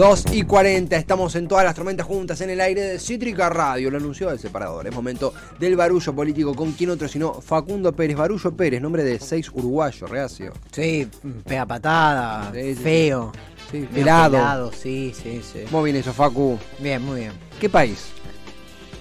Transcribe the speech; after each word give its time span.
Dos 0.00 0.24
y 0.32 0.44
40, 0.44 0.96
estamos 0.96 1.34
en 1.34 1.46
todas 1.46 1.62
las 1.62 1.74
tormentas 1.74 2.06
juntas 2.06 2.40
en 2.40 2.48
el 2.48 2.62
aire 2.62 2.80
de 2.80 2.98
Cítrica 2.98 3.50
Radio, 3.50 3.90
lo 3.90 3.98
anunció 3.98 4.30
el 4.30 4.38
separador. 4.38 4.86
Es 4.86 4.94
momento 4.94 5.34
del 5.58 5.76
barullo 5.76 6.14
político 6.14 6.54
con 6.54 6.72
quién 6.72 6.88
otro 6.88 7.06
sino 7.06 7.34
Facundo 7.34 7.92
Pérez. 7.92 8.16
Barullo 8.16 8.50
Pérez, 8.56 8.80
nombre 8.80 9.04
de 9.04 9.20
seis 9.20 9.50
uruguayos, 9.52 10.08
reacio. 10.08 10.54
Sí, 10.72 11.06
pega 11.44 11.66
patada, 11.66 12.50
Sí, 12.50 12.74
sí, 12.74 12.82
feo. 12.82 13.32
Sí, 13.70 13.86
pelado, 13.92 14.72
sí, 14.72 15.12
sí, 15.14 15.42
sí. 15.42 15.64
¿Cómo 15.70 15.82
viene 15.82 15.98
eso, 15.98 16.14
Facu? 16.14 16.58
Bien, 16.78 17.02
muy 17.02 17.20
bien. 17.20 17.32
¿Qué 17.60 17.68
país? 17.68 18.06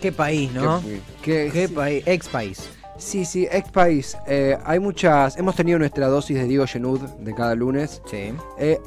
Qué 0.02 0.12
país, 0.12 0.52
¿no? 0.52 0.84
¿Qué, 1.22 1.50
Qué 1.54 1.68
sí, 1.70 1.74
país, 1.74 2.04
ex 2.08 2.28
país. 2.28 2.70
Sí, 2.98 3.24
sí, 3.24 3.48
ex 3.50 3.72
país. 3.72 4.18
Eh, 4.28 4.58
hay 4.66 4.80
muchas. 4.80 5.38
Hemos 5.38 5.56
tenido 5.56 5.80
nuestra 5.80 6.08
dosis 6.08 6.36
de 6.36 6.44
Diego 6.44 6.68
Genud 6.68 7.00
de 7.00 7.34
cada 7.34 7.56
lunes. 7.56 8.02
Sí. 8.12 8.34
Eh, 8.58 8.82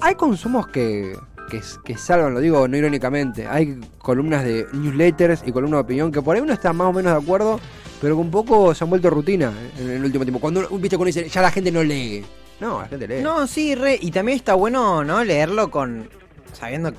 hay 0.00 0.14
consumos 0.14 0.66
que, 0.68 1.16
que, 1.50 1.60
que 1.84 1.96
salvan, 1.98 2.34
lo 2.34 2.40
digo 2.40 2.66
no 2.68 2.76
irónicamente. 2.76 3.46
Hay 3.46 3.80
columnas 3.98 4.44
de 4.44 4.66
newsletters 4.72 5.42
y 5.46 5.52
columnas 5.52 5.78
de 5.78 5.82
opinión 5.82 6.12
que 6.12 6.20
por 6.22 6.36
ahí 6.36 6.42
uno 6.42 6.52
está 6.52 6.72
más 6.72 6.88
o 6.88 6.92
menos 6.92 7.12
de 7.12 7.18
acuerdo, 7.22 7.60
pero 8.00 8.14
que 8.16 8.20
un 8.20 8.30
poco 8.30 8.74
se 8.74 8.84
han 8.84 8.90
vuelto 8.90 9.10
rutina 9.10 9.52
en 9.78 9.90
el 9.90 10.04
último 10.04 10.24
tiempo. 10.24 10.40
Cuando 10.40 10.60
uno, 10.60 10.68
viste, 10.78 10.96
cuando 10.96 11.06
dice, 11.14 11.28
ya 11.28 11.42
la 11.42 11.50
gente 11.50 11.70
no 11.72 11.82
lee. 11.82 12.24
No, 12.60 12.80
la 12.82 12.88
gente 12.88 13.08
lee. 13.08 13.22
No, 13.22 13.46
sí, 13.46 13.74
re. 13.74 13.98
Y 14.00 14.10
también 14.10 14.36
está 14.36 14.54
bueno, 14.54 15.02
¿no? 15.04 15.24
Leerlo 15.24 15.70
con. 15.70 16.08
sabiendo 16.52 16.92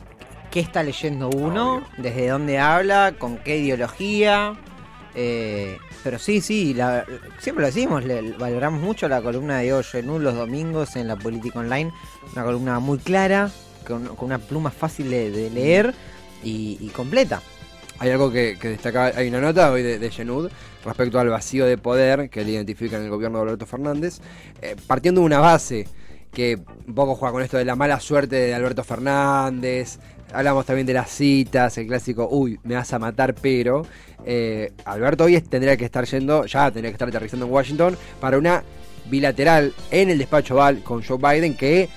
qué 0.52 0.60
está 0.62 0.84
leyendo 0.84 1.30
uno, 1.30 1.84
desde 1.98 2.28
dónde 2.30 2.60
habla, 2.60 3.14
con 3.18 3.38
qué 3.38 3.58
ideología. 3.58 4.56
eh, 5.18 5.78
pero 6.04 6.20
sí, 6.20 6.42
sí, 6.42 6.74
la- 6.74 7.06
siempre 7.40 7.62
lo 7.62 7.68
decimos, 7.68 8.04
le- 8.04 8.34
valoramos 8.34 8.82
mucho 8.82 9.08
la 9.08 9.22
columna 9.22 9.58
de 9.58 9.64
Diego 9.64 9.82
Genú 9.82 10.20
los 10.20 10.36
domingos 10.36 10.96
en 10.98 11.08
la 11.08 11.16
Política 11.16 11.60
Online. 11.60 11.92
Una 12.34 12.44
columna 12.44 12.80
muy 12.80 12.98
clara, 13.00 13.50
con, 13.86 14.10
una 14.20 14.40
pluma 14.40 14.72
fácil 14.72 15.10
de, 15.10 15.50
leer 15.50 15.94
y, 16.44 16.88
completa. 16.90 17.42
Hay 18.00 18.10
algo 18.10 18.30
que, 18.32 18.58
que 18.60 18.70
destaca, 18.70 19.06
hay 19.06 19.30
una 19.30 19.40
nota 19.40 19.72
hoy 19.72 19.82
de, 19.82 20.12
Genud 20.12 20.50
respecto 20.84 21.20
al 21.20 21.30
vacío 21.30 21.66
de 21.66 21.78
poder 21.78 22.30
que 22.30 22.42
él 22.42 22.50
identifica 22.50 22.98
en 22.98 23.04
el 23.04 23.10
gobierno 23.10 23.38
de 23.40 23.44
Alberto 23.44 23.66
Fernández, 23.66 24.20
eh, 24.62 24.76
partiendo 24.86 25.22
de 25.22 25.26
una 25.26 25.40
base 25.40 25.88
que 26.32 26.60
un 26.86 26.94
poco 26.94 27.16
juega 27.16 27.32
con 27.32 27.42
esto 27.42 27.58
de 27.58 27.66
la 27.66 27.78
mala 27.78 28.00
suerte 28.02 28.36
de 28.36 28.54
Alberto 28.54 28.84
Fernández, 28.84 30.00
hablamos 30.34 30.66
también 30.66 30.86
de 30.86 30.94
las 30.94 31.10
citas, 31.10 31.78
el 31.78 31.88
clásico, 31.88 32.28
uy, 32.30 32.60
me 32.64 32.76
vas 32.76 32.92
a 32.92 33.00
matar, 33.00 33.34
pero 33.34 33.86
eh, 34.26 34.74
Alberto 34.84 35.24
hoy 35.24 35.40
tendría 35.42 35.78
que 35.78 35.86
estar 35.86 36.06
yendo, 36.06 36.46
ya 36.46 36.66
tendría 36.72 36.92
que 36.92 36.96
estar 36.96 37.08
aterrizando 37.08 37.46
en 37.46 37.52
Washington 37.52 37.98
para 38.20 38.38
una 38.38 38.64
bilateral 39.10 39.74
en 39.92 40.10
el 40.10 40.18
despacho 40.18 40.56
Oval 40.56 40.82
con 40.84 41.04
Joe 41.04 41.18
Biden 41.18 41.56
que 41.56 41.90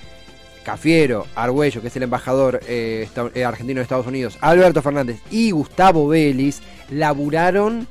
Cafiero, 0.69 1.27
Argüello, 1.35 1.81
que 1.81 1.89
es 1.89 1.97
el 1.97 2.03
embajador 2.03 2.61
eh, 2.69 3.01
esta- 3.06 3.31
eh, 3.34 3.43
argentino 3.43 3.79
de 3.79 3.84
Estados 3.84 4.06
Unidos, 4.06 4.37
Alberto 4.43 4.83
Fernández 4.83 5.19
y 5.31 5.51
Gustavo 5.51 6.06
Vélez 6.09 6.61
laburaron 6.91 7.89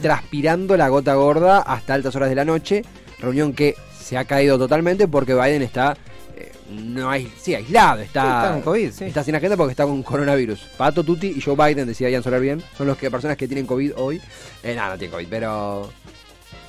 transpirando 0.00 0.78
la 0.78 0.88
gota 0.88 1.12
gorda 1.14 1.58
hasta 1.58 1.92
altas 1.92 2.16
horas 2.16 2.30
de 2.30 2.34
la 2.34 2.46
noche. 2.46 2.82
Reunión 3.18 3.52
que 3.52 3.74
se 4.00 4.16
ha 4.16 4.24
caído 4.24 4.56
totalmente 4.58 5.06
porque 5.08 5.34
Biden 5.34 5.60
está 5.60 5.94
eh, 6.38 6.52
no 6.70 7.10
hay, 7.10 7.30
sí, 7.38 7.54
aislado, 7.54 8.00
está, 8.00 8.22
Sí, 8.22 8.28
está 8.28 8.52
con 8.52 8.62
COVID, 8.62 8.90
sí. 8.92 9.04
está 9.04 9.22
sin 9.22 9.34
agenda 9.34 9.58
porque 9.58 9.72
está 9.72 9.84
con 9.84 10.02
coronavirus. 10.02 10.60
Pato 10.78 11.04
Tutti 11.04 11.34
y 11.36 11.40
Joe 11.42 11.54
Biden, 11.54 11.86
decía 11.86 12.08
Ian 12.08 12.22
Soler 12.22 12.40
bien, 12.40 12.62
son 12.78 12.86
los 12.86 12.96
que 12.96 13.10
personas 13.10 13.36
que 13.36 13.46
tienen 13.46 13.66
COVID 13.66 13.92
hoy. 13.96 14.22
Eh, 14.62 14.74
nada, 14.74 14.92
no 14.94 14.98
tienen 14.98 15.12
COVID, 15.12 15.26
pero 15.28 15.90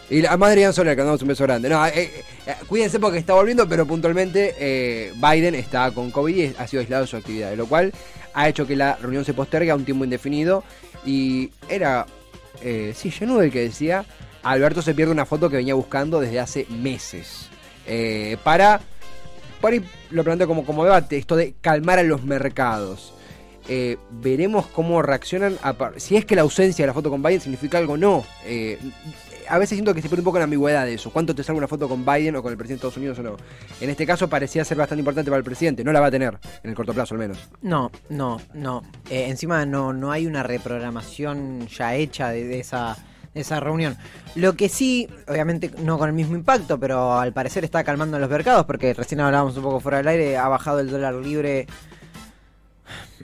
y 0.09 0.21
de 0.21 0.61
Ian 0.61 0.73
Soler, 0.73 0.95
que 0.95 1.01
mandamos 1.01 1.21
un 1.21 1.27
beso 1.27 1.43
grande. 1.43 1.67
No, 1.67 1.85
eh, 1.85 2.11
eh, 2.45 2.55
cuídense 2.67 2.99
porque 2.99 3.17
está 3.17 3.33
volviendo, 3.33 3.67
pero 3.67 3.85
puntualmente 3.85 4.55
eh, 4.57 5.13
Biden 5.15 5.53
está 5.55 5.91
con 5.91 6.11
COVID 6.11 6.35
y 6.35 6.55
ha 6.57 6.67
sido 6.67 6.81
aislado 6.81 7.03
de 7.03 7.07
su 7.07 7.17
actividad, 7.17 7.53
lo 7.55 7.65
cual 7.65 7.91
ha 8.33 8.47
hecho 8.47 8.65
que 8.65 8.75
la 8.75 8.95
reunión 8.95 9.25
se 9.25 9.33
postergue 9.33 9.71
a 9.71 9.75
un 9.75 9.83
tiempo 9.83 10.05
indefinido. 10.05 10.63
Y 11.05 11.51
era, 11.69 12.05
sí, 12.93 13.11
Genudo 13.11 13.41
el 13.41 13.51
que 13.51 13.61
decía, 13.61 14.05
Alberto 14.43 14.81
se 14.81 14.93
pierde 14.93 15.11
una 15.11 15.25
foto 15.25 15.49
que 15.49 15.57
venía 15.57 15.73
buscando 15.73 16.19
desde 16.19 16.39
hace 16.39 16.65
meses. 16.69 17.49
Para, 18.43 18.81
por 19.61 19.73
ahí 19.73 19.83
lo 20.11 20.23
planteo 20.23 20.47
como, 20.47 20.65
como 20.65 20.83
debate, 20.83 21.17
esto 21.17 21.35
de 21.35 21.55
calmar 21.61 21.99
a 21.99 22.03
los 22.03 22.23
mercados. 22.23 23.13
Veremos 24.11 24.67
cómo 24.67 25.01
reaccionan. 25.01 25.57
si 25.95 26.17
es 26.17 26.25
que 26.25 26.35
la 26.35 26.41
ausencia 26.41 26.83
de 26.83 26.87
la 26.87 26.93
foto 26.93 27.09
con 27.09 27.23
Biden 27.23 27.41
significa 27.41 27.77
algo 27.77 27.93
o 27.93 27.97
no. 27.97 28.25
A 29.49 29.57
veces 29.57 29.75
siento 29.75 29.93
que 29.93 30.01
se 30.01 30.09
pierde 30.09 30.21
un 30.21 30.25
poco 30.25 30.37
la 30.37 30.45
ambigüedad 30.45 30.85
de 30.85 30.93
eso. 30.93 31.11
¿Cuánto 31.11 31.33
te 31.33 31.43
salga 31.43 31.57
una 31.57 31.67
foto 31.67 31.87
con 31.87 32.05
Biden 32.05 32.35
o 32.35 32.43
con 32.43 32.51
el 32.51 32.57
presidente 32.57 32.85
de 32.85 32.89
Estados 32.89 32.97
Unidos 32.97 33.19
o 33.19 33.23
no? 33.23 33.37
En 33.81 33.89
este 33.89 34.05
caso 34.05 34.27
parecía 34.27 34.63
ser 34.65 34.77
bastante 34.77 34.99
importante 34.99 35.29
para 35.31 35.39
el 35.39 35.43
presidente. 35.43 35.83
No 35.83 35.91
la 35.91 35.99
va 35.99 36.07
a 36.07 36.11
tener 36.11 36.37
en 36.63 36.69
el 36.69 36.75
corto 36.75 36.93
plazo 36.93 37.15
al 37.15 37.19
menos. 37.19 37.37
No, 37.61 37.91
no, 38.09 38.41
no. 38.53 38.83
Eh, 39.09 39.27
encima 39.27 39.65
no, 39.65 39.93
no 39.93 40.11
hay 40.11 40.25
una 40.25 40.43
reprogramación 40.43 41.67
ya 41.67 41.95
hecha 41.95 42.29
de, 42.29 42.45
de 42.45 42.59
esa, 42.59 42.97
esa 43.33 43.59
reunión. 43.59 43.97
Lo 44.35 44.55
que 44.55 44.69
sí, 44.69 45.09
obviamente 45.27 45.71
no 45.79 45.97
con 45.97 46.09
el 46.09 46.15
mismo 46.15 46.35
impacto, 46.35 46.79
pero 46.79 47.19
al 47.19 47.33
parecer 47.33 47.63
está 47.63 47.83
calmando 47.83 48.19
los 48.19 48.29
mercados, 48.29 48.65
porque 48.65 48.93
recién 48.93 49.21
hablábamos 49.21 49.57
un 49.57 49.63
poco 49.63 49.79
fuera 49.79 49.97
del 49.97 50.07
aire, 50.07 50.37
ha 50.37 50.47
bajado 50.47 50.79
el 50.79 50.89
dólar 50.89 51.15
libre 51.15 51.67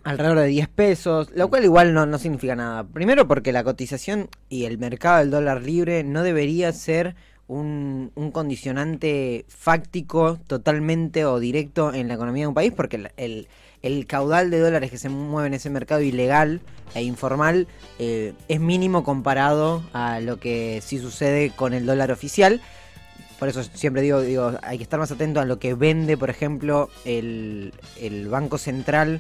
alrededor 0.04 0.40
de 0.40 0.48
10 0.48 0.68
pesos, 0.70 1.30
lo 1.36 1.50
cual 1.50 1.64
igual 1.64 1.94
no, 1.94 2.06
no 2.06 2.18
significa 2.20 2.56
nada. 2.56 2.84
Primero 2.84 3.28
porque 3.28 3.52
la 3.54 3.64
cotización 3.64 4.30
y 4.50 4.66
el 4.66 4.78
mercado 4.78 5.20
del 5.20 5.32
dólar 5.32 5.62
libre 5.62 6.04
no 6.04 6.24
debería 6.24 6.72
ser 6.74 7.16
un, 7.48 8.12
un 8.16 8.32
condicionante 8.32 9.46
fáctico 9.48 10.40
totalmente 10.48 11.26
o 11.26 11.40
directo 11.40 11.94
en 11.94 12.08
la 12.08 12.16
economía 12.16 12.44
de 12.44 12.48
un 12.48 12.54
país, 12.54 12.74
porque 12.76 13.10
el, 13.18 13.48
el- 13.82 14.08
caudal 14.08 14.50
de 14.50 14.60
dólares 14.60 14.92
que 14.92 14.98
se 14.98 15.10
mueve 15.10 15.48
en 15.48 15.54
ese 15.56 15.70
mercado 15.70 16.02
ilegal 16.02 16.62
e 16.96 17.04
informal 17.04 17.68
eh, 18.00 18.34
es 18.48 18.60
mínimo 18.62 19.04
comparado 19.04 19.84
a 19.94 20.20
lo 20.22 20.40
que 20.40 20.82
sí 20.82 21.00
sucede 21.00 21.52
con 21.56 21.74
el 21.74 21.86
dólar 21.86 22.12
oficial. 22.12 22.62
Por 23.40 23.50
eso 23.50 23.62
siempre 23.64 24.02
digo, 24.02 24.22
digo, 24.22 24.54
hay 24.62 24.78
que 24.78 24.84
estar 24.84 25.00
más 25.00 25.12
atento 25.12 25.42
a 25.42 25.46
lo 25.46 25.60
que 25.60 25.74
vende, 25.74 26.16
por 26.18 26.30
ejemplo, 26.30 26.90
el, 27.04 27.74
el 28.00 28.30
Banco 28.30 28.58
Central 28.58 29.20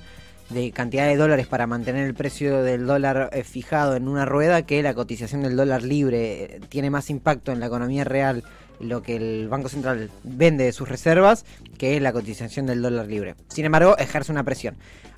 de 0.53 0.72
cantidad 0.72 1.08
de 1.08 1.18
dólares 1.18 1.47
para 1.47 1.68
mantener 1.68 2.06
el 2.06 2.14
precio 2.14 2.64
del 2.64 2.86
dólar 2.86 3.30
eh, 3.34 3.44
fijado 3.44 3.96
en 3.96 4.08
una 4.08 4.25
rueda 4.25 4.62
que 4.62 4.81
la 4.84 4.94
cotización 4.94 5.41
del 5.41 5.56
dólar 5.56 5.84
libre 5.84 6.44
eh, 6.44 6.62
tiene 6.69 6.90
más 6.90 7.09
impacto 7.09 7.52
en 7.52 7.59
la 7.59 7.66
economía 7.66 8.03
real 8.03 8.44
lo 8.80 9.02
que 9.02 9.16
el 9.16 9.47
Banco 9.47 9.69
Central 9.69 10.09
vende 10.24 10.66
de 10.66 10.72
sus 10.72 10.90
reservas 10.90 11.46
que 11.78 12.00
la 12.00 12.13
cotización 12.13 12.66
del 12.66 12.81
dólar 12.81 13.08
libre. 13.08 13.36
Sin 13.47 13.66
embargo, 13.66 13.97
ejerce 13.97 14.31
una 14.31 14.44
presión. 14.44 14.75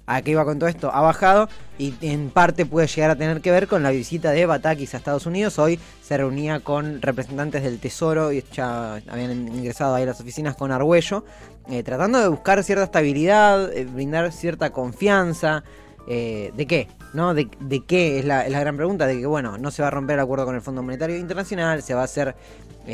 ¿A 0.07 0.21
qué 0.21 0.31
iba 0.31 0.45
con 0.45 0.59
todo 0.59 0.69
esto? 0.69 0.91
Ha 0.93 1.01
bajado 1.01 1.49
y 1.79 1.95
en 2.01 2.29
parte 2.29 2.65
puede 2.65 2.85
llegar 2.87 3.09
a 3.09 3.15
tener 3.15 3.41
que 3.41 3.49
ver 3.49 3.67
con 3.67 3.81
la 3.81 3.89
visita 3.89 4.31
de 4.31 4.45
Batakis 4.45 4.93
a 4.93 4.97
Estados 4.97 5.25
Unidos. 5.25 5.57
Hoy 5.57 5.79
se 6.03 6.15
reunía 6.15 6.59
con 6.59 7.01
representantes 7.01 7.63
del 7.63 7.79
Tesoro 7.79 8.31
y 8.31 8.43
ya 8.53 9.01
habían 9.07 9.31
ingresado 9.47 9.95
ahí 9.95 10.03
a 10.03 10.07
las 10.07 10.21
oficinas 10.21 10.55
con 10.55 10.71
Argüello, 10.71 11.25
eh, 11.69 11.81
tratando 11.81 12.19
de 12.19 12.27
buscar 12.27 12.63
cierta 12.63 12.83
estabilidad, 12.83 13.73
eh, 13.73 13.85
brindar 13.85 14.31
cierta 14.31 14.69
confianza. 14.69 15.63
eh, 16.07 16.51
¿De 16.55 16.67
qué? 16.67 16.87
¿No? 17.13 17.33
¿De, 17.33 17.49
qué? 17.87 18.19
Es 18.19 18.25
la, 18.25 18.43
gran 18.47 18.77
pregunta. 18.77 19.07
De 19.07 19.19
que, 19.19 19.25
bueno, 19.25 19.57
no 19.57 19.71
se 19.71 19.81
va 19.81 19.87
a 19.87 19.91
romper 19.91 20.15
el 20.15 20.19
acuerdo 20.19 20.45
con 20.45 20.53
el 20.53 20.61
Fondo 20.61 20.83
Monetario 20.83 21.17
Internacional, 21.17 21.81
se 21.81 21.95
va 21.95 22.01
a 22.01 22.05
hacer 22.05 22.35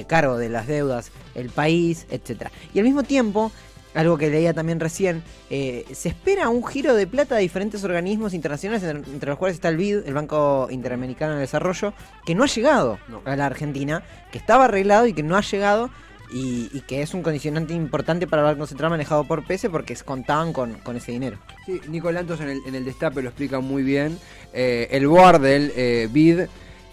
cargo 0.07 0.37
de 0.37 0.47
las 0.47 0.67
deudas 0.67 1.11
el 1.35 1.49
país, 1.49 2.07
etcétera 2.09 2.49
Y 2.73 2.79
al 2.79 2.85
mismo 2.85 3.03
tiempo, 3.03 3.51
algo 3.93 4.17
que 4.17 4.29
leía 4.29 4.53
también 4.53 4.79
recién, 4.79 5.23
eh, 5.49 5.85
se 5.91 6.09
espera 6.09 6.49
un 6.49 6.65
giro 6.65 6.95
de 6.95 7.07
plata 7.07 7.35
de 7.35 7.41
diferentes 7.41 7.83
organismos 7.83 8.33
internacionales, 8.33 8.83
entre, 8.83 9.29
los 9.29 9.37
cuales 9.37 9.55
está 9.55 9.69
el 9.69 9.77
BID, 9.77 10.07
el 10.07 10.13
Banco 10.13 10.67
Interamericano 10.71 11.33
de 11.33 11.41
Desarrollo, 11.41 11.93
que 12.25 12.35
no 12.35 12.43
ha 12.43 12.47
llegado 12.47 12.99
a 13.25 13.35
la 13.35 13.45
Argentina, 13.45 14.03
que 14.31 14.37
estaba 14.37 14.65
arreglado 14.65 15.07
y 15.07 15.13
que 15.13 15.23
no 15.23 15.35
ha 15.35 15.41
llegado. 15.41 15.89
Y, 16.33 16.69
y 16.71 16.79
que 16.87 17.01
es 17.01 17.13
un 17.13 17.23
condicionante 17.23 17.73
importante 17.73 18.25
para 18.25 18.41
el 18.43 18.55
Banco 18.55 18.65
Central 18.65 18.89
manejado 18.89 19.25
por 19.25 19.45
PESE 19.45 19.69
porque 19.69 19.93
contaban 19.97 20.53
con, 20.53 20.75
con 20.75 20.95
ese 20.95 21.11
dinero. 21.11 21.37
Sí, 21.65 21.81
Nico 21.89 22.09
Lantos 22.09 22.39
en 22.39 22.47
el, 22.47 22.61
en 22.65 22.73
el 22.73 22.85
destape 22.85 23.21
lo 23.21 23.27
explica 23.27 23.59
muy 23.59 23.83
bien. 23.83 24.17
Eh, 24.53 24.87
el 24.91 25.07
board 25.07 25.41
del 25.41 25.73
eh, 25.75 26.07
BID 26.09 26.43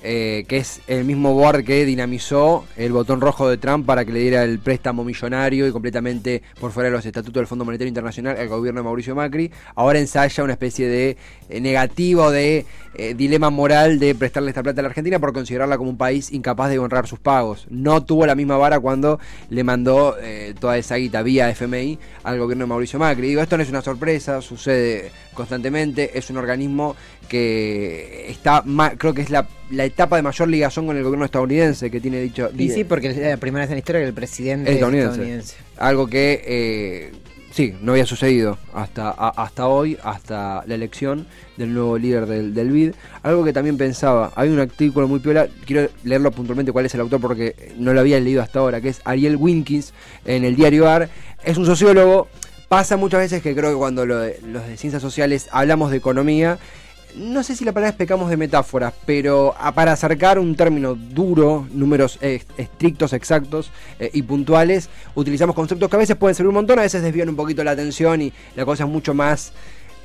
eh, 0.03 0.45
que 0.47 0.59
es 0.59 0.81
el 0.87 1.05
mismo 1.05 1.35
board 1.35 1.65
que 1.65 1.85
dinamizó 1.85 2.65
el 2.77 2.93
botón 2.93 3.21
rojo 3.21 3.49
de 3.49 3.57
Trump 3.57 3.85
para 3.85 4.05
que 4.05 4.13
le 4.13 4.21
diera 4.21 4.45
el 4.45 4.61
préstamo 4.61 5.03
millonario 5.03 5.67
y 5.67 5.73
completamente 5.73 6.43
por 6.61 6.71
fuera 6.71 6.89
de 6.89 6.97
los 6.97 7.05
estatutos 7.05 7.41
del 7.41 7.49
Fondo 7.49 7.65
Monetario 7.65 7.89
Internacional 7.89 8.37
al 8.37 8.49
gobierno 8.49 8.81
de 8.81 8.85
Mauricio 8.85 9.17
Macri, 9.17 9.51
ahora 9.75 9.99
ensaya 9.99 10.45
una 10.45 10.53
especie 10.53 10.89
de 10.89 11.17
eh, 11.49 11.61
negativo, 11.61 12.31
de 12.31 12.65
eh, 12.95 13.15
dilema 13.15 13.51
moral 13.51 13.99
de 13.99 14.15
prestarle 14.15 14.51
esta 14.51 14.63
plata 14.63 14.81
a 14.81 14.83
la 14.83 14.89
Argentina 14.89 15.19
por 15.19 15.33
considerarla 15.33 15.77
como 15.77 15.91
un 15.91 15.99
país 15.99 16.33
incapaz 16.33 16.71
de 16.71 16.79
honrar 16.79 17.09
sus 17.09 17.19
pagos. 17.19 17.67
No 17.69 18.05
tuvo 18.05 18.25
la 18.25 18.37
misma 18.37 18.57
vara 18.57 18.79
cuando 18.79 19.19
le 19.51 19.65
mandó 19.65 20.17
toda 20.61 20.79
esa 20.79 20.97
guita 20.97 21.23
vía 21.23 21.51
FMI 21.51 21.99
al 22.23 22.39
gobierno 22.39 22.65
de 22.65 22.69
Mauricio 22.69 22.99
Macri. 22.99 23.29
Digo, 23.29 23.43
esto 23.43 23.57
no 23.57 23.63
es 23.63 23.69
una 23.69 23.83
sorpresa, 23.83 24.41
sucede 24.43 25.11
constantemente, 25.39 26.19
es 26.19 26.31
un 26.31 26.37
organismo 26.37 26.97
que 27.29 28.29
está, 28.29 28.65
creo 28.99 29.15
que 29.15 29.23
es 29.23 29.31
la, 29.31 29.47
etapa 29.79 30.17
de 30.17 30.23
mayor 30.23 30.49
ligación 30.49 30.85
con 30.85 30.97
el 30.97 31.05
gobierno 31.05 31.25
estadounidense 31.25 31.93
que 31.93 32.01
tiene 32.01 32.21
dicho. 32.21 32.51
Y 32.59 32.71
sí, 32.71 32.83
porque 32.83 33.11
es 33.11 33.17
la 33.17 33.37
primera 33.37 33.65
vez 33.65 33.71
en 33.71 33.77
la 33.77 33.79
historia 33.79 34.01
que 34.01 34.09
el 34.09 34.15
presidente 34.15 34.73
estadounidense. 34.73 35.55
Algo 35.77 36.09
que, 36.09 36.43
eh, 36.45 37.13
sí, 37.53 37.73
no 37.81 37.93
había 37.93 38.05
sucedido 38.05 38.59
hasta, 38.75 39.11
hasta 39.11 39.69
hoy, 39.69 39.97
hasta 40.03 40.65
la 40.67 40.75
elección 40.75 41.29
del 41.57 41.73
nuevo 41.73 41.97
líder 41.97 42.27
del, 42.27 42.53
del 42.53 42.73
BID. 42.73 42.95
Algo 43.23 43.45
que 43.45 43.53
también 43.53 43.77
pensaba, 43.77 44.33
hay 44.35 44.49
un 44.49 44.59
artículo 44.59 45.07
muy 45.07 45.21
piola, 45.21 45.47
quiero 45.65 45.89
leerlo 46.03 46.33
puntualmente 46.33 46.73
cuál 46.73 46.87
es 46.87 46.95
el 46.95 47.01
autor 47.01 47.21
porque 47.21 47.73
no 47.79 47.95
lo 47.95 48.01
había 48.01 48.19
leído 48.19 48.43
hasta 48.43 48.59
ahora, 48.59 48.81
que 48.81 48.89
es 48.89 49.01
Ariel 49.05 49.37
Winkins 49.37 49.93
en 50.25 50.45
el 50.45 50.57
diario 50.57 50.89
AR. 50.89 51.09
Es 51.45 51.57
un 51.57 51.65
sociólogo. 51.65 52.27
Pasa 52.69 52.99
muchas 52.99 53.21
veces 53.21 53.43
que 53.43 53.55
creo 53.55 53.71
que 53.71 53.77
cuando 53.79 54.05
los 54.05 54.27
de 54.27 54.77
ciencias 54.77 55.01
sociales 55.01 55.49
hablamos 55.53 55.91
de 55.91 55.97
economía, 55.97 56.59
no 57.17 57.43
sé 57.43 57.57
si 57.57 57.65
la 57.65 57.73
palabra 57.73 57.91
es 57.91 57.97
pecamos 57.97 58.29
de 58.29 58.37
metáforas, 58.37 58.93
pero 59.07 59.55
para 59.75 59.93
acercar 59.93 60.39
un 60.39 60.55
término 60.55 60.95
duro, 60.95 61.67
números 61.73 62.19
estrictos, 62.21 63.15
exactos 63.15 63.71
eh, 63.99 64.11
y 64.13 64.21
puntuales, 64.21 64.91
utilizamos 65.15 65.57
conceptos 65.57 65.89
que 65.89 65.97
a 65.97 65.99
veces 65.99 66.17
pueden 66.17 66.35
ser 66.35 66.47
un 66.47 66.53
montón, 66.53 66.79
a 66.79 66.83
veces 66.83 67.03
desvían 67.03 67.31
un 67.31 67.37
poquito 67.37 67.65
la 67.65 67.71
atención 67.71 68.21
y 68.21 68.35
la 68.55 68.67
cosa 68.67 68.85
es 68.85 68.91
mucho 68.91 69.15
más 69.15 69.53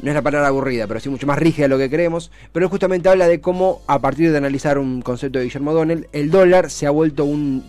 no 0.02 0.10
es 0.10 0.16
la 0.16 0.22
palabra 0.22 0.48
aburrida, 0.48 0.88
pero 0.88 1.00
sí 1.00 1.10
mucho 1.10 1.28
más 1.28 1.38
rígida 1.38 1.66
de 1.66 1.70
lo 1.70 1.78
que 1.78 1.90
creemos, 1.90 2.32
pero 2.52 2.70
justamente 2.70 3.10
habla 3.10 3.28
de 3.28 3.42
cómo, 3.42 3.82
a 3.88 4.00
partir 4.00 4.32
de 4.32 4.38
analizar 4.38 4.78
un 4.78 5.02
concepto 5.02 5.40
de 5.40 5.46
Guillermo 5.46 5.74
Donnell, 5.74 6.08
el 6.12 6.30
dólar 6.30 6.70
se 6.70 6.86
ha 6.86 6.92
vuelto 6.92 7.26
un, 7.26 7.64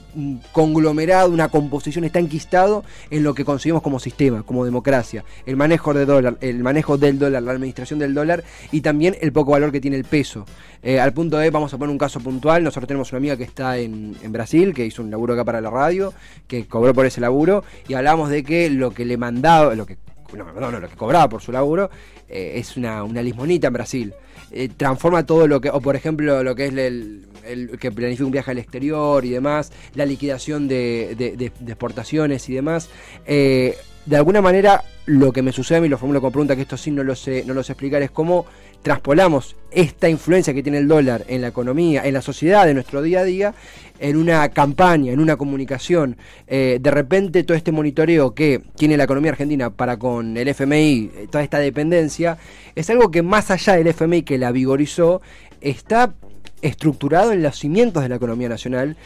conglomerado, 0.53 1.31
una 1.31 1.49
composición, 1.49 2.05
está 2.05 2.19
enquistado 2.19 2.85
en 3.11 3.23
lo 3.23 3.35
que 3.35 3.45
concebimos 3.45 3.83
como 3.83 3.99
sistema, 3.99 4.43
como 4.43 4.65
democracia, 4.65 5.25
el 5.47 5.57
manejo 5.57 5.95
de 5.95 6.07
dólar, 6.07 6.37
el 6.41 6.63
manejo 6.63 6.99
del 6.99 7.19
dólar, 7.19 7.43
la 7.43 7.53
administración 7.53 7.99
del 7.99 8.15
dólar 8.15 8.45
y 8.73 8.81
también 8.81 9.17
el 9.21 9.33
poco 9.33 9.53
valor 9.53 9.73
que 9.73 9.81
tiene 9.81 9.97
el 9.97 10.05
peso. 10.05 10.45
Eh, 10.83 11.01
al 11.01 11.15
punto 11.15 11.39
de, 11.39 11.51
vamos 11.51 11.73
a 11.73 11.79
poner 11.79 11.93
un 11.93 11.99
caso 11.99 12.21
puntual, 12.21 12.63
nosotros 12.63 12.87
tenemos 12.89 13.11
una 13.13 13.19
amiga 13.19 13.37
que 13.37 13.45
está 13.45 13.79
en, 13.79 14.17
en 14.23 14.33
Brasil, 14.33 14.75
que 14.75 14.85
hizo 14.85 15.03
un 15.03 15.11
laburo 15.11 15.35
acá 15.35 15.45
para 15.45 15.61
la 15.61 15.71
radio, 15.71 16.13
que 16.47 16.67
cobró 16.67 16.93
por 16.93 17.07
ese 17.07 17.21
laburo, 17.21 17.65
y 17.89 17.95
hablamos 17.95 18.29
de 18.29 18.45
que 18.45 18.69
lo 18.71 18.91
que 18.93 19.05
le 19.05 19.17
mandaba, 19.17 19.75
lo 19.75 19.87
que 19.87 19.97
no, 20.33 20.71
no, 20.71 20.81
lo 20.81 20.89
que 20.89 20.97
cobraba 20.97 21.29
por 21.29 21.43
su 21.43 21.53
laburo, 21.53 21.91
eh, 22.29 22.53
es 22.57 22.77
una, 22.77 23.05
una 23.05 23.23
lismonita 23.23 23.69
en 23.69 23.73
Brasil. 23.73 24.15
Eh, 24.51 24.69
transforma 24.77 25.27
todo 25.27 25.47
lo 25.49 25.61
que, 25.61 25.71
o 25.71 25.81
por 25.81 25.97
ejemplo, 25.97 26.43
lo 26.43 26.55
que 26.55 26.67
es 26.67 26.73
el, 26.73 27.79
que 27.81 27.91
planifica 27.91 28.25
un 28.25 28.31
viaje 28.31 28.51
al 28.51 28.59
exterior 28.59 29.25
y 29.25 29.31
demás, 29.31 29.73
la 29.95 30.07
liquidación 30.07 30.69
de, 30.69 31.15
de, 31.17 31.47
exportaciones 31.47 32.49
y 32.49 32.55
demás. 32.55 32.89
Eh, 33.27 33.77
de 34.07 34.17
alguna 34.17 34.43
manera, 34.43 34.85
lo 35.07 35.33
que 35.33 35.43
me 35.43 35.53
sucede 35.53 35.79
a 35.79 35.81
mí, 35.81 35.89
lo 35.89 35.99
formulo 35.99 36.21
como 36.21 36.31
pregunta, 36.31 36.57
que 36.57 36.63
esto 36.63 36.77
sí 36.77 36.91
no 36.91 37.03
lo 37.03 37.17
sé, 37.17 37.45
no 37.47 37.55
lo 37.55 37.63
sé 37.63 37.73
explicar, 37.73 38.03
es 38.03 38.11
cómo 38.11 38.47
traspolamos 38.85 39.57
esta 39.71 40.11
influencia 40.11 40.53
que 40.53 40.63
tiene 40.63 40.77
el 40.77 40.87
dólar 40.87 41.25
en 41.27 41.41
la 41.41 41.49
economía, 41.49 42.03
en 42.05 42.13
la 42.13 42.21
sociedad, 42.21 42.69
en 42.69 42.75
nuestro 42.75 43.01
día 43.01 43.21
a 43.21 43.25
día, 43.25 43.55
en 43.99 44.17
una 44.17 44.47
campaña, 44.51 45.11
en 45.11 45.21
una 45.21 45.37
comunicación. 45.37 46.19
Eh, 46.47 46.79
de 46.83 46.91
repente 46.91 47.45
todo 47.45 47.57
este 47.57 47.73
monitoreo 47.73 48.35
que 48.35 48.61
tiene 48.77 48.99
la 48.99 49.05
economía 49.05 49.31
argentina 49.33 49.71
para 49.71 49.97
con 49.97 50.37
el 50.37 50.49
FMI, 50.49 51.11
eh, 51.17 51.27
toda 51.31 51.43
esta 51.43 51.59
dependencia, 51.59 52.37
es 52.75 52.91
algo 52.91 53.11
que 53.11 53.23
más 53.23 53.51
allá 53.51 53.73
del 53.75 53.87
FMI 53.87 54.23
que 54.23 54.37
la 54.37 54.53
vigorizó, 54.53 55.23
está 55.63 56.13
estructurado 56.61 57.33
en 57.33 57.43
los 57.43 57.59
cimientos 57.59 58.03
de 58.03 58.11
la 58.11 58.17
economía 58.17 58.51
nacional 58.51 58.99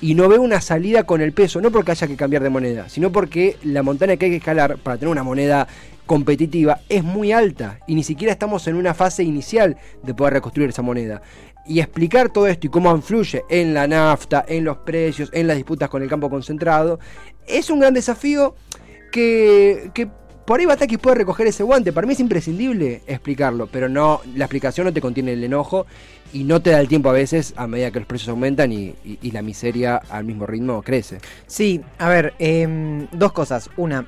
y 0.00 0.14
no 0.14 0.28
ve 0.28 0.38
una 0.38 0.62
salida 0.62 1.04
con 1.04 1.20
el 1.20 1.32
peso, 1.32 1.60
no 1.60 1.70
porque 1.70 1.90
haya 1.90 2.06
que 2.06 2.16
cambiar 2.16 2.42
de 2.42 2.50
moneda, 2.50 2.88
sino 2.88 3.12
porque 3.12 3.58
la 3.64 3.82
montaña 3.82 4.16
que 4.16 4.26
hay 4.26 4.30
que 4.30 4.38
escalar 4.38 4.78
para 4.78 4.96
tener 4.96 5.12
una 5.12 5.22
moneda 5.22 5.68
competitiva 6.06 6.80
es 6.88 7.04
muy 7.04 7.32
alta 7.32 7.80
y 7.86 7.94
ni 7.94 8.02
siquiera 8.02 8.32
estamos 8.32 8.66
en 8.68 8.76
una 8.76 8.94
fase 8.94 9.24
inicial 9.24 9.76
de 10.02 10.14
poder 10.14 10.34
reconstruir 10.34 10.70
esa 10.70 10.82
moneda. 10.82 11.20
Y 11.66 11.80
explicar 11.80 12.30
todo 12.30 12.46
esto 12.46 12.68
y 12.68 12.70
cómo 12.70 12.94
influye 12.94 13.42
en 13.50 13.74
la 13.74 13.88
nafta, 13.88 14.44
en 14.46 14.64
los 14.64 14.78
precios, 14.78 15.30
en 15.32 15.48
las 15.48 15.56
disputas 15.56 15.88
con 15.88 16.02
el 16.02 16.08
campo 16.08 16.30
concentrado, 16.30 17.00
es 17.46 17.70
un 17.70 17.80
gran 17.80 17.92
desafío 17.92 18.54
que, 19.10 19.90
que 19.92 20.08
por 20.46 20.60
ahí 20.60 20.66
Batakis 20.66 20.98
puede 20.98 21.16
recoger 21.16 21.48
ese 21.48 21.64
guante. 21.64 21.92
Para 21.92 22.06
mí 22.06 22.12
es 22.12 22.20
imprescindible 22.20 23.02
explicarlo, 23.08 23.66
pero 23.66 23.88
no, 23.88 24.20
la 24.36 24.44
explicación 24.44 24.86
no 24.86 24.92
te 24.92 25.00
contiene 25.00 25.32
el 25.32 25.42
enojo 25.42 25.86
y 26.32 26.44
no 26.44 26.62
te 26.62 26.70
da 26.70 26.80
el 26.80 26.86
tiempo 26.86 27.10
a 27.10 27.12
veces 27.12 27.52
a 27.56 27.66
medida 27.66 27.90
que 27.90 27.98
los 27.98 28.06
precios 28.06 28.28
aumentan 28.28 28.72
y, 28.72 28.94
la 29.32 29.42
miseria 29.42 29.96
al 29.96 30.24
mismo 30.24 30.46
ritmo 30.46 30.82
crece. 30.82 31.18
Sí, 31.48 31.80
a 31.98 32.08
ver, 32.08 32.34
em, 32.38 33.08
dos 33.10 33.32
cosas. 33.32 33.68
Una, 33.76 34.06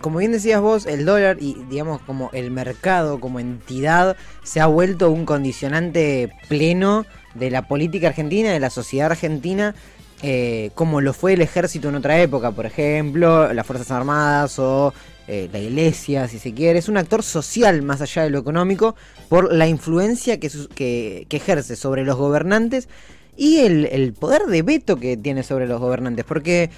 como 0.00 0.18
bien 0.18 0.32
decías 0.32 0.60
vos, 0.60 0.86
el 0.86 1.04
dólar 1.04 1.38
y 1.40 1.56
digamos 1.68 2.00
como 2.02 2.30
el 2.32 2.50
mercado 2.50 3.20
como 3.20 3.40
entidad 3.40 4.16
se 4.42 4.60
ha 4.60 4.66
vuelto 4.66 5.10
un 5.10 5.24
condicionante 5.24 6.30
pleno 6.48 7.06
de 7.34 7.50
la 7.50 7.68
política 7.68 8.08
argentina, 8.08 8.52
de 8.52 8.60
la 8.60 8.70
sociedad 8.70 9.10
argentina, 9.10 9.74
eh, 10.22 10.70
como 10.74 11.00
lo 11.00 11.12
fue 11.14 11.32
el 11.32 11.40
ejército 11.40 11.88
en 11.88 11.94
otra 11.94 12.20
época, 12.20 12.50
por 12.50 12.66
ejemplo, 12.66 13.52
las 13.52 13.66
Fuerzas 13.66 13.90
Armadas 13.90 14.58
o 14.58 14.92
eh, 15.32 15.48
la 15.52 15.60
iglesia, 15.60 16.28
si 16.28 16.38
se 16.38 16.52
quiere. 16.52 16.78
Es 16.78 16.88
un 16.88 16.96
actor 16.96 17.22
social 17.22 17.82
más 17.82 18.00
allá 18.00 18.24
de 18.24 18.30
lo 18.30 18.38
económico 18.38 18.96
por 19.28 19.52
la 19.52 19.66
influencia 19.68 20.40
que, 20.40 20.50
que, 20.74 21.26
ejerce 21.30 21.76
sobre 21.76 22.04
los 22.04 22.16
gobernantes 22.16 22.88
y 23.36 23.58
el, 23.60 24.12
poder 24.12 24.46
de 24.46 24.62
veto 24.62 24.96
que 24.96 25.16
tiene 25.16 25.42
sobre 25.42 25.66
los 25.66 25.80
gobernantes. 25.80 26.24
Porque 26.24 26.68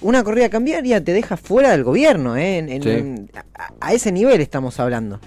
una 0.00 0.22
corrida 0.24 0.48
cambiaria 0.48 1.02
te 1.02 1.12
deja 1.12 1.36
fuera 1.36 1.70
del 1.70 1.84
gobierno, 1.84 2.36
¿eh? 2.36 3.26
a, 3.80 3.92
ese 3.92 4.12
nivel 4.12 4.40
estamos 4.40 4.80
hablando. 4.80 5.20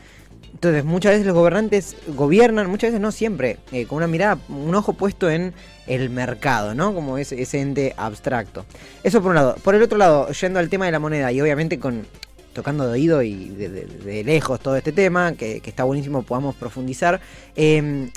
Entonces, 0.53 0.83
muchas 0.85 1.11
veces 1.11 1.27
los 1.27 1.35
gobernantes 1.35 1.95
gobiernan, 2.07 2.69
muchas 2.69 2.89
veces 2.89 3.01
no 3.01 3.11
siempre, 3.11 3.57
eh, 3.71 3.85
con 3.85 3.97
una 3.97 4.07
mirada, 4.07 4.39
un 4.49 4.73
ojo 4.73 4.93
puesto 4.93 5.29
en 5.29 5.53
el 5.85 6.09
mercado, 6.09 6.73
¿no? 6.73 6.95
Como 6.95 7.19
ese, 7.19 7.39
ese 7.39 7.61
ente 7.61 7.93
abstracto. 7.95 8.65
Eso 9.03 9.21
por 9.21 9.29
un 9.29 9.35
lado. 9.35 9.55
Por 9.63 9.75
el 9.75 9.83
otro 9.83 9.99
lado, 9.99 10.31
yendo 10.31 10.59
al 10.59 10.69
tema 10.69 10.87
de 10.87 10.91
la 10.91 10.99
moneda 10.99 11.31
y 11.31 11.41
obviamente 11.41 11.77
con 11.79 12.07
tocando 12.53 12.87
de 12.87 12.93
oído 12.93 13.21
y 13.21 13.49
de, 13.49 14.23
lejos 14.23 14.59
todo 14.59 14.75
este 14.75 14.91
tema, 14.91 15.33
que, 15.33 15.61
está 15.63 15.83
buenísimo, 15.83 16.23
podamos 16.23 16.55
profundizar. 16.55 17.21
Eh, 17.55 18.09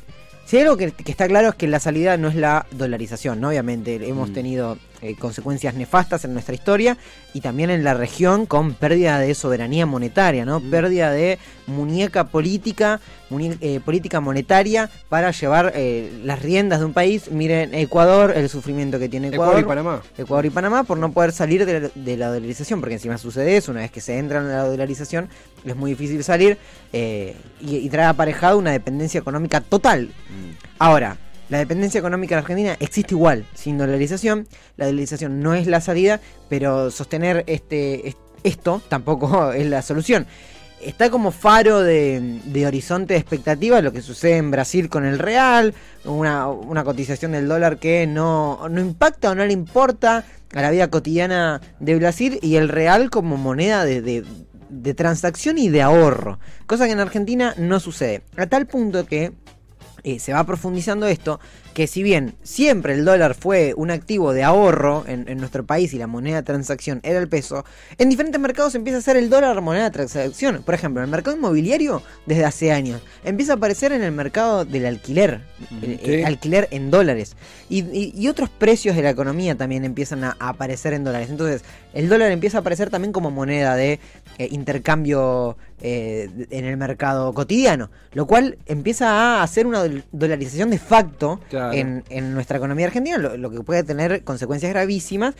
si 0.50 0.56
hay 0.56 0.62
algo 0.62 0.76
que, 0.76 0.92
está 1.04 1.28
claro 1.28 1.50
es 1.50 1.54
que 1.54 1.68
la 1.68 1.78
salida 1.78 2.16
no 2.16 2.26
es 2.26 2.34
la 2.34 2.66
dolarización, 2.72 3.40
¿no? 3.40 3.50
Obviamente 3.50 3.96
hemos 4.08 4.30
mm. 4.30 4.32
tenido 4.32 4.78
eh, 5.02 5.14
consecuencias 5.14 5.74
nefastas 5.74 6.26
en 6.26 6.34
nuestra 6.34 6.54
historia 6.54 6.98
y 7.32 7.40
también 7.40 7.70
en 7.70 7.84
la 7.84 7.94
región 7.94 8.44
con 8.44 8.74
pérdida 8.74 9.18
de 9.18 9.34
soberanía 9.34 9.86
monetaria, 9.86 10.44
¿no? 10.44 10.60
Mm. 10.60 10.70
Pérdida 10.70 11.10
de 11.10 11.38
muñeca 11.66 12.24
política, 12.24 13.00
eh, 13.30 13.80
política 13.82 14.20
monetaria 14.20 14.90
para 15.08 15.30
llevar 15.30 15.72
eh, 15.74 16.12
las 16.22 16.42
riendas 16.42 16.80
de 16.80 16.84
un 16.84 16.92
país. 16.92 17.30
Miren, 17.30 17.72
Ecuador, 17.72 18.34
el 18.36 18.50
sufrimiento 18.50 18.98
que 18.98 19.08
tiene 19.08 19.28
Ecuador. 19.28 19.58
Ecuador 19.58 19.64
y 19.64 19.68
Panamá. 19.68 20.02
Ecuador 20.18 20.44
y 20.44 20.50
Panamá 20.50 20.84
por 20.84 20.98
no 20.98 21.12
poder 21.12 21.32
salir 21.32 21.64
de 21.64 22.16
la, 22.18 22.28
dolarización, 22.28 22.80
porque 22.80 22.96
encima 22.96 23.16
sucede 23.16 23.56
eso, 23.56 23.72
una 23.72 23.80
vez 23.80 23.90
que 23.90 24.02
se 24.02 24.18
entra 24.18 24.40
en 24.40 24.48
la 24.48 24.64
dolarización 24.64 25.30
es 25.64 25.76
muy 25.76 25.92
difícil 25.92 26.22
salir 26.24 26.58
y, 26.92 27.88
trae 27.88 28.06
aparejado 28.06 28.58
una 28.58 28.72
dependencia 28.72 29.18
económica 29.18 29.62
total. 29.62 30.08
Mm. 30.08 30.50
Ahora, 30.78 31.16
la 31.50 31.58
dependencia 31.58 31.98
económica 31.98 32.36
en 32.36 32.38
Argentina 32.38 32.76
existe 32.78 33.14
igual, 33.14 33.44
sin 33.54 33.76
dolarización. 33.76 34.46
La 34.76 34.86
dolarización 34.86 35.40
no 35.40 35.54
es 35.54 35.66
la 35.66 35.80
salida, 35.80 36.20
pero 36.48 36.92
sostener 36.92 37.42
este, 37.48 38.14
esto 38.44 38.80
tampoco 38.88 39.52
es 39.52 39.66
la 39.66 39.82
solución. 39.82 40.26
Está 40.80 41.10
como 41.10 41.30
faro 41.30 41.80
de, 41.80 42.64
horizonte 42.66 43.14
de 43.14 43.20
expectativa 43.20 43.82
lo 43.82 43.92
que 43.92 44.00
sucede 44.00 44.38
en 44.38 44.50
Brasil 44.50 44.88
con 44.88 45.04
el 45.04 45.18
real, 45.18 45.74
una, 46.04 46.84
cotización 46.84 47.32
del 47.32 47.48
dólar 47.48 47.78
que 47.78 48.06
no, 48.06 48.66
no 48.70 48.80
impacta 48.80 49.32
o 49.32 49.34
no 49.34 49.44
le 49.44 49.52
importa 49.52 50.24
a 50.54 50.62
la 50.62 50.70
vida 50.70 50.88
cotidiana 50.88 51.60
de 51.80 51.96
Brasil 51.96 52.38
y 52.40 52.56
el 52.56 52.70
real 52.70 53.10
como 53.10 53.36
moneda 53.36 53.84
de, 53.84 54.24
de 54.70 54.94
transacción 54.94 55.58
y 55.58 55.68
de 55.68 55.82
ahorro, 55.82 56.38
cosa 56.66 56.86
que 56.86 56.92
en 56.92 57.00
Argentina 57.00 57.54
no 57.58 57.78
sucede. 57.78 58.22
A 58.36 58.46
tal 58.46 58.66
punto 58.66 59.04
que 59.04 59.32
eh, 60.04 60.18
se 60.18 60.32
va 60.32 60.44
profundizando 60.44 61.06
esto, 61.06 61.40
que 61.74 61.86
si 61.86 62.02
bien 62.02 62.34
siempre 62.42 62.94
el 62.94 63.04
dólar 63.04 63.34
fue 63.34 63.74
un 63.76 63.90
activo 63.90 64.32
de 64.32 64.42
ahorro 64.42 65.04
en, 65.06 65.28
en, 65.28 65.38
nuestro 65.38 65.64
país 65.64 65.92
y 65.94 65.98
la 65.98 66.06
moneda 66.06 66.36
de 66.36 66.42
transacción 66.42 67.00
era 67.02 67.18
el 67.18 67.28
peso, 67.28 67.64
en 67.98 68.08
diferentes 68.08 68.40
mercados 68.40 68.74
empieza 68.74 68.98
a 68.98 69.02
ser 69.02 69.16
el 69.16 69.30
dólar 69.30 69.60
moneda 69.60 69.84
de 69.84 69.90
transacción. 69.90 70.62
Por 70.64 70.74
ejemplo, 70.74 71.00
en 71.00 71.04
el 71.04 71.10
mercado 71.10 71.36
inmobiliario 71.36 72.02
desde 72.26 72.44
hace 72.44 72.72
años 72.72 73.00
empieza 73.24 73.52
a 73.52 73.56
aparecer 73.56 73.92
en 73.92 74.02
el 74.02 74.12
mercado 74.12 74.64
del 74.64 74.86
alquiler, 74.86 75.40
el, 75.82 76.00
Sí. 76.00 76.12
el 76.14 76.24
alquiler 76.24 76.68
en 76.70 76.90
dólares. 76.90 77.36
Y, 77.68 77.80
y- 77.96 78.12
y 78.16 78.28
otros 78.28 78.48
precios 78.50 78.96
de 78.96 79.02
la 79.02 79.10
economía 79.10 79.54
también 79.54 79.84
empiezan 79.84 80.24
a, 80.24 80.36
a 80.40 80.48
aparecer 80.50 80.92
en 80.92 81.04
dólares. 81.04 81.28
Entonces, 81.30 81.62
el 81.94 82.08
dólar 82.08 82.30
empieza 82.32 82.58
a 82.58 82.60
aparecer 82.60 82.90
también 82.90 83.12
como 83.12 83.30
moneda 83.30 83.76
de 83.76 84.00
eh, 84.38 84.48
intercambio 84.50 85.56
eh, 85.80 86.28
en 86.50 86.64
el 86.64 86.76
mercado 86.76 87.32
cotidiano, 87.32 87.90
lo 88.12 88.26
cual 88.26 88.58
empieza 88.66 89.08
a 89.38 89.42
hacer 89.42 89.66
una 89.66 89.84
dol- 89.84 90.04
dolarización 90.12 90.70
de 90.70 90.78
facto 90.78 91.40
Claro. 91.48 91.72
en, 91.72 92.04
en 92.10 92.34
nuestra 92.34 92.56
economía 92.58 92.86
argentina, 92.86 93.18
lo, 93.18 93.36
lo 93.36 93.50
que 93.50 93.60
puede 93.60 93.82
tener 93.84 94.22
consecuencias 94.24 94.72
gravísimas, 94.72 95.34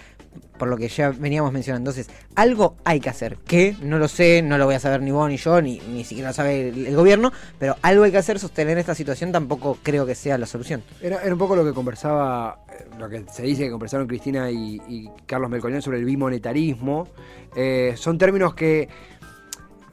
por 0.58 0.68
lo 0.68 0.76
que 0.76 0.88
ya 0.88 1.10
veníamos 1.10 1.52
mencionando. 1.52 1.90
Entonces, 1.90 2.14
algo 2.34 2.76
hay 2.84 3.00
que 3.00 3.08
hacer, 3.08 3.36
que 3.46 3.74
no 3.82 3.98
lo 3.98 4.08
sé, 4.08 4.42
no 4.42 4.58
lo 4.58 4.66
voy 4.66 4.74
a 4.74 4.80
saber 4.80 5.00
ni 5.02 5.10
vos 5.10 5.28
ni 5.28 5.36
yo, 5.38 5.60
ni, 5.62 5.80
ni 5.92 6.04
siquiera 6.04 6.28
lo 6.30 6.34
sabe 6.34 6.68
el, 6.68 6.86
el 6.86 6.94
gobierno, 6.96 7.32
pero 7.58 7.76
algo 7.82 8.04
hay 8.04 8.10
que 8.12 8.18
hacer, 8.18 8.38
sostener 8.38 8.76
esta 8.78 8.94
situación 8.94 9.32
tampoco 9.32 9.78
creo 9.82 10.04
que 10.06 10.14
sea 10.14 10.36
la 10.38 10.46
solución. 10.46 10.82
Era, 11.00 11.22
era 11.22 11.32
un 11.32 11.38
poco 11.38 11.56
lo 11.56 11.64
que 11.64 11.72
conversaba, 11.72 12.60
eh, 12.70 12.84
lo 12.98 13.08
que 13.08 13.24
se 13.32 13.42
dice 13.42 13.64
que 13.64 13.70
conversaron 13.70 14.06
Cristina 14.06 14.50
y, 14.50 14.80
y 14.86 15.08
Carlos 15.26 15.50
Melconian 15.50 15.82
sobre 15.82 15.98
el 15.98 16.04
bimonetarismo. 16.04 17.08
Eh, 17.56 17.94
son 17.96 18.16
términos 18.18 18.54
que, 18.54 18.88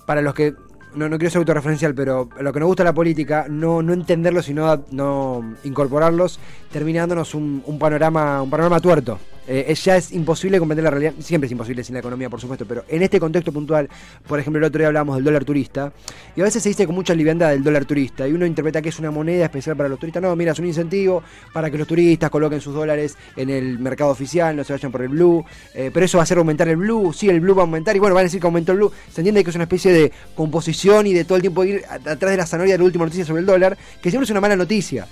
para 0.07 0.21
los 0.21 0.33
que, 0.33 0.55
no, 0.95 1.09
no 1.09 1.17
quiero 1.17 1.29
ser 1.29 1.39
autorreferencial, 1.39 1.93
pero 1.93 2.29
lo 2.39 2.53
que 2.53 2.61
nos 2.61 2.67
gusta 2.67 2.85
la 2.85 2.93
política, 2.93 3.45
no, 3.49 3.81
no 3.81 3.91
entenderlos 3.91 4.47
y 4.47 4.53
no, 4.53 4.85
no 4.89 5.55
incorporarlos, 5.65 6.39
termina 6.71 7.01
dándonos 7.01 7.35
un, 7.35 7.61
un 7.65 7.77
panorama, 7.77 8.41
un 8.41 8.49
panorama 8.49 8.79
tuerto. 8.79 9.19
Eh, 9.49 9.73
ya 9.75 9.95
es 9.95 10.11
imposible 10.11 10.59
comprender 10.59 10.83
la 10.83 10.91
realidad, 10.91 11.13
siempre 11.19 11.45
es 11.45 11.51
imposible 11.53 11.81
sin 11.81 11.93
la 11.93 11.99
economía, 11.99 12.29
por 12.29 12.41
supuesto, 12.41 12.65
pero 12.65 12.83
en 12.89 13.01
este 13.01 13.17
contexto 13.17 13.53
puntual, 13.53 13.87
por 14.27 14.39
ejemplo, 14.39 14.59
el 14.59 14.65
otro 14.65 14.79
día 14.79 14.87
hablábamos 14.87 15.15
del 15.15 15.23
dólar 15.23 15.45
turista, 15.45 15.93
y 16.35 16.41
a 16.41 16.43
veces 16.43 16.61
se 16.61 16.69
dice 16.69 16.85
con 16.85 16.95
mucha 16.95 17.13
liviandad 17.15 17.51
del 17.51 17.63
dólar 17.63 17.85
turista, 17.85 18.27
y 18.27 18.33
uno 18.33 18.45
interpreta 18.45 18.81
que 18.81 18.89
es 18.89 18.99
una 18.99 19.09
moneda 19.09 19.45
especial 19.45 19.77
para 19.77 19.87
los 19.87 19.99
turistas. 19.99 20.21
No, 20.21 20.35
mira, 20.35 20.51
es 20.51 20.59
un 20.59 20.65
incentivo 20.65 21.23
para 21.53 21.71
que 21.71 21.77
los 21.77 21.87
turistas 21.87 22.29
coloquen 22.29 22.59
sus 22.59 22.73
dólares 22.73 23.15
en 23.37 23.49
el 23.49 23.79
mercado 23.79 24.11
oficial, 24.11 24.53
no 24.53 24.65
se 24.65 24.73
vayan 24.73 24.91
por 24.91 25.01
el 25.01 25.09
blue, 25.09 25.45
eh, 25.73 25.91
pero 25.93 26.05
eso 26.05 26.17
va 26.17 26.23
a 26.23 26.25
hacer 26.25 26.37
aumentar 26.37 26.67
el 26.67 26.77
blue, 26.77 27.13
sí, 27.13 27.29
el 27.29 27.39
blue 27.39 27.55
va 27.55 27.61
a 27.61 27.65
aumentar, 27.65 27.95
y 27.95 27.99
bueno, 27.99 28.15
van 28.15 28.23
a 28.23 28.25
decir 28.25 28.41
que 28.41 28.47
aumentó 28.47 28.73
el 28.73 28.79
blue. 28.79 28.91
Se 29.11 29.21
entiende 29.21 29.45
que 29.45 29.49
es 29.49 29.55
una 29.55 29.63
especie 29.63 29.93
de 29.93 30.11
composición 30.35 31.07
y 31.07 31.13
de 31.13 31.23
todo 31.23 31.37
el 31.37 31.41
tiempo 31.41 31.63
ir 31.63 31.83
atrás 31.87 32.31
de 32.31 32.37
la 32.37 32.45
zanahoria 32.45 32.73
de 32.73 32.79
la 32.79 32.83
última 32.83 33.05
noticia 33.05 33.23
sobre 33.23 33.39
el 33.39 33.45
dólar, 33.45 33.77
que 34.01 34.09
siempre 34.09 34.25
es 34.25 34.31
una 34.31 34.41
mala 34.41 34.57
noticia. 34.57 35.07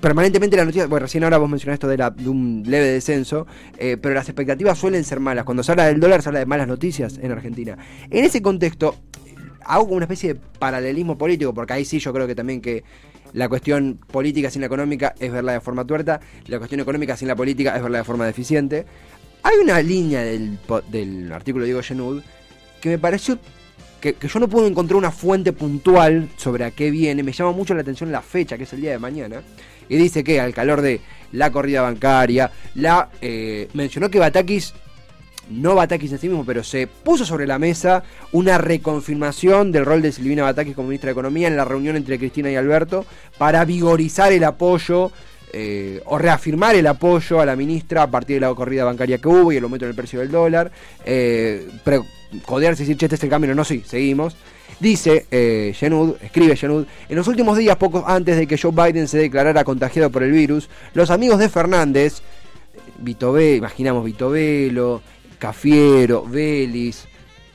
Permanentemente 0.00 0.56
la 0.56 0.64
noticia, 0.64 0.86
bueno, 0.86 1.04
recién 1.06 1.24
ahora 1.24 1.38
vos 1.38 1.48
mencionaste 1.50 1.74
esto 1.86 1.88
de, 1.88 1.96
la- 1.96 2.10
de 2.10 2.28
un 2.28 2.62
leve 2.66 2.86
descenso, 2.86 3.46
eh, 3.78 3.96
pero 4.00 4.14
las 4.14 4.28
expectativas 4.28 4.78
suelen 4.78 5.02
ser 5.04 5.18
malas. 5.20 5.44
Cuando 5.44 5.62
se 5.62 5.72
habla 5.72 5.86
del 5.86 5.98
dólar, 5.98 6.22
se 6.22 6.28
habla 6.28 6.38
de 6.40 6.46
malas 6.46 6.68
noticias 6.68 7.18
en 7.20 7.32
Argentina. 7.32 7.76
En 8.10 8.24
ese 8.24 8.40
contexto, 8.42 8.94
hago 9.64 9.84
como 9.84 9.96
una 9.96 10.04
especie 10.04 10.34
de 10.34 10.40
paralelismo 10.58 11.18
político, 11.18 11.52
porque 11.52 11.72
ahí 11.72 11.84
sí 11.84 11.98
yo 11.98 12.12
creo 12.12 12.26
que 12.26 12.34
también 12.34 12.60
que 12.60 12.84
la 13.32 13.48
cuestión 13.48 13.98
política 14.10 14.50
sin 14.50 14.60
la 14.62 14.66
económica 14.66 15.14
es 15.18 15.30
verla 15.32 15.52
de 15.52 15.60
forma 15.60 15.84
tuerta, 15.84 16.20
la 16.46 16.58
cuestión 16.58 16.80
económica 16.80 17.16
sin 17.16 17.28
la 17.28 17.36
política 17.36 17.76
es 17.76 17.82
verla 17.82 17.98
de 17.98 18.04
forma 18.04 18.24
deficiente. 18.24 18.86
Hay 19.42 19.56
una 19.62 19.80
línea 19.82 20.22
del, 20.22 20.58
del 20.90 21.32
artículo 21.32 21.62
de 21.64 21.66
Diego 21.68 21.82
Genud 21.82 22.22
que 22.80 22.88
me 22.90 22.98
pareció 22.98 23.38
que, 24.00 24.16
yo 24.20 24.40
no 24.40 24.48
puedo 24.48 24.66
encontrar 24.66 24.96
una 24.96 25.10
fuente 25.10 25.52
puntual 25.52 26.28
sobre 26.36 26.64
a 26.64 26.70
qué 26.70 26.90
viene. 26.90 27.22
Me 27.22 27.32
llama 27.32 27.52
mucho 27.52 27.74
la 27.74 27.82
atención 27.82 28.12
la 28.12 28.22
fecha, 28.22 28.56
que 28.56 28.64
es 28.64 28.72
el 28.72 28.80
día 28.80 28.92
de 28.92 28.98
mañana. 28.98 29.42
Y 29.88 29.96
dice 29.96 30.22
que 30.22 30.40
al 30.40 30.52
calor 30.52 30.82
de 30.82 31.00
la 31.32 31.50
corrida 31.50 31.82
bancaria, 31.82 32.50
la 32.74 33.08
eh, 33.20 33.68
mencionó 33.74 34.10
que 34.10 34.18
Batakis 34.18 34.74
no 35.50 35.74
Batakis 35.74 36.12
en 36.12 36.18
sí 36.18 36.28
mismo, 36.28 36.44
pero 36.44 36.62
se 36.62 36.86
puso 36.86 37.24
sobre 37.24 37.46
la 37.46 37.58
mesa 37.58 38.02
una 38.32 38.58
reconfirmación 38.58 39.72
del 39.72 39.86
rol 39.86 40.02
de 40.02 40.12
Silvina 40.12 40.42
Batakis 40.42 40.74
como 40.74 40.88
ministra 40.88 41.08
de 41.08 41.12
Economía 41.12 41.48
en 41.48 41.56
la 41.56 41.64
reunión 41.64 41.96
entre 41.96 42.18
Cristina 42.18 42.50
y 42.50 42.56
Alberto 42.56 43.06
para 43.38 43.64
vigorizar 43.64 44.32
el 44.32 44.44
apoyo 44.44 45.10
eh, 45.52 46.02
o 46.04 46.18
reafirmar 46.18 46.74
el 46.74 46.86
apoyo 46.86 47.40
a 47.40 47.46
la 47.46 47.56
ministra 47.56 48.02
a 48.02 48.10
partir 48.10 48.36
de 48.36 48.40
la 48.40 48.54
corrida 48.54 48.84
bancaria 48.84 49.16
que 49.16 49.28
hubo 49.28 49.50
y 49.50 49.56
el 49.56 49.64
aumento 49.64 49.86
en 49.86 49.90
el 49.90 49.96
precio 49.96 50.20
del 50.20 50.30
dólar. 50.30 50.70
Eh, 51.04 51.66
codearse 52.44 52.82
y 52.82 52.86
decir, 52.86 52.96
che, 52.98 53.06
este 53.06 53.16
es 53.16 53.22
el 53.24 53.30
camino, 53.30 53.54
no, 53.54 53.64
sí, 53.64 53.82
seguimos. 53.86 54.36
Dice 54.80 55.26
eh, 55.30 55.72
Genud, 55.76 56.16
escribe 56.22 56.54
Genud, 56.56 56.86
en 57.08 57.16
los 57.16 57.26
últimos 57.26 57.56
días, 57.58 57.76
pocos 57.76 58.04
antes 58.06 58.36
de 58.36 58.46
que 58.46 58.58
Joe 58.58 58.70
Biden 58.72 59.08
se 59.08 59.18
declarara 59.18 59.64
contagiado 59.64 60.10
por 60.10 60.22
el 60.22 60.30
virus, 60.32 60.68
los 60.94 61.10
amigos 61.10 61.38
de 61.38 61.48
Fernández, 61.48 62.20
Vito 62.98 63.32
Ve- 63.32 63.56
imaginamos 63.56 64.04
Vito 64.04 64.30
Velo, 64.30 65.02
Cafiero, 65.38 66.24
Vélez, 66.26 67.06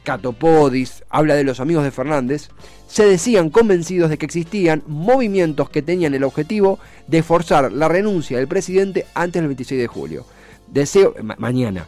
Catopodis, 0.04 1.04
habla 1.10 1.36
de 1.36 1.44
los 1.44 1.60
amigos 1.60 1.84
de 1.84 1.92
Fernández, 1.92 2.50
se 2.88 3.06
decían 3.06 3.50
convencidos 3.50 4.10
de 4.10 4.18
que 4.18 4.26
existían 4.26 4.84
movimientos 4.88 5.70
que 5.70 5.82
tenían 5.82 6.14
el 6.14 6.24
objetivo 6.24 6.78
de 7.08 7.24
forzar 7.24 7.72
la 7.72 7.88
renuncia 7.88 8.38
del 8.38 8.48
presidente 8.48 9.06
antes 9.14 9.42
del 9.42 9.48
26 9.48 9.80
de 9.82 9.88
julio. 9.88 10.26
Deseo, 10.68 11.16
ma- 11.24 11.36
mañana, 11.40 11.88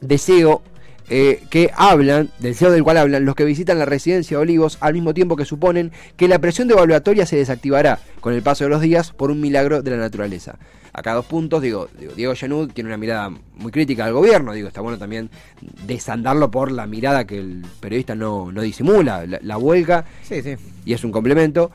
deseo 0.00 0.62
eh, 1.10 1.42
que 1.50 1.70
hablan, 1.74 2.30
deseo 2.38 2.70
del 2.70 2.82
cual 2.84 2.96
hablan 2.96 3.24
los 3.24 3.34
que 3.34 3.44
visitan 3.44 3.78
la 3.78 3.84
residencia 3.84 4.36
de 4.36 4.42
Olivos 4.42 4.78
al 4.80 4.94
mismo 4.94 5.14
tiempo 5.14 5.36
que 5.36 5.44
suponen 5.44 5.92
que 6.16 6.28
la 6.28 6.38
presión 6.38 6.68
devaluatoria 6.68 7.26
se 7.26 7.36
desactivará 7.36 7.98
con 8.20 8.34
el 8.34 8.42
paso 8.42 8.64
de 8.64 8.70
los 8.70 8.80
días 8.80 9.12
por 9.12 9.30
un 9.30 9.40
milagro 9.40 9.82
de 9.82 9.90
la 9.90 9.96
naturaleza. 9.96 10.58
Acá 10.94 11.14
dos 11.14 11.24
puntos, 11.24 11.62
digo, 11.62 11.88
digo, 11.98 12.12
Diego 12.14 12.34
Genud 12.34 12.70
tiene 12.72 12.88
una 12.88 12.98
mirada 12.98 13.30
muy 13.54 13.72
crítica 13.72 14.04
al 14.04 14.12
gobierno, 14.12 14.52
digo, 14.52 14.68
está 14.68 14.82
bueno 14.82 14.98
también 14.98 15.30
desandarlo 15.86 16.50
por 16.50 16.70
la 16.70 16.86
mirada 16.86 17.26
que 17.26 17.38
el 17.38 17.64
periodista 17.80 18.14
no, 18.14 18.52
no 18.52 18.60
disimula, 18.60 19.26
la, 19.26 19.38
la 19.42 19.56
vuelca 19.56 20.04
Sí, 20.22 20.42
sí. 20.42 20.56
y 20.84 20.92
es 20.92 21.02
un 21.02 21.10
complemento. 21.12 21.70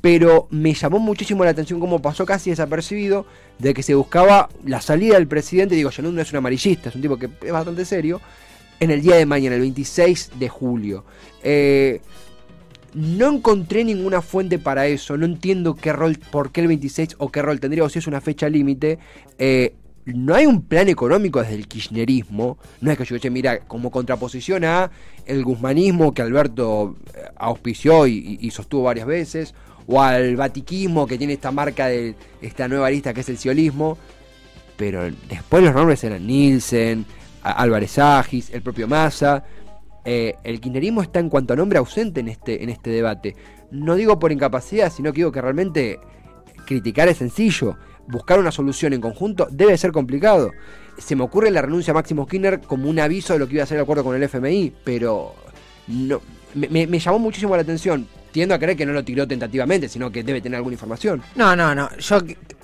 Pero 0.00 0.48
me 0.50 0.74
llamó 0.74 0.98
muchísimo 0.98 1.44
la 1.44 1.50
atención 1.50 1.78
cómo 1.78 2.02
pasó 2.02 2.26
casi 2.26 2.50
desapercibido 2.50 3.24
de 3.60 3.72
que 3.72 3.84
se 3.84 3.94
buscaba 3.94 4.48
la 4.64 4.80
salida 4.80 5.14
del 5.14 5.28
presidente. 5.28 5.76
Digo, 5.76 5.92
Genud 5.92 6.12
no 6.12 6.20
es 6.20 6.32
un 6.32 6.38
amarillista, 6.38 6.88
es 6.88 6.96
un 6.96 7.02
tipo 7.02 7.16
que 7.18 7.28
es 7.40 7.52
bastante 7.52 7.84
serio. 7.84 8.20
En 8.82 8.90
el 8.90 9.00
día 9.00 9.14
de 9.14 9.26
mañana, 9.26 9.54
el 9.54 9.60
26 9.60 10.32
de 10.40 10.48
julio. 10.48 11.04
Eh, 11.44 12.00
no 12.94 13.30
encontré 13.32 13.84
ninguna 13.84 14.22
fuente 14.22 14.58
para 14.58 14.88
eso. 14.88 15.16
No 15.16 15.24
entiendo 15.24 15.76
qué 15.76 15.92
rol, 15.92 16.18
por 16.18 16.50
qué 16.50 16.62
el 16.62 16.66
26 16.66 17.14
o 17.18 17.30
qué 17.30 17.42
rol 17.42 17.60
tendría, 17.60 17.84
o 17.84 17.88
si 17.88 18.00
es 18.00 18.08
una 18.08 18.20
fecha 18.20 18.48
límite. 18.48 18.98
Eh, 19.38 19.76
no 20.04 20.34
hay 20.34 20.46
un 20.46 20.62
plan 20.62 20.88
económico 20.88 21.40
desde 21.40 21.54
el 21.54 21.68
kirchnerismo. 21.68 22.58
No 22.80 22.90
es 22.90 22.98
que 22.98 23.04
yo, 23.04 23.18
che, 23.18 23.30
mira, 23.30 23.60
como 23.60 23.92
contraposición 23.92 24.64
a 24.64 24.90
el 25.26 25.44
guzmanismo 25.44 26.12
que 26.12 26.22
Alberto 26.22 26.96
eh, 27.14 27.20
auspició 27.36 28.08
y, 28.08 28.50
sostuvo 28.50 28.82
varias 28.82 29.06
veces, 29.06 29.54
o 29.86 30.02
al 30.02 30.34
vatiquismo 30.34 31.06
que 31.06 31.18
tiene 31.18 31.34
esta 31.34 31.52
marca 31.52 31.86
de 31.86 32.16
esta 32.40 32.66
nueva 32.66 32.90
lista 32.90 33.14
que 33.14 33.20
es 33.20 33.28
el 33.28 33.38
siolismo. 33.38 33.96
Pero 34.76 35.08
después 35.28 35.62
los 35.62 35.72
nombres 35.72 36.02
eran 36.02 36.26
Nielsen, 36.26 37.06
Álvarez 37.42 37.98
Agis, 37.98 38.50
el 38.50 38.62
propio 38.62 38.86
Massa. 38.88 39.44
Eh, 40.04 40.34
el 40.44 40.60
kirchnerismo 40.60 41.02
está 41.02 41.20
en 41.20 41.28
cuanto 41.28 41.52
a 41.52 41.56
nombre 41.56 41.78
ausente 41.78 42.20
en 42.20 42.28
este, 42.28 42.62
en 42.62 42.70
este 42.70 42.90
debate. 42.90 43.36
No 43.70 43.94
digo 43.94 44.18
por 44.18 44.32
incapacidad, 44.32 44.92
sino 44.92 45.12
que 45.12 45.18
digo 45.18 45.32
que 45.32 45.40
realmente 45.40 45.98
criticar 46.66 47.08
es 47.08 47.18
sencillo. 47.18 47.76
Buscar 48.08 48.38
una 48.40 48.50
solución 48.50 48.92
en 48.92 49.00
conjunto 49.00 49.46
debe 49.50 49.76
ser 49.78 49.92
complicado. 49.92 50.50
Se 50.98 51.14
me 51.16 51.22
ocurre 51.22 51.50
la 51.50 51.62
renuncia 51.62 51.92
a 51.92 51.94
Máximo 51.94 52.26
Kirchner 52.26 52.60
como 52.60 52.90
un 52.90 52.98
aviso 52.98 53.32
de 53.32 53.38
lo 53.38 53.46
que 53.48 53.54
iba 53.54 53.62
a 53.62 53.66
ser 53.66 53.76
el 53.78 53.84
acuerdo 53.84 54.04
con 54.04 54.16
el 54.16 54.22
FMI, 54.24 54.72
pero 54.84 55.34
no, 55.88 56.20
me, 56.54 56.68
me- 56.68 56.86
me 56.86 56.98
llamó 56.98 57.18
muchísimo 57.18 57.54
la 57.56 57.62
atención. 57.62 58.06
Tiendo 58.32 58.54
a 58.54 58.58
creer 58.58 58.76
que 58.78 58.86
no 58.86 58.92
lo 58.92 59.04
tiró 59.04 59.28
tentativamente, 59.28 59.88
sino 59.88 60.10
que 60.10 60.22
debe 60.24 60.40
tener 60.40 60.56
alguna 60.56 60.72
información. 60.74 61.22
No, 61.36 61.54
no, 61.54 61.74
no. 61.74 61.88
Yo, 61.98 62.18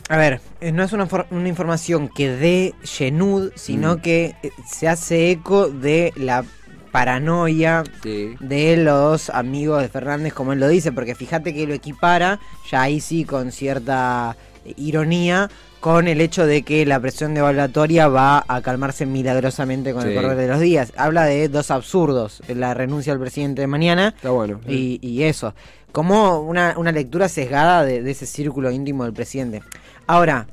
a 0.09 0.17
ver, 0.17 0.41
eh, 0.61 0.73
no 0.73 0.83
es 0.83 0.93
una, 0.93 1.07
una 1.31 1.49
información 1.49 2.09
que 2.09 2.31
dé 2.31 2.75
Genud, 2.83 3.51
sino 3.57 3.97
Mm. 3.97 4.01
que 4.01 4.35
eh, 4.43 4.51
se 4.67 4.89
hace 4.89 5.31
eco 5.31 5.69
de 5.69 6.13
la 6.17 6.45
paranoia 6.93 7.85
Sí. 8.03 8.35
de 8.41 8.77
los 8.79 9.31
amigos 9.31 9.83
de 9.83 9.89
Fernández, 9.89 10.33
como 10.33 10.53
él 10.53 10.61
lo 10.61 10.69
dice, 10.69 10.91
porque 10.93 11.15
fíjate 11.15 11.53
que 11.55 11.67
lo 11.67 11.75
equipara, 11.75 12.41
ya 12.71 12.83
ahí 12.83 13.01
sí 13.01 13.25
con 13.25 13.53
cierta 13.53 14.37
eh, 14.65 14.73
ironía, 14.77 15.51
con 15.81 16.09
el 16.09 16.21
hecho 16.21 16.45
de 16.47 16.63
que 16.63 16.85
la 16.87 16.99
presión 16.99 17.35
devaluatoria 17.35 18.09
va 18.09 18.45
a 18.49 18.61
calmarse 18.63 19.07
milagrosamente 19.07 19.93
con 19.93 20.03
Sí. 20.03 20.09
el 20.09 20.15
correr 20.17 20.37
de 20.37 20.49
los 20.49 20.59
días. 20.61 20.93
Habla 20.97 21.25
de 21.27 21.49
dos 21.49 21.71
absurdos, 21.71 22.43
la 22.49 22.75
renuncia 22.75 23.13
al 23.13 23.21
presidente 23.21 23.61
de 23.61 23.67
mañana 23.69 24.09
Está 24.09 24.31
bueno. 24.31 24.61
y, 24.67 24.99
y 25.03 25.23
eso, 25.23 25.55
como 25.93 26.41
una, 26.41 26.75
una 26.79 26.91
lectura 26.91 27.29
sesgada 27.29 27.85
de, 27.85 28.03
de 28.03 28.11
ese 28.11 28.27
círculo 28.27 28.71
íntimo 28.73 29.05
del 29.05 29.13
presidente. 29.13 29.63
Ahora, 30.09 30.47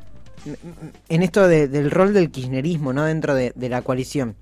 en 1.09 1.23
esto 1.23 1.47
de- 1.47 1.67
del 1.67 1.89
rol 1.89 2.13
del 2.13 2.29
kirchnerismo, 2.29 2.93
¿no? 2.93 3.05
Dentro 3.05 3.33
de, 3.33 3.53
la 3.57 3.81
coalición. 3.81 4.35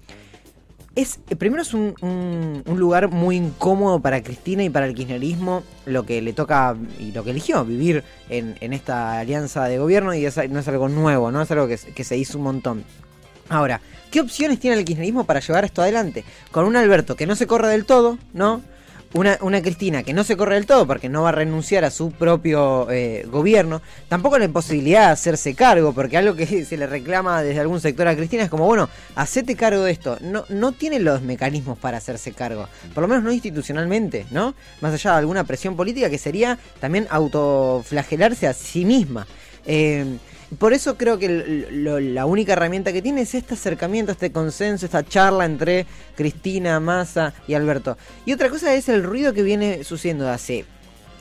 es 0.95 1.19
eh, 1.29 1.35
primero 1.35 1.61
es 1.63 1.73
un, 1.73 1.95
un- 2.01 2.79
lugar 2.79 3.09
muy 3.09 3.35
incómodo 3.37 3.99
para 3.99 4.21
Cristina 4.21 4.63
y 4.63 4.69
para 4.69 4.85
el 4.85 4.93
kirchnerismo 4.93 5.63
lo 5.85 6.03
que 6.05 6.21
le 6.21 6.33
toca 6.33 6.75
y 6.99 7.11
lo 7.13 7.23
que 7.23 7.31
eligió 7.31 7.63
vivir 7.65 8.03
en, 8.29 8.55
esta 8.73 9.17
alianza 9.19 9.63
de 9.65 9.79
gobierno 9.79 10.13
y 10.13 10.25
es- 10.25 10.49
no 10.49 10.59
es 10.59 10.67
algo 10.67 10.89
nuevo, 10.89 11.31
no 11.31 11.41
es 11.41 11.49
algo 11.51 11.67
que 11.67 12.03
se 12.03 12.17
hizo 12.17 12.37
un 12.37 12.43
montón. 12.43 12.83
Ahora, 13.49 13.81
¿qué 14.11 14.21
opciones 14.21 14.59
tiene 14.59 14.77
el 14.77 14.85
kirchnerismo 14.85 15.23
para 15.25 15.39
llevar 15.39 15.63
esto 15.65 15.81
adelante? 15.81 16.23
Con 16.51 16.65
un 16.65 16.75
Alberto 16.75 17.15
que 17.15 17.25
no 17.27 17.35
se 17.35 17.47
corre 17.47 17.67
del 17.69 17.85
todo, 17.85 18.17
¿no? 18.33 18.61
Una, 19.13 19.37
una 19.41 19.61
Cristina 19.61 20.01
que 20.01 20.11
no 20.11 20.23
se 20.23 20.35
corre 20.35 20.55
del 20.55 20.65
todo 20.65 20.87
porque 20.87 21.07
no 21.07 21.21
va 21.21 21.29
a 21.29 21.33
renunciar 21.33 21.85
a 21.85 21.91
su 21.91 22.11
propio 22.11 22.89
eh, 22.89 23.27
gobierno. 23.29 23.81
Tampoco 24.09 24.39
la 24.39 24.45
imposibilidad 24.45 25.07
de 25.07 25.11
hacerse 25.13 25.53
cargo, 25.53 25.93
porque 25.93 26.17
algo 26.17 26.35
que 26.35 26.65
se 26.65 26.77
le 26.77 26.87
reclama 26.87 27.43
desde 27.43 27.59
algún 27.59 27.79
sector 27.79 28.07
a 28.07 28.15
Cristina 28.15 28.43
es 28.43 28.49
como, 28.49 28.65
bueno, 28.65 28.89
hacete 29.15 29.55
cargo 29.55 29.83
de 29.83 29.91
esto. 29.91 30.17
No, 30.21 30.45
no 30.49 30.71
tiene 30.71 30.99
los 30.99 31.21
mecanismos 31.21 31.77
para 31.77 31.97
hacerse 31.97 32.31
cargo. 32.31 32.67
Por 32.95 33.03
lo 33.03 33.07
menos 33.07 33.23
no 33.23 33.31
institucionalmente, 33.31 34.25
¿no? 34.31 34.55
Más 34.81 34.93
allá 34.93 35.11
de 35.11 35.17
alguna 35.17 35.43
presión 35.43 35.75
política 35.75 36.09
que 36.09 36.17
sería 36.17 36.57
también 36.79 37.05
autoflagelarse 37.11 38.47
a 38.47 38.53
sí 38.53 38.83
misma. 38.83 39.27
Eh, 39.65 40.17
por 40.53 40.73
eso 40.73 40.97
creo 40.97 41.17
que 41.19 41.67
lo- 41.71 41.99
la 41.99 42.25
única 42.25 42.53
herramienta 42.53 42.91
que 42.93 43.01
tiene 43.01 43.21
es 43.21 43.35
este 43.35 43.53
acercamiento, 43.53 44.11
este 44.11 44.31
consenso, 44.31 44.85
esta 44.85 45.03
charla 45.03 45.45
entre 45.45 45.85
Cristina, 46.15 46.79
Massa 46.79 47.33
y 47.47 47.53
Alberto. 47.53 47.97
Y 48.25 48.33
otra 48.33 48.49
cosa 48.49 48.73
es 48.73 48.89
el 48.89 49.03
ruido 49.03 49.33
que 49.33 49.43
viene 49.43 49.83
sucediendo 49.83 50.29
hace 50.29 50.65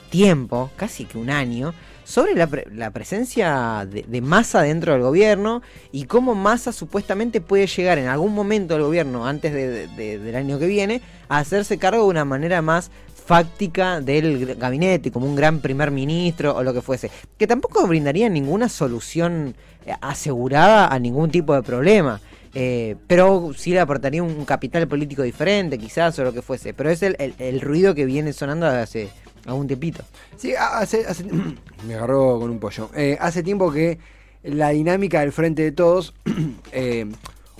tiempo, 0.09 0.69
casi 0.75 1.05
que 1.05 1.17
un 1.17 1.29
año, 1.29 1.73
sobre 2.05 2.35
la, 2.35 2.47
pre- 2.47 2.67
la 2.73 2.91
presencia 2.91 3.87
de, 3.89 4.03
de 4.05 4.21
Massa 4.21 4.61
dentro 4.61 4.91
del 4.93 5.01
gobierno 5.01 5.61
y 5.91 6.03
cómo 6.05 6.35
Massa 6.35 6.71
supuestamente 6.73 7.39
puede 7.39 7.65
llegar 7.65 7.97
en 7.97 8.07
algún 8.07 8.33
momento 8.33 8.73
del 8.73 8.83
gobierno, 8.83 9.25
antes 9.25 9.53
de- 9.53 9.87
del 10.19 10.35
año 10.35 10.59
que 10.59 10.67
viene, 10.67 11.01
a 11.29 11.37
hacerse 11.39 11.77
cargo 11.77 12.03
de 12.03 12.09
una 12.09 12.25
manera 12.25 12.61
más 12.61 12.91
fáctica 13.25 14.01
del 14.01 14.55
gabinete, 14.55 15.11
como 15.11 15.25
un 15.25 15.35
gran 15.35 15.59
primer 15.59 15.91
ministro 15.91 16.55
o 16.55 16.63
lo 16.63 16.73
que 16.73 16.81
fuese, 16.81 17.09
que 17.37 17.47
tampoco 17.47 17.87
brindaría 17.87 18.29
ninguna 18.29 18.69
solución 18.69 19.55
eh, 19.85 19.93
asegurada 20.01 20.87
a 20.87 20.99
ningún 20.99 21.31
tipo 21.31 21.53
de 21.53 21.63
problema. 21.63 22.19
Eh, 22.55 22.95
pero 23.07 23.51
sí 23.57 23.71
le 23.71 23.79
aportaría 23.79 24.21
un 24.21 24.45
capital 24.45 24.87
político 24.87 25.23
diferente, 25.23 25.79
quizás, 25.79 26.19
o 26.19 26.23
lo 26.23 26.33
que 26.33 26.43
fuese. 26.43 26.73
Pero 26.75 26.91
es 26.91 27.01
el, 27.01 27.15
el- 27.39 27.61
ruido 27.61 27.95
que 27.95 28.05
viene 28.05 28.31
sonando 28.31 28.67
hace 28.67 29.09
algún 29.47 29.65
tiempito. 29.65 30.03
Sí, 30.37 30.53
hace, 30.55 31.05
hace- 31.07 31.25
me 31.87 31.95
agarró 31.95 32.39
con 32.39 32.51
un 32.51 32.59
pollo. 32.59 32.91
Eh, 32.95 33.17
hace 33.19 33.41
tiempo 33.41 33.71
que 33.71 33.97
la 34.43 34.69
dinámica 34.69 35.21
del 35.21 35.31
frente 35.31 35.63
de 35.63 35.71
todos, 35.71 36.13
eh, 36.71 37.07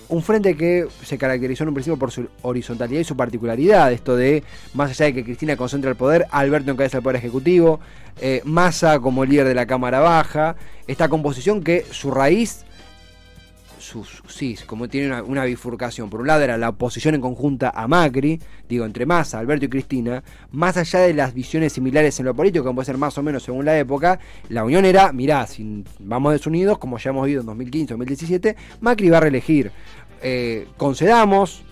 un 0.08 0.22
frente 0.22 0.56
que 0.56 0.86
se 1.02 1.18
caracterizó 1.18 1.64
en 1.64 1.68
un 1.68 1.74
principio 1.74 1.98
por 1.98 2.10
su 2.10 2.28
horizontalidad 2.42 3.00
y 3.00 3.04
su 3.04 3.16
particularidad, 3.16 3.92
esto 3.92 4.16
de, 4.16 4.42
más 4.74 4.90
allá 4.90 5.06
de 5.06 5.14
que 5.14 5.24
Cristina 5.24 5.56
concentra 5.56 5.90
el 5.90 5.96
poder, 5.96 6.26
Alberto 6.30 6.70
encabeza 6.70 6.98
el 6.98 7.02
poder 7.02 7.16
ejecutivo, 7.16 7.80
eh, 8.20 8.42
Massa 8.44 9.00
como 9.00 9.24
líder 9.24 9.46
de 9.46 9.54
la 9.54 9.66
Cámara 9.66 10.00
Baja, 10.00 10.56
esta 10.86 11.08
composición 11.08 11.62
que 11.62 11.84
su 11.90 12.10
raíz 12.10 12.64
sí, 14.02 14.56
como 14.66 14.88
tiene 14.88 15.22
una, 15.22 15.44
bifurcación. 15.44 16.10
Por 16.10 16.20
un 16.20 16.26
lado 16.26 16.42
era 16.42 16.58
la 16.58 16.70
oposición 16.70 17.14
en 17.14 17.20
conjunta 17.20 17.70
a 17.70 17.86
Macri, 17.86 18.40
digo, 18.68 18.84
entre 18.84 19.06
Massa, 19.06 19.38
Alberto 19.38 19.66
y 19.66 19.68
Cristina, 19.68 20.24
más 20.50 20.76
allá 20.76 21.00
de 21.00 21.14
las 21.14 21.34
visiones 21.34 21.74
similares 21.74 22.18
en 22.18 22.26
lo 22.26 22.34
político, 22.34 22.64
como 22.64 22.76
puede 22.76 22.86
ser 22.86 22.98
más 22.98 23.16
o 23.18 23.22
menos 23.22 23.44
según 23.44 23.64
la 23.64 23.78
época, 23.78 24.18
la 24.48 24.64
unión 24.64 24.84
era, 24.84 25.12
mirá, 25.12 25.46
si 25.46 25.84
vamos 26.00 26.32
desunidos, 26.32 26.78
como 26.78 26.98
ya 26.98 27.10
hemos 27.10 27.26
visto 27.26 27.40
en 27.40 27.46
2015, 27.46 27.94
2017, 27.94 28.56
Macri 28.80 29.10
va 29.10 29.18
a 29.18 29.20
reelegir. 29.20 29.70
Eh, 30.22 30.66
concedamos, 30.76 31.62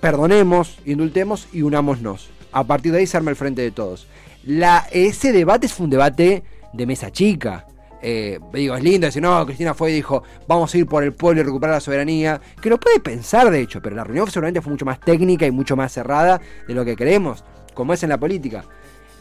perdonemos, 0.00 0.78
indultemos 0.84 1.48
y 1.52 1.62
unámonos. 1.62 2.30
A 2.50 2.64
partir 2.64 2.92
de 2.92 2.98
ahí 2.98 3.06
se 3.06 3.16
arma 3.16 3.30
el 3.30 3.36
frente 3.36 3.62
de 3.62 3.70
todos. 3.70 4.06
La, 4.44 4.86
ese 4.90 5.32
debate 5.32 5.68
fue 5.68 5.84
un 5.84 5.90
debate 5.90 6.42
de 6.72 6.86
mesa 6.86 7.10
chica. 7.10 7.66
Eh, 8.06 8.38
digo, 8.52 8.76
es 8.76 8.82
lindo 8.82 9.06
decir, 9.06 9.22
no, 9.22 9.46
Cristina 9.46 9.72
fue 9.72 9.90
y 9.90 9.94
dijo, 9.94 10.22
vamos 10.46 10.74
a 10.74 10.76
ir 10.76 10.86
por 10.86 11.02
el 11.02 11.14
pueblo 11.14 11.40
y 11.40 11.44
recuperar 11.44 11.76
la 11.76 11.80
soberanía. 11.80 12.38
Que 12.60 12.68
lo 12.68 12.78
puede 12.78 13.00
pensar, 13.00 13.50
de 13.50 13.62
hecho, 13.62 13.80
pero 13.80 13.96
la 13.96 14.04
reunión 14.04 14.30
seguramente 14.30 14.60
fue 14.60 14.70
mucho 14.70 14.84
más 14.84 15.00
técnica 15.00 15.46
y 15.46 15.50
mucho 15.50 15.74
más 15.74 15.90
cerrada 15.90 16.38
de 16.68 16.74
lo 16.74 16.84
que 16.84 16.96
creemos, 16.96 17.44
como 17.72 17.94
es 17.94 18.02
en 18.02 18.10
la 18.10 18.18
política. 18.18 18.62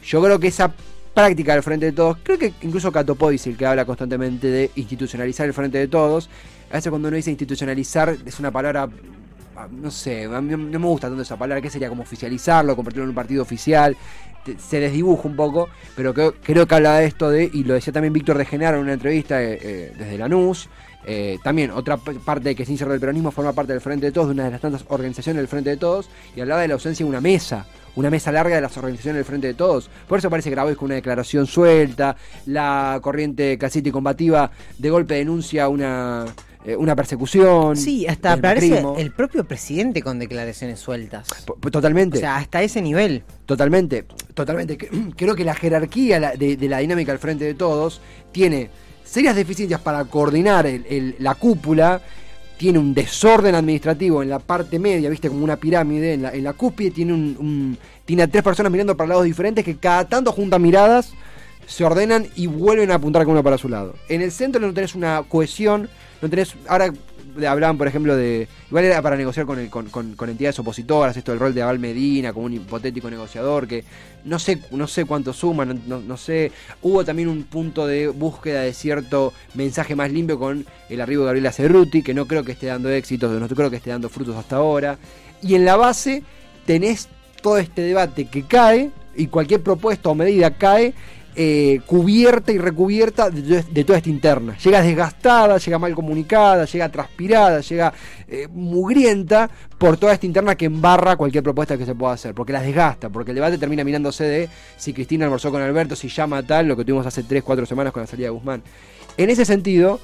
Yo 0.04 0.22
creo 0.22 0.38
que 0.38 0.48
esa 0.50 0.74
práctica 1.14 1.54
del 1.54 1.64
frente 1.64 1.86
de 1.86 1.92
todos, 1.94 2.18
creo 2.24 2.38
que 2.38 2.54
incluso 2.62 2.92
Cato 2.92 3.16
el 3.30 3.56
que 3.56 3.66
habla 3.66 3.86
constantemente 3.86 4.48
de 4.48 4.72
institucionalizar 4.76 5.48
el 5.48 5.54
frente 5.54 5.78
de 5.78 5.88
todos, 5.88 6.30
a 6.70 6.74
veces 6.74 6.90
cuando 6.90 7.08
uno 7.08 7.16
dice 7.16 7.30
institucionalizar 7.30 8.18
es 8.26 8.38
una 8.38 8.52
palabra 8.52 8.90
no 9.72 9.92
sé, 9.92 10.28
no 10.28 10.42
me 10.42 10.88
gusta 10.88 11.08
tanto 11.08 11.22
esa 11.22 11.38
palabra, 11.38 11.62
que 11.62 11.70
sería 11.70 11.90
como 11.90 12.04
oficializarlo, 12.04 12.76
convertirlo 12.76 13.04
en 13.04 13.10
un 13.10 13.16
partido 13.16 13.42
oficial, 13.42 13.96
se 14.58 14.80
desdibuja 14.80 15.28
un 15.28 15.36
poco, 15.36 15.70
pero 15.96 16.14
creo, 16.14 16.68
que 16.68 16.76
habla 16.76 17.00
de 17.00 17.06
esto 17.06 17.30
de, 17.30 17.50
y 17.52 17.64
lo 17.64 17.74
decía 17.74 17.94
también 17.94 18.14
Víctor 18.14 18.38
de 18.38 18.46
Genaro 18.46 18.78
en 18.78 18.84
una 18.84 18.94
entrevista 18.94 19.42
eh, 19.42 19.60
eh, 19.62 19.94
desde 19.98 20.18
Lanús, 20.18 20.70
eh, 21.06 21.38
también 21.44 21.72
otra 21.72 21.98
parte 21.98 22.56
que 22.56 22.66
sin 22.66 22.78
ser 22.78 22.88
del 22.88 23.00
peronismo 23.00 23.32
forma 23.32 23.54
parte 23.54 23.74
del 23.74 23.82
Frente 23.82 24.06
de 24.06 24.12
Todos, 24.12 24.28
de 24.28 24.34
una 24.34 24.46
de 24.46 24.52
las 24.52 24.62
tantas 24.62 24.86
organizaciones 24.88 25.40
del 25.40 25.48
Frente 25.48 25.70
de 25.70 25.78
Todos, 25.78 26.10
y 26.36 26.42
hablaba 26.42 26.62
de 26.62 26.68
la 26.68 26.74
ausencia 26.76 27.06
de 27.06 27.10
una 27.10 27.22
mesa, 27.22 27.66
una 27.96 28.10
mesa 28.10 28.32
larga 28.32 28.56
de 28.56 28.62
las 28.62 28.76
organizaciones 28.78 29.18
del 29.18 29.26
Frente 29.26 29.48
de 29.48 29.54
Todos. 29.54 29.90
Por 30.08 30.20
eso 30.20 30.30
parece 30.30 30.50
Grabois 30.50 30.78
con 30.78 30.88
una 30.88 30.96
declaración 30.96 31.46
suelta, 31.46 32.16
la 32.46 33.00
corriente 33.02 33.58
casita 33.58 33.90
y 33.90 33.92
combativa 33.92 34.52
de 34.78 34.90
golpe 34.90 35.16
denuncia 35.16 35.68
una, 35.68 36.26
eh, 36.66 36.76
una 36.76 36.96
persecución. 36.96 37.76
Sí, 37.76 38.08
hasta 38.08 38.34
aparece 38.34 38.84
el 38.98 39.12
propio 39.12 39.44
presidente 39.44 40.02
con 40.02 40.20
declaraciones 40.20 40.80
sueltas. 40.80 41.28
Totalmente. 41.72 42.18
O 42.18 42.22
sea, 42.22 42.38
hasta 42.38 42.62
ese 42.64 42.82
nivel. 42.82 43.24
Totalmente, 43.46 44.06
totalmente. 44.34 44.78
Cre- 44.78 45.14
Creo 45.18 45.36
que 45.36 45.44
la 45.44 45.56
jerarquía 45.56 46.20
de, 46.38 46.58
de 46.58 46.70
la 46.70 46.80
dinámica 46.80 47.12
al 47.12 47.20
frente 47.20 47.46
de 47.46 47.54
todos 47.54 48.02
tiene 48.32 48.70
serias 49.04 49.36
deficiencias 49.36 49.82
para 49.82 50.06
coordinar 50.06 50.66
el- 50.66 50.86
el- 50.90 51.16
la 51.20 51.36
cúpula, 51.36 52.02
tiene 52.58 52.80
un 52.80 52.94
desorden 52.94 53.56
administrativo 53.56 54.24
en 54.24 54.30
la 54.30 54.40
parte 54.40 54.80
media, 54.80 55.10
viste, 55.10 55.28
como 55.28 55.44
una 55.44 55.58
pirámide, 55.58 56.14
en 56.14 56.22
la, 56.22 56.32
en 56.32 56.44
la 56.44 56.54
cúspide 56.54 56.92
tiene, 56.92 57.12
un, 57.14 57.36
un- 57.40 57.78
tiene 58.06 58.24
a 58.24 58.28
tres 58.28 58.42
personas 58.44 58.72
mirando 58.72 58.96
para 58.96 59.10
lados 59.10 59.26
diferentes 59.26 59.66
que 59.66 59.76
cada 59.78 60.08
tanto 60.08 60.32
juntan 60.32 60.62
miradas, 60.62 61.12
se 61.68 61.84
ordenan 61.84 62.28
y 62.36 62.48
vuelven 62.48 62.92
a 62.92 62.96
apuntar 62.96 63.24
cada 63.24 63.32
uno 63.34 63.44
para 63.44 63.58
su 63.58 63.68
lado. 63.70 63.96
En 64.08 64.22
el 64.22 64.32
centro 64.32 64.62
no 64.62 64.74
tenés 64.74 64.96
una 64.96 65.24
cohesión, 65.28 65.90
no 66.24 66.30
tenés... 66.30 66.56
Ahora 66.68 66.92
hablaban, 67.48 67.78
por 67.78 67.88
ejemplo, 67.88 68.16
de... 68.16 68.48
Igual 68.70 68.86
era 68.86 69.02
para 69.02 69.18
negociar 69.18 69.46
con, 69.46 69.60
el- 69.60 69.70
con, 69.70 70.16
entidades 70.30 70.58
opositoras, 70.60 71.18
esto 71.18 71.32
del 71.32 71.40
rol 71.40 71.54
de 71.54 71.62
Abel 71.62 71.80
Medina 71.80 72.32
como 72.32 72.46
un 72.46 72.54
hipotético 72.54 73.10
negociador, 73.10 73.68
que 73.68 73.84
no 74.24 74.40
sé, 74.40 74.60
no 74.72 74.88
sé 74.88 75.06
cuánto 75.06 75.34
suma, 75.34 75.66
no- 75.66 76.00
no 76.00 76.18
sé. 76.18 76.52
Hubo 76.82 77.04
también 77.04 77.28
un 77.28 77.44
punto 77.44 77.86
de 77.86 78.08
búsqueda 78.08 78.62
de 78.62 78.74
cierto 78.74 79.34
mensaje 79.56 79.96
más 79.96 80.12
limpio 80.12 80.40
con 80.40 80.66
el 80.90 81.02
arribo 81.02 81.24
de 81.24 81.26
Gabriela 81.28 81.52
Cerruti, 81.52 82.02
que 82.04 82.14
no 82.14 82.26
creo 82.26 82.44
que 82.44 82.54
esté 82.54 82.68
dando 82.68 82.90
éxitos, 82.90 83.32
no 83.32 83.48
creo 83.50 83.70
que 83.70 83.78
esté 83.78 83.90
dando 83.90 84.10
frutos 84.10 84.36
hasta 84.38 84.56
ahora. 84.56 84.98
Y 85.42 85.56
en 85.56 85.66
la 85.66 85.76
base 85.76 86.24
tenés 86.66 87.10
todo 87.42 87.58
este 87.58 87.82
debate 87.82 88.26
que 88.26 88.44
cae, 88.44 88.92
y 89.16 89.28
cualquier 89.28 89.62
propuesta 89.62 90.10
o 90.10 90.16
medida 90.16 90.52
cae 90.52 90.94
eh, 91.36 91.82
cubierta 91.86 92.52
y 92.52 92.58
recubierta 92.58 93.30
de, 93.30 93.84
toda 93.84 93.98
esta 93.98 94.10
interna. 94.10 94.58
Llega 94.58 94.82
desgastada, 94.82 95.58
llega 95.58 95.80
mal 95.80 95.96
comunicada, 95.96 96.66
llega 96.66 96.90
transpirada, 96.90 97.62
llega 97.62 97.94
eh, 98.28 98.48
mugrienta 98.52 99.50
por 99.78 99.98
toda 99.98 100.14
esta 100.14 100.26
interna 100.26 100.56
que 100.56 100.66
embarra 100.66 101.16
cualquier 101.16 101.44
propuesta 101.44 101.78
que 101.78 101.86
se 101.86 101.96
pueda 101.96 102.14
hacer, 102.14 102.34
porque 102.34 102.54
las 102.54 102.64
desgasta, 102.64 103.10
porque 103.10 103.32
el 103.32 103.36
debate 103.36 103.58
termina 103.58 103.84
mirándose 103.84 104.24
de 104.24 104.50
si 104.78 104.94
Cristina 104.94 105.26
almorzó 105.26 105.52
con 105.52 105.62
Alberto, 105.62 105.96
si 105.96 106.08
llama 106.08 106.38
a 106.38 106.44
tal, 106.44 106.68
lo 106.68 106.78
que 106.78 106.86
tuvimos 106.86 107.06
hace 107.06 107.24
3-4 107.24 107.66
semanas 107.66 107.94
con 107.94 108.02
la 108.02 108.08
salida 108.08 108.28
de 108.28 108.32
Guzmán. 108.32 108.64
En 109.18 109.30
ese 109.30 109.46
sentido, 109.46 110.00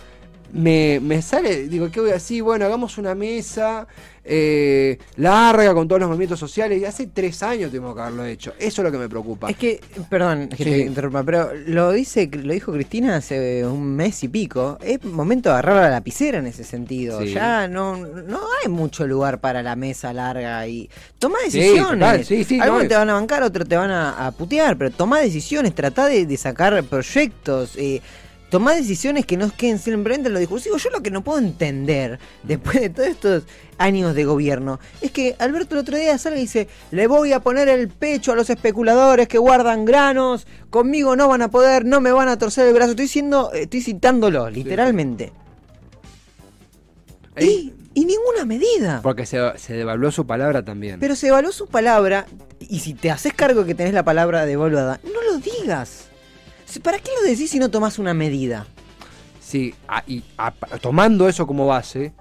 me, 0.53 0.99
me 1.01 1.21
sale, 1.21 1.67
digo, 1.67 1.89
¿qué 1.91 1.99
voy 1.99 2.09
a 2.11 2.13
decir? 2.13 2.43
Bueno, 2.43 2.65
hagamos 2.65 2.97
una 2.97 3.15
mesa 3.15 3.87
eh, 4.31 4.99
larga 5.15 5.73
con 5.73 5.87
todos 5.87 5.99
los 6.01 6.07
movimientos 6.09 6.39
sociales. 6.39 6.79
Y 6.79 6.85
hace 6.85 7.07
tres 7.07 7.41
años 7.41 7.71
tuvimos 7.71 7.95
que 7.95 8.01
haberlo 8.01 8.25
hecho. 8.25 8.53
Eso 8.59 8.81
es 8.81 8.85
lo 8.85 8.91
que 8.91 8.97
me 8.99 9.09
preocupa. 9.09 9.49
Es 9.49 9.57
que, 9.57 9.81
perdón 10.09 10.49
que 10.49 10.57
Sí. 10.57 10.63
te 10.65 10.79
interrumpa, 10.81 11.23
pero 11.23 11.51
lo 11.67 11.91
dice, 11.91 12.29
lo 12.31 12.53
dijo 12.53 12.71
Cristina 12.71 13.15
hace 13.15 13.65
un 13.65 13.95
mes 13.95 14.23
y 14.23 14.27
pico. 14.27 14.77
Es 14.83 15.03
momento 15.03 15.49
de 15.49 15.53
agarrar 15.53 15.77
la 15.83 15.89
lapicera 15.89 16.37
en 16.39 16.45
ese 16.47 16.63
sentido. 16.63 17.21
Sí. 17.21 17.33
Ya 17.33 17.67
no, 17.67 17.97
no 17.97 18.39
hay 18.61 18.69
mucho 18.69 19.07
lugar 19.07 19.39
para 19.39 19.63
la 19.63 19.75
mesa 19.75 20.13
larga 20.13 20.67
y 20.67 20.89
toma 21.17 21.39
decisiones. 21.45 22.27
sí, 22.27 22.59
Algunos 22.59 22.83
no, 22.83 22.89
te 22.89 22.95
van 22.95 23.09
a 23.09 23.13
bancar, 23.13 23.41
otros 23.41 23.67
te 23.67 23.77
van 23.77 23.89
a, 23.91 24.27
a 24.27 24.31
putear, 24.31 24.77
pero 24.77 24.91
toma 24.91 25.19
decisiones, 25.21 25.73
trata 25.73 26.05
de, 26.05 26.25
de 26.27 26.37
sacar 26.37 26.83
proyectos. 26.83 27.73
Eh, 27.77 28.01
Tomá 28.49 28.73
decisiones 28.73 29.25
que 29.25 29.37
no 29.37 29.51
queden 29.55 29.77
simplemente 29.77 30.27
en 30.27 30.33
lo 30.33 30.39
discursivo. 30.39 30.77
Yo 30.77 30.89
lo 30.89 31.01
que 31.01 31.11
no 31.11 31.23
puedo 31.23 31.37
entender, 31.37 32.19
después 32.43 32.81
de 32.81 32.89
todos 32.89 33.09
estos 33.09 33.43
años 33.77 34.15
de 34.15 34.25
gobierno, 34.25 34.79
es 35.01 35.11
que 35.11 35.35
Alberto 35.37 35.75
el 35.75 35.81
otro 35.81 35.97
día 35.97 36.17
sale 36.17 36.37
y 36.37 36.41
dice, 36.41 36.67
le 36.89 37.07
voy 37.07 37.31
a 37.33 37.41
poner 37.41 37.69
el 37.69 37.89
pecho 37.89 38.31
a 38.31 38.35
los 38.35 38.49
especuladores 38.49 39.27
que 39.27 39.37
guardan 39.37 39.85
granos, 39.85 40.47
conmigo 40.71 41.15
no 41.15 41.27
van 41.27 41.43
a 41.43 41.51
poder, 41.51 41.85
no 41.85 42.01
me 42.01 42.11
van 42.11 42.27
a 42.27 42.37
torcer 42.37 42.67
el 42.67 42.73
brazo. 42.73 42.91
Estoy 42.91 43.05
diciendo, 43.05 43.51
estoy 43.53 43.81
citándolo, 43.81 44.49
literalmente. 44.49 45.31
Y, 47.39 47.71
y 47.93 48.05
ninguna 48.05 48.45
medida. 48.45 49.01
Porque 49.03 49.25
se, 49.27 49.39
se 49.57 49.73
devaluó 49.73 50.11
su 50.11 50.25
palabra 50.25 50.65
también. 50.65 50.99
Pero 50.99 51.15
se 51.15 51.27
evaluó 51.27 51.51
su 51.51 51.67
palabra 51.67 52.25
y 52.59 52.79
si 52.79 52.95
te 52.95 53.11
haces 53.11 53.33
cargo 53.33 53.63
que 53.65 53.75
tenés 53.75 53.93
la 53.93 54.03
palabra 54.03 54.45
devaluada, 54.45 54.99
no 55.03 55.21
lo 55.21 55.37
digas. 55.37 56.08
¿Para 56.83 56.99
qué 56.99 57.09
lo 57.21 57.27
decís 57.27 57.49
si 57.49 57.59
no 57.59 57.69
tomás 57.71 57.97
una 57.99 58.13
medida? 58.13 58.67
Sí, 59.41 59.73
y 60.07 60.23
tomando 60.81 61.27
eso 61.27 61.47
como 61.47 61.65
base, 61.65 62.13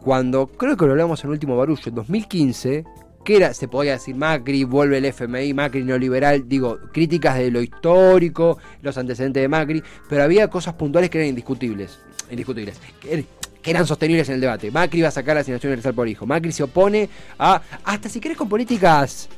cuando 0.00 0.46
creo 0.46 0.76
que 0.76 0.84
lo 0.86 0.92
hablamos 0.92 1.20
en 1.24 1.28
el 1.28 1.32
último 1.32 1.56
barullo, 1.56 1.82
en 1.86 1.94
2015, 1.96 2.84
que 3.24 3.36
era, 3.36 3.52
se 3.54 3.66
podía 3.68 3.92
decir 3.92 4.14
Macri, 4.14 4.62
vuelve 4.64 4.98
el 4.98 5.04
FMI, 5.06 5.54
Macri 5.54 5.82
neoliberal, 5.82 6.48
digo, 6.48 6.78
críticas 6.92 7.38
de 7.38 7.50
lo 7.50 7.60
histórico, 7.62 8.58
los 8.82 8.96
antecedentes 8.98 9.40
de 9.42 9.48
Macri, 9.48 9.82
pero 10.08 10.22
había 10.22 10.48
cosas 10.48 10.74
puntuales 10.74 11.10
que 11.10 11.18
eran 11.18 11.28
indiscutibles, 11.30 11.98
indiscutibles, 12.30 12.78
que, 13.00 13.18
er- 13.18 13.26
que 13.60 13.70
eran 13.70 13.86
sostenibles 13.86 14.28
en 14.28 14.36
el 14.36 14.40
debate. 14.40 14.70
Macri 14.70 15.02
va 15.02 15.08
a 15.08 15.12
sacar 15.12 15.34
la 15.36 15.40
asignación 15.42 15.70
universal 15.70 15.94
por 15.94 16.06
hijo, 16.08 16.26
Macri 16.26 16.52
se 16.52 16.62
opone 16.62 17.08
a, 17.38 17.60
hasta 17.84 18.08
si 18.08 18.20
querés 18.20 18.36
con 18.38 18.48
políticas 18.48 19.28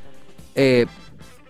eh, 0.54 0.87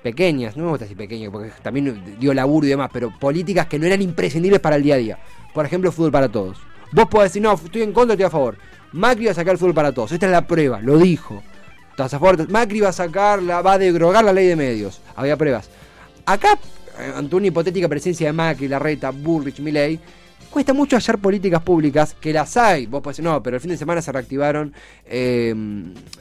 pequeñas, 0.05 0.55
no 0.55 0.65
me 0.65 0.71
gusta 0.71 0.85
decir 0.85 0.99
pequeñas 0.99 1.33
porque 1.33 1.51
también 1.63 2.17
dio 2.21 2.35
laburo 2.35 2.67
y 2.67 2.71
demás, 2.71 2.91
pero 2.93 3.11
políticas 3.19 3.67
que 3.67 3.79
no 3.79 3.87
eran 3.87 4.03
imprescindibles 4.03 4.61
para 4.61 4.77
el 4.77 4.83
día 4.83 4.97
a 4.97 4.99
día. 4.99 5.19
Por 5.55 5.65
ejemplo, 5.65 5.91
fútbol 5.91 6.13
para 6.13 6.29
todos. 6.29 6.59
Vos 6.93 7.09
podés 7.09 7.31
decir, 7.31 7.43
no, 7.43 7.55
estoy 7.55 7.83
en 7.83 7.93
contra, 7.93 8.13
estoy 8.13 8.27
a 8.27 8.31
favor. 8.31 8.59
Macri 8.93 9.25
va 9.25 9.31
a 9.31 9.35
sacar 9.35 9.53
el 9.53 9.59
fútbol 9.59 9.73
para 9.73 9.93
todos. 9.93 10.13
Esta 10.13 10.27
es 10.27 10.33
la 10.33 10.47
prueba, 10.47 10.81
lo 10.83 10.99
dijo. 10.99 11.43
Estás. 11.91 12.21
Macri 12.51 12.81
va 12.81 12.91
a 12.91 12.93
sacar, 12.93 13.43
la, 13.43 13.63
va 13.63 13.73
a 13.73 13.79
derogar 13.79 14.23
la 14.23 14.33
ley 14.33 14.47
de 14.47 14.57
medios. 14.57 15.01
Había 15.17 15.39
pruebas. 15.39 15.71
Acá, 16.27 16.59
eh, 17.01 17.13
ante 17.17 17.35
una 17.35 17.47
hipotética 17.47 17.89
presencia 17.89 18.27
de 18.27 18.35
Macri, 18.35 18.69
Larreta, 18.69 19.11
Bullrich, 19.11 19.61
Milley, 19.61 19.99
cuesta 20.51 20.75
mucho 20.75 20.97
hallar 20.97 21.19
políticas 21.19 21.63
públicas 21.63 22.15
que 22.21 22.33
las 22.33 22.57
hay. 22.59 22.87
Vos 22.87 23.01
podés 23.03 23.17
decir, 23.17 23.29
no, 23.29 23.43
pero 23.43 23.57
el 23.57 23.61
fin 23.61 23.71
de 23.71 23.79
semana 23.79 24.03
se 24.03 24.13
reactivaron 24.13 24.73
eh, 25.07 25.55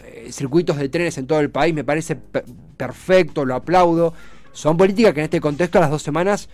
eh, 0.05 0.31
circuitos 0.31 0.77
de 0.77 0.89
trenes 0.89 1.17
en 1.17 1.27
todo 1.27 1.41
el 1.41 1.51
país. 1.51 1.75
Me 1.75 1.83
parece 1.83 2.17
perfecto, 2.85 3.45
lo 3.45 3.55
aplaudo. 3.55 4.13
Son 4.51 4.77
políticas 4.77 5.13
que 5.13 5.21
en 5.21 5.25
este 5.25 5.41
contexto 5.41 5.77
a 5.77 5.81
las 5.81 5.91
dos 5.91 6.03
semanas 6.03 6.49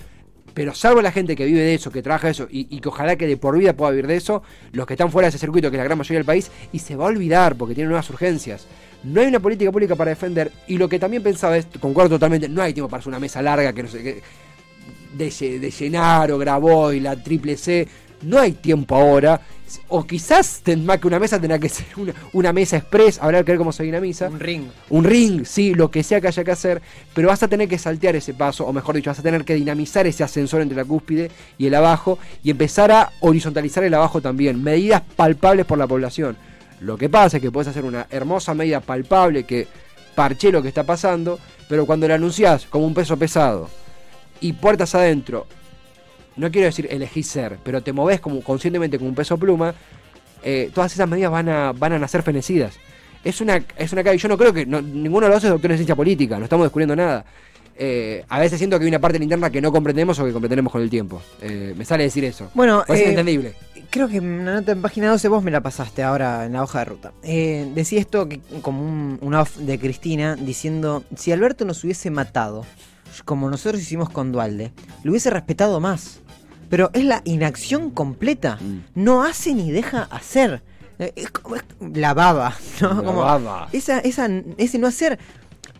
pero 0.53 0.73
salvo 0.73 1.01
la 1.01 1.11
gente 1.11 1.35
que 1.35 1.45
vive 1.45 1.61
de 1.61 1.75
eso, 1.75 1.91
que 1.91 2.01
trabaja 2.01 2.29
eso 2.29 2.47
y, 2.49 2.65
que 2.79 2.89
ojalá 2.89 3.15
que 3.15 3.27
de 3.27 3.37
por 3.37 3.57
vida 3.57 3.73
pueda 3.73 3.91
vivir 3.91 4.07
de 4.07 4.15
eso, 4.15 4.43
los 4.71 4.85
que 4.85 4.95
están 4.95 5.11
fuera 5.11 5.27
de 5.27 5.29
ese 5.29 5.37
circuito, 5.37 5.69
que 5.69 5.77
es 5.77 5.79
la 5.79 5.85
gran 5.85 5.97
mayoría 5.97 6.19
del 6.19 6.25
país, 6.25 6.51
y 6.73 6.79
se 6.79 6.95
va 6.95 7.05
a 7.05 7.07
olvidar 7.07 7.55
porque 7.55 7.75
tiene 7.75 7.87
nuevas 7.87 8.09
urgencias. 8.09 8.65
No 9.03 9.21
hay 9.21 9.27
una 9.27 9.39
política 9.39 9.71
pública 9.71 9.95
para 9.95 10.09
defender. 10.09 10.51
Y 10.67 10.77
lo 10.77 10.89
que 10.89 10.99
también 10.99 11.23
pensaba 11.23 11.55
es, 11.55 11.67
concuerdo 11.79 12.15
totalmente, 12.15 12.49
no 12.49 12.61
hay 12.61 12.73
tiempo 12.73 12.89
para 12.89 12.99
hacer 12.99 13.09
una 13.09 13.19
mesa 13.19 13.41
larga 13.41 13.71
que 13.71 13.83
no 13.83 13.89
sé 13.89 14.03
qué. 14.03 14.21
De, 15.13 15.59
de 15.59 15.71
llenar 15.71 16.31
o 16.31 16.37
grabó 16.37 16.91
y 16.91 16.99
la 16.99 17.15
triple 17.15 17.55
C. 17.55 17.87
No 18.21 18.39
hay 18.39 18.53
tiempo 18.53 18.95
ahora. 18.95 19.41
O 19.88 20.03
quizás 20.03 20.63
más 20.77 20.97
que 20.97 21.08
una 21.08 21.19
mesa 21.19 21.39
tendrá 21.39 21.60
que 21.60 21.69
ser 21.69 21.86
una, 21.97 22.13
una 22.34 22.51
mesa 22.51 22.77
express. 22.77 23.19
Habrá 23.21 23.43
que 23.43 23.51
ver 23.51 23.60
cómo 23.60 23.71
se 23.71 23.84
dinamiza 23.84 24.27
Un 24.27 24.39
ring. 24.39 24.63
un 24.89 25.03
ring, 25.03 25.45
sí, 25.45 25.75
lo 25.75 25.91
que 25.91 26.01
sea 26.01 26.19
que 26.19 26.27
haya 26.27 26.43
que 26.43 26.51
hacer, 26.51 26.82
pero 27.13 27.27
vas 27.27 27.43
a 27.43 27.47
tener 27.47 27.67
que 27.67 27.77
saltear 27.77 28.15
ese 28.15 28.34
paso, 28.34 28.65
o 28.65 28.73
mejor 28.73 28.95
dicho, 28.95 29.12
vas 29.12 29.19
a 29.19 29.23
tener 29.23 29.45
que 29.45 29.53
dinamizar 29.53 30.08
ese 30.08 30.23
ascensor 30.23 30.62
entre 30.62 30.75
la 30.75 30.86
cúspide 30.86 31.29
y 31.60 31.67
el 31.67 31.75
abajo 31.75 32.17
y 32.43 32.49
empezar 32.49 32.91
a 32.91 33.12
horizontalizar 33.19 33.84
el 33.84 33.93
abajo 33.93 34.21
también, 34.21 34.63
medidas 34.63 35.03
palpables 35.15 35.67
por 35.67 35.77
la 35.77 35.86
población. 35.86 36.36
Lo 36.79 36.97
que 36.97 37.10
pasa 37.10 37.38
es 37.38 37.43
que 37.43 37.51
puedes 37.51 37.67
hacer 37.67 37.86
una 37.86 38.08
hermosa 38.10 38.55
medida 38.55 38.79
palpable 38.79 39.43
que 39.43 39.67
parche 40.15 40.51
lo 40.51 40.63
que 40.63 40.69
está 40.69 40.84
pasando, 40.84 41.38
pero 41.67 41.86
cuando 41.86 42.08
la 42.08 42.15
anunciás 42.15 42.65
como 42.65 42.88
un 42.88 42.93
peso 42.95 43.17
pesado 43.17 43.69
y 44.41 44.53
puertas 44.53 44.95
adentro, 44.95 45.45
no 46.39 46.52
quiero 46.52 46.65
decir 46.65 46.88
elegís 46.89 47.28
ser, 47.28 47.58
pero 47.63 47.82
te 47.84 47.93
movés 47.93 48.19
como 48.19 48.41
conscientemente 48.41 48.97
como 48.97 49.10
un 49.10 49.15
peso 49.15 49.38
pluma, 49.38 49.73
eh, 50.43 50.71
todas 50.73 50.93
esas 50.93 51.08
medidas 51.08 51.32
van 51.32 51.49
a, 51.49 51.71
van 51.73 51.93
a 51.93 51.99
nacer 51.99 52.23
fenecidas. 52.23 52.75
Es 53.23 53.41
una, 53.41 53.62
es 53.78 53.91
una. 53.91 54.02
Yo 54.13 54.28
no 54.30 54.38
creo 54.38 54.54
que 54.54 54.65
no- 54.65 54.82
ninguno 54.82 55.28
de 55.28 55.34
los 55.34 55.38
dos 55.38 55.43
es 55.43 55.49
doctor 55.49 55.71
en 55.71 55.78
ciencia 55.78 55.95
política, 55.95 56.38
no 56.38 56.45
estamos 56.45 56.65
descubriendo 56.65 56.95
nada. 56.95 57.25
Eh, 57.82 58.25
a 58.28 58.39
veces 58.39 58.58
siento 58.58 58.78
que 58.78 58.84
hay 58.84 58.89
una 58.89 58.99
parte 58.99 59.21
interna 59.21 59.49
que 59.49 59.62
no 59.62 59.71
comprendemos 59.71 60.19
o 60.19 60.25
que 60.25 60.32
comprenderemos 60.34 60.71
con 60.71 60.82
el 60.82 60.89
tiempo. 60.89 61.21
Eh, 61.41 61.73
me 61.78 61.86
sale 61.86 62.04
decir 62.04 62.23
eso. 62.25 62.49
Bueno, 62.54 62.84
eh, 62.88 63.04
entendible. 63.10 63.54
Creo 63.89 64.08
que 64.08 64.17
en 64.17 64.25
una 64.41 64.54
nota 64.56 64.71
en 64.73 64.82
página 64.82 65.10
12 65.10 65.28
vos 65.30 65.41
me 65.43 65.49
la 65.52 65.62
pasaste 65.62 66.04
ahora 66.04 66.45
en 66.45 66.54
la 66.54 66.63
hoja 66.63 66.80
de 66.80 66.86
ruta. 66.86 67.12
Decía 67.21 67.99
esto 67.99 68.28
que, 68.30 68.39
como 68.62 68.82
un, 68.84 69.17
un 69.21 69.34
off 69.34 69.58
de 69.58 69.80
Cristina 69.80 70.36
diciendo, 70.36 71.04
si 71.15 71.32
Alberto 71.32 71.63
nos 71.65 71.84
hubiese 71.84 72.12
matado, 72.12 72.65
como 73.25 73.49
nosotros 73.49 73.82
hicimos 73.82 74.10
con 74.10 74.32
Dualde, 74.32 74.71
lo 75.04 75.12
hubiese 75.12 75.30
respetado 75.30 75.80
más. 75.80 76.19
Pero 76.69 76.89
es 76.93 77.03
la 77.03 77.21
inacción 77.25 77.89
completa. 77.89 78.58
Mm. 78.62 78.79
No 78.95 79.23
hace 79.23 79.53
ni 79.53 79.71
deja 79.71 80.03
hacer. 80.03 80.62
Eh, 80.99 81.13
Es 81.15 81.32
como 81.32 81.55
es 81.55 81.63
la 81.93 82.13
baba, 82.13 82.55
¿no? 82.82 82.89
La 82.89 82.95
Como 83.03 83.21
baba. 83.21 83.69
Esa, 83.71 83.99
esa, 83.99 84.27
ese 84.58 84.77
no 84.77 84.88
hacer. 84.88 85.17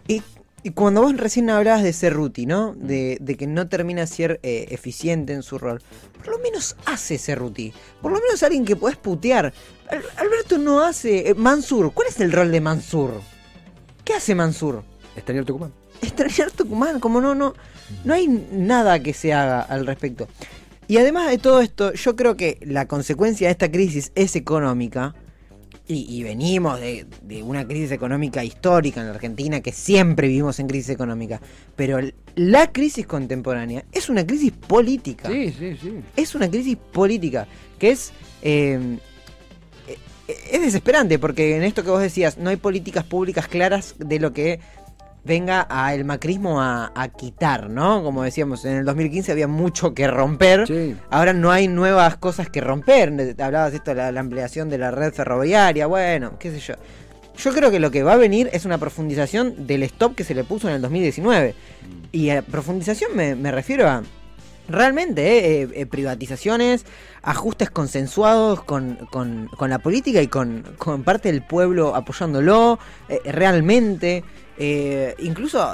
Y, 0.08 0.24
y 0.64 0.72
cuando 0.72 1.02
vos 1.02 1.16
recién 1.16 1.50
hablabas 1.50 1.84
de 1.84 1.94
Cerruti, 1.94 2.46
¿no? 2.46 2.74
De, 2.76 3.18
de 3.22 3.36
que 3.36 3.46
no 3.48 3.68
termina 3.68 4.02
de 4.02 4.08
ser 4.08 4.40
eh, 4.44 4.68
eficiente 4.72 5.34
en 5.34 5.44
su 5.44 5.58
rol. 5.58 5.82
Por 6.24 6.30
lo 6.30 6.40
menos 6.40 6.76
hace 6.86 7.18
Cerruti. 7.18 7.72
Por 8.02 8.12
lo 8.12 8.20
menos 8.20 8.42
alguien 8.44 8.66
que 8.66 8.76
podés 8.76 8.98
putear. 8.98 9.54
Al- 9.90 10.04
Alberto 10.18 10.58
no 10.58 10.82
hace. 10.82 11.30
eh, 11.30 11.34
Mansur, 11.36 11.94
¿cuál 11.94 12.08
es 12.10 12.20
el 12.20 12.32
rol 12.32 12.52
de 12.52 12.62
Mansur? 12.62 13.22
¿Qué 14.04 14.14
hace 14.14 14.34
Mansur? 14.36 14.84
Extrañar 15.16 15.46
Tucumán. 15.46 15.72
extrañar 16.02 16.50
Tucumán, 16.52 17.00
como 17.00 17.20
no, 17.22 17.36
no, 17.36 17.54
no 18.06 18.14
hay 18.14 18.28
nada 18.52 19.00
que 19.02 19.14
se 19.14 19.34
haga 19.34 19.62
al 19.62 19.86
respecto. 19.86 20.28
Y 20.90 20.98
además 20.98 21.30
de 21.30 21.38
todo 21.38 21.62
esto, 21.62 21.94
yo 21.94 22.16
creo 22.16 22.36
que 22.36 22.58
la 22.62 22.88
consecuencia 22.88 23.48
de 23.48 23.52
esta 23.52 23.72
crisis 23.72 24.12
es 24.16 24.36
económica. 24.36 25.14
Y, 25.88 26.06
y 26.10 26.24
venimos 26.24 26.80
de, 26.80 27.06
de 27.22 27.44
una 27.44 27.66
crisis 27.68 27.92
económica 27.92 28.44
histórica 28.44 29.00
en 29.00 29.08
la 29.08 29.14
Argentina, 29.14 29.62
que 29.62 29.72
siempre 29.72 30.28
vivimos 30.28 30.60
en 30.60 30.68
crisis 30.68 30.90
económica. 30.90 31.42
Pero 31.76 32.00
la 32.36 32.72
crisis 32.72 33.06
contemporánea 33.06 33.86
es 33.92 34.10
una 34.10 34.26
crisis 34.26 34.52
política 34.52 35.30
Sí, 35.30 35.54
sí, 35.58 35.78
sí. 35.80 36.02
es 36.16 36.34
una 36.34 36.50
crisis 36.50 36.76
política 36.92 37.48
que 37.78 37.92
es 37.92 38.12
eh, 38.42 38.98
eh, 39.88 39.98
es 40.52 40.62
desesperante 40.62 41.20
porque 41.20 41.56
en 41.56 41.64
esto 41.64 41.84
que 41.84 41.90
vos 41.90 42.02
decías 42.02 42.38
no 42.38 42.50
hay 42.50 42.58
políticas 42.58 43.04
públicas 43.04 43.48
claras 43.48 43.96
de 43.98 44.20
lo 44.20 44.32
que 44.32 44.60
venga 45.24 45.68
a 45.70 45.94
el 45.94 46.06
macrismo 46.06 46.62
a, 46.62 46.92
a 46.96 47.08
quitar, 47.10 47.70
¿no? 47.70 48.04
Como 48.04 48.24
decíamos, 48.24 48.66
en 48.66 48.78
el 48.78 48.86
2015 48.86 49.32
había 49.32 49.48
mucho 49.48 49.94
que 49.94 50.08
romper. 50.08 50.66
Sí. 50.68 50.96
Ahora 51.10 51.34
no 51.34 51.52
hay 51.52 51.68
nuevas 51.68 52.18
cosas 52.18 52.50
que 52.50 52.62
romper. 52.62 53.36
Hablabas 53.40 53.72
de 53.72 53.78
esto, 53.78 53.94
la, 53.94 54.12
la 54.12 54.20
ampliación 54.20 54.70
de 54.70 54.78
la 54.78 54.92
red 54.92 55.14
ferroviaria, 55.14 55.88
bueno, 55.88 56.34
qué 56.40 56.52
sé 56.52 56.60
yo. 56.60 56.74
Yo 57.38 57.54
creo 57.54 57.72
que 57.72 57.80
lo 57.80 57.90
que 57.92 58.04
va 58.04 58.14
a 58.14 58.18
venir 58.18 58.50
es 58.52 58.66
una 58.66 58.78
profundización 58.78 59.66
del 59.68 59.84
stop 59.84 60.16
que 60.16 60.24
se 60.26 60.36
le 60.36 60.44
puso 60.44 60.68
en 60.68 60.76
el 60.76 60.82
2019. 60.82 61.56
Y 62.12 62.32
a 62.32 62.42
profundización 62.42 63.16
me, 63.16 63.36
me 63.36 63.52
refiero 63.52 63.88
a 63.88 64.04
realmente 64.68 65.62
eh, 65.64 65.70
eh, 65.74 65.86
privatizaciones, 65.86 66.86
ajustes 67.22 67.70
consensuados 67.70 68.64
con, 68.64 68.96
con- 69.12 69.48
con 69.58 69.70
la 69.70 69.80
política 69.80 70.22
y 70.22 70.28
con, 70.28 70.64
con 70.78 71.04
parte 71.04 71.32
del 71.32 71.42
pueblo 71.42 71.96
apoyándolo 71.96 72.78
eh, 73.10 73.20
realmente. 73.32 74.24
Eh, 74.60 75.16
incluso, 75.20 75.66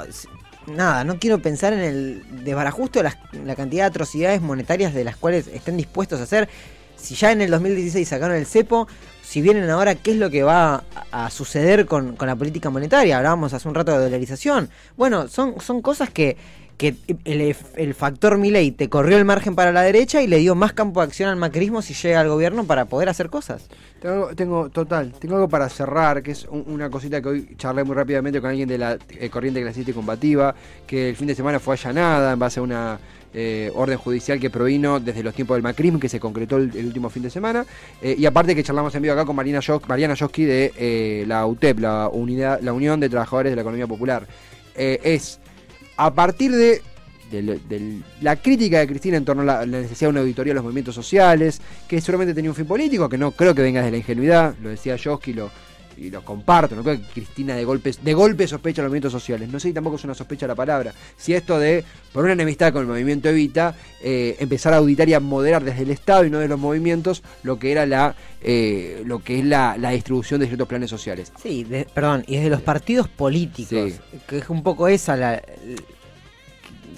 nada, 0.66 1.04
no 1.04 1.18
quiero 1.18 1.40
pensar 1.40 1.72
en 1.72 1.80
el 1.80 2.22
desbarajuste 2.44 3.00
o 3.00 3.02
las- 3.02 3.18
la 3.44 3.54
cantidad 3.56 3.82
de 3.84 3.88
atrocidades 3.88 4.40
monetarias 4.40 4.94
de 4.94 5.04
las 5.04 5.16
cuales 5.16 5.48
estén 5.48 5.76
dispuestos 5.76 6.20
a 6.20 6.22
hacer. 6.22 6.48
Si 6.96 7.14
ya 7.14 7.32
en 7.32 7.42
el 7.42 7.50
2016 7.50 8.08
sacaron 8.08 8.36
el 8.36 8.46
cepo, 8.46 8.88
si 9.22 9.42
vienen 9.42 9.68
ahora, 9.70 9.96
¿qué 9.96 10.12
es 10.12 10.16
lo 10.16 10.30
que 10.30 10.42
va 10.44 10.84
a 11.10 11.30
suceder 11.30 11.84
con, 11.86 12.16
con 12.16 12.26
la 12.28 12.36
política 12.36 12.70
monetaria? 12.70 13.16
Hablábamos 13.18 13.52
hace 13.52 13.68
un 13.68 13.74
rato 13.74 13.92
de 13.92 13.98
dolarización. 13.98 14.70
Bueno, 14.96 15.28
son, 15.28 15.60
son 15.60 15.82
cosas 15.82 16.10
que, 16.10 16.36
que 16.76 16.94
el, 17.24 17.56
el 17.76 17.94
factor 17.94 18.36
Milei 18.36 18.70
te 18.70 18.88
corrió 18.88 19.16
el 19.16 19.24
margen 19.24 19.54
para 19.54 19.72
la 19.72 19.82
derecha 19.82 20.20
y 20.22 20.26
le 20.26 20.38
dio 20.38 20.54
más 20.54 20.74
campo 20.74 21.00
de 21.00 21.06
acción 21.06 21.30
al 21.30 21.36
macrismo 21.36 21.80
si 21.80 21.94
llega 21.94 22.20
al 22.20 22.28
gobierno 22.28 22.64
para 22.64 22.84
poder 22.84 23.08
hacer 23.08 23.30
cosas. 23.30 23.68
Tengo, 24.00 24.34
tengo, 24.34 24.68
total, 24.68 25.12
tengo 25.18 25.36
algo 25.36 25.48
para 25.48 25.68
cerrar, 25.70 26.22
que 26.22 26.32
es 26.32 26.44
un- 26.44 26.64
una 26.66 26.90
cosita 26.90 27.22
que 27.22 27.28
hoy 27.28 27.48
charlé 27.56 27.82
muy 27.82 27.96
rápidamente 27.96 28.40
con 28.40 28.50
alguien 28.50 28.68
de 28.68 28.76
la 28.76 28.98
eh, 29.08 29.30
corriente 29.30 29.62
clasista 29.62 29.90
y 29.90 29.94
combativa, 29.94 30.54
que 30.86 31.08
el 31.10 31.16
fin 31.16 31.26
de 31.26 31.34
semana 31.34 31.58
fue 31.58 31.74
allanada 31.74 32.32
en 32.32 32.38
base 32.38 32.60
a 32.60 32.62
una 32.62 32.98
eh, 33.32 33.70
orden 33.74 33.98
judicial 33.98 34.38
que 34.38 34.50
provino 34.50 35.00
desde 35.00 35.22
los 35.22 35.34
tiempos 35.34 35.56
del 35.56 35.62
macrismo, 35.62 35.98
que 35.98 36.08
se 36.10 36.20
concretó 36.20 36.58
el, 36.58 36.70
último 36.86 37.08
fin 37.08 37.22
de 37.22 37.30
semana. 37.30 37.64
Eh, 38.02 38.14
y 38.18 38.26
aparte 38.26 38.54
que 38.54 38.62
charlamos 38.62 38.94
en 38.94 39.02
vivo 39.02 39.14
acá 39.14 39.24
con 39.24 39.36
Marina 39.36 39.60
Mariana 39.88 40.14
Joski 40.16 40.44
de 40.44 41.24
la 41.26 41.46
UTEP, 41.46 41.80
la, 41.80 42.08
unidad, 42.08 42.60
la 42.60 42.72
Unión 42.74 43.00
de 43.00 43.08
Trabajadores 43.08 43.52
de 43.52 43.56
la 43.56 43.62
Economía 43.62 43.86
Popular. 43.86 44.26
Es 44.74 45.40
a 45.96 46.14
partir 46.14 46.52
de 46.52 46.82
la 48.20 48.36
crítica 48.36 48.78
de 48.78 48.86
Cristina 48.86 49.16
en 49.16 49.24
torno 49.24 49.42
a 49.42 49.44
la, 49.44 49.66
necesidad 49.66 50.08
de 50.08 50.12
una 50.12 50.20
auditoría 50.20 50.52
de 50.52 50.56
los 50.56 50.64
movimientos 50.64 50.94
sociales, 50.94 51.60
que 51.88 52.00
seguramente 52.00 52.34
tenía 52.34 52.50
un 52.50 52.56
fin 52.56 52.66
político, 52.66 53.08
que 53.08 53.18
no 53.18 53.32
creo 53.32 53.54
que 53.54 53.62
venga 53.62 53.80
desde 53.80 53.90
la 53.92 53.96
ingenuidad, 53.98 54.54
lo 54.62 54.68
decía 54.68 54.96
Joski, 55.02 55.32
lo, 55.32 55.50
y 55.96 56.10
lo 56.10 56.24
comparto, 56.24 56.76
no 56.76 56.82
creo 56.82 56.98
que 56.98 57.06
Cristina 57.06 57.54
de 57.54 57.64
golpe, 57.64 57.92
de 58.00 58.14
golpe 58.14 58.46
sospecha 58.46 58.82
los 58.82 58.90
movimientos 58.90 59.12
sociales. 59.12 59.48
No 59.48 59.58
sé 59.58 59.68
si 59.68 59.74
tampoco 59.74 59.96
es 59.96 60.04
una 60.04 60.14
sospecha 60.14 60.46
la 60.46 60.54
palabra. 60.54 60.92
Si 61.16 61.34
esto 61.34 61.58
de, 61.58 61.84
por 62.12 62.24
una 62.24 62.34
enemistad 62.34 62.72
con 62.72 62.82
el 62.82 62.88
movimiento 62.88 63.28
Evita, 63.28 63.74
eh, 64.02 64.36
empezar 64.38 64.74
a 64.74 64.76
auditar 64.76 65.08
y 65.08 65.14
a 65.14 65.20
moderar 65.20 65.64
desde 65.64 65.82
el 65.82 65.90
Estado 65.90 66.24
y 66.24 66.30
no 66.30 66.38
de 66.38 66.48
los 66.48 66.58
movimientos 66.58 67.22
lo 67.42 67.58
que 67.58 67.72
era 67.72 67.86
la 67.86 68.14
eh, 68.42 69.02
lo 69.04 69.20
que 69.20 69.38
es 69.38 69.44
la, 69.44 69.76
distribución 69.90 70.40
de 70.40 70.46
ciertos 70.46 70.68
planes 70.68 70.90
sociales. 70.90 71.32
Sí, 71.42 71.66
perdón, 71.92 72.24
y 72.26 72.36
desde 72.36 72.50
los 72.50 72.60
partidos 72.60 73.08
políticos, 73.08 73.94
que 74.26 74.38
es 74.38 74.48
un 74.48 74.62
poco 74.62 74.88
esa 74.88 75.16
la... 75.16 75.42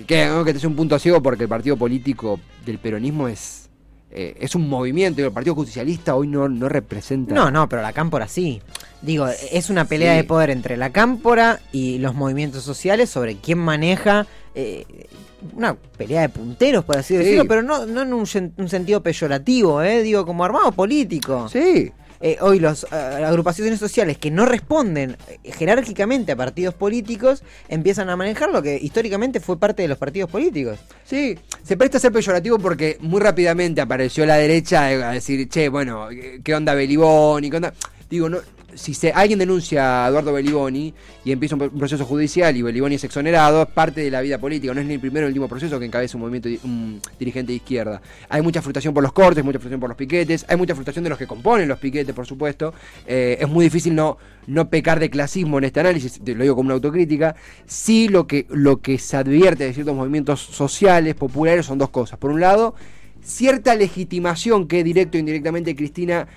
Que, 0.07 0.43
que 0.45 0.55
te 0.55 0.67
un 0.67 0.77
punto 0.77 0.99
ciego 0.99 1.23
porque 1.23 1.45
el 1.45 1.49
partido 1.49 1.77
político 1.77 2.41
del 2.65 2.79
peronismo 2.79 3.29
es 3.29 3.68
eh, 4.11 4.37
es 4.41 4.55
un 4.55 4.69
movimiento, 4.69 5.23
el 5.25 5.33
Partido 5.33 5.55
Justicialista 5.55 6.15
hoy 6.15 6.29
no, 6.29 6.49
no 6.49 6.69
representa. 6.69 7.35
No, 7.35 7.51
no, 7.51 7.69
pero 7.69 7.83
la 7.83 7.93
Cámpora 7.93 8.27
sí. 8.29 8.63
Digo, 9.03 9.29
es 9.29 9.71
una 9.71 9.85
pelea 9.85 10.15
de 10.15 10.25
poder 10.25 10.51
entre 10.51 10.77
la 10.77 10.91
Cámpora 10.91 11.61
y 11.73 11.99
los 11.99 12.15
movimientos 12.15 12.65
sociales 12.65 13.11
sobre 13.11 13.37
quién 13.37 13.59
maneja. 13.59 14.27
Eh, 14.55 15.07
una 15.55 15.75
pelea 15.75 16.23
de 16.23 16.29
punteros, 16.31 16.85
por 16.85 16.97
así 16.99 17.17
decirlo, 17.17 17.45
pero 17.47 17.63
no, 17.63 17.87
no 17.87 18.03
en 18.03 18.13
un, 18.13 18.53
un, 18.57 18.69
sentido 18.69 19.03
peyorativo, 19.03 19.83
¿eh? 19.83 20.03
digo, 20.03 20.27
como 20.27 20.45
armado 20.45 20.73
político. 20.73 21.49
Sí. 21.49 21.93
Eh, 22.21 22.37
hoy 22.41 22.59
las 22.59 22.85
eh, 22.85 22.97
agrupaciones 22.97 23.79
sociales 23.79 24.19
que 24.19 24.31
no 24.31 24.45
responden 24.45 25.17
eh, 25.29 25.53
jerárquicamente 25.53 26.33
a 26.33 26.37
partidos 26.37 26.75
políticos 26.75 27.45
empiezan 27.69 28.11
a 28.11 28.17
manejar 28.17 28.51
lo 28.51 28.61
que 28.61 28.77
históricamente 28.77 29.39
fue 29.39 29.59
parte 29.59 29.83
de 29.83 29.89
los 29.89 29.99
partidos 29.99 30.29
políticos. 30.29 30.79
Sí, 31.05 31.39
se 31.63 31.77
presta 31.77 31.99
a 31.99 32.01
ser 32.01 32.13
peyorativo 32.13 32.59
porque 32.59 32.99
muy 33.01 33.21
rápidamente 33.21 33.81
apareció 33.81 34.27
la 34.27 34.37
derecha 34.37 34.87
a 34.87 35.13
decir, 35.13 35.49
che, 35.49 35.69
bueno, 35.69 36.09
¿qué 36.43 36.55
onda 36.55 36.75
Belibón? 36.75 37.45
¿Y 37.45 37.51
qué 37.51 37.57
onda? 37.57 37.73
Digo, 38.11 38.29
no, 38.29 38.39
si 38.75 38.95
se, 38.95 39.13
alguien 39.13 39.39
denuncia 39.39 40.05
a 40.05 40.09
Eduardo 40.09 40.33
Beliboni 40.33 40.93
y 41.25 41.33
empieza 41.33 41.57
un, 41.57 41.71
proceso 41.71 42.05
judicial 42.05 42.57
y 42.57 42.63
Beliboni 42.63 42.97
es 42.97 43.05
exonerado, 43.05 43.63
es 43.63 43.69
parte 43.69 44.03
de 44.03 44.11
la 44.11 44.21
vida 44.21 44.39
política, 44.39 44.75
no 44.75 44.81
es 44.81 44.87
ni 44.87 44.95
el 44.95 45.01
primero 45.01 45.27
ni 45.27 45.27
el 45.27 45.31
último 45.31 45.49
proceso 45.49 45.79
que 45.79 45.87
encabeza 45.87 46.17
un 46.17 46.23
movimiento 46.23 46.49
un 46.65 47.01
dirigente 47.19 47.53
de 47.53 47.57
izquierda. 47.57 48.01
Hay 48.29 48.43
mucha 48.43 48.61
frustración 48.61 48.95
por 48.95 49.03
los 49.03 49.13
cortes, 49.13 49.45
mucha 49.45 49.59
frustración 49.59 49.81
por 49.81 49.91
los 49.91 49.97
piquetes, 49.97 50.45
hay 50.49 50.57
mucha 50.57 50.75
frustración 50.75 51.05
de 51.05 51.11
los 51.11 51.19
que 51.19 51.27
componen 51.27 51.69
los 51.69 51.79
piquetes, 51.79 52.15
por 52.15 52.27
supuesto. 52.27 52.75
Eh, 53.07 53.39
es 53.41 53.49
muy 53.49 53.65
difícil 53.65 53.95
no, 53.95 54.19
no 54.47 54.69
pecar 54.69 55.01
de 55.01 55.11
clasismo 55.11 55.59
en 55.59 55.65
este 55.65 55.81
análisis, 55.81 56.21
lo 56.25 56.43
digo 56.43 56.55
como 56.55 56.69
una 56.69 56.75
autocrítica. 56.75 57.37
Sí 57.67 58.09
lo 58.09 58.27
que, 58.27 58.47
lo 58.51 58.81
que 58.81 58.99
se 58.99 59.17
advierte 59.17 59.65
de 59.65 59.73
ciertos 59.73 59.95
movimientos 59.95 60.41
sociales, 60.41 61.15
populares, 61.15 61.67
son 61.67 61.79
dos 61.79 61.91
cosas. 61.91 62.19
Por 62.19 62.31
un 62.31 62.41
lado, 62.41 62.75
cierta 63.23 63.75
legitimación 63.75 64.69
que 64.69 64.85
directo 64.85 65.17
e 65.17 65.21
indirectamente 65.21 65.75
Cristina 65.75 66.29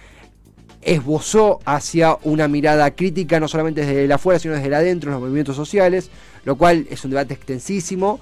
esbozó 0.82 1.60
hacia 1.66 2.18
una 2.24 2.48
mirada 2.48 2.92
crítica, 2.92 3.40
no 3.40 3.48
solamente 3.48 3.82
desde 3.82 4.06
el 4.06 4.12
afuera, 4.12 4.40
sino 4.40 4.54
desde 4.54 4.68
el 4.68 4.74
adentro, 4.74 5.10
en 5.10 5.14
los 5.14 5.22
movimientos 5.22 5.56
sociales, 5.56 6.10
lo 6.46 6.56
cual 6.56 6.88
es 6.90 7.04
un 7.06 7.12
debate 7.12 7.34
extensísimo, 7.34 8.20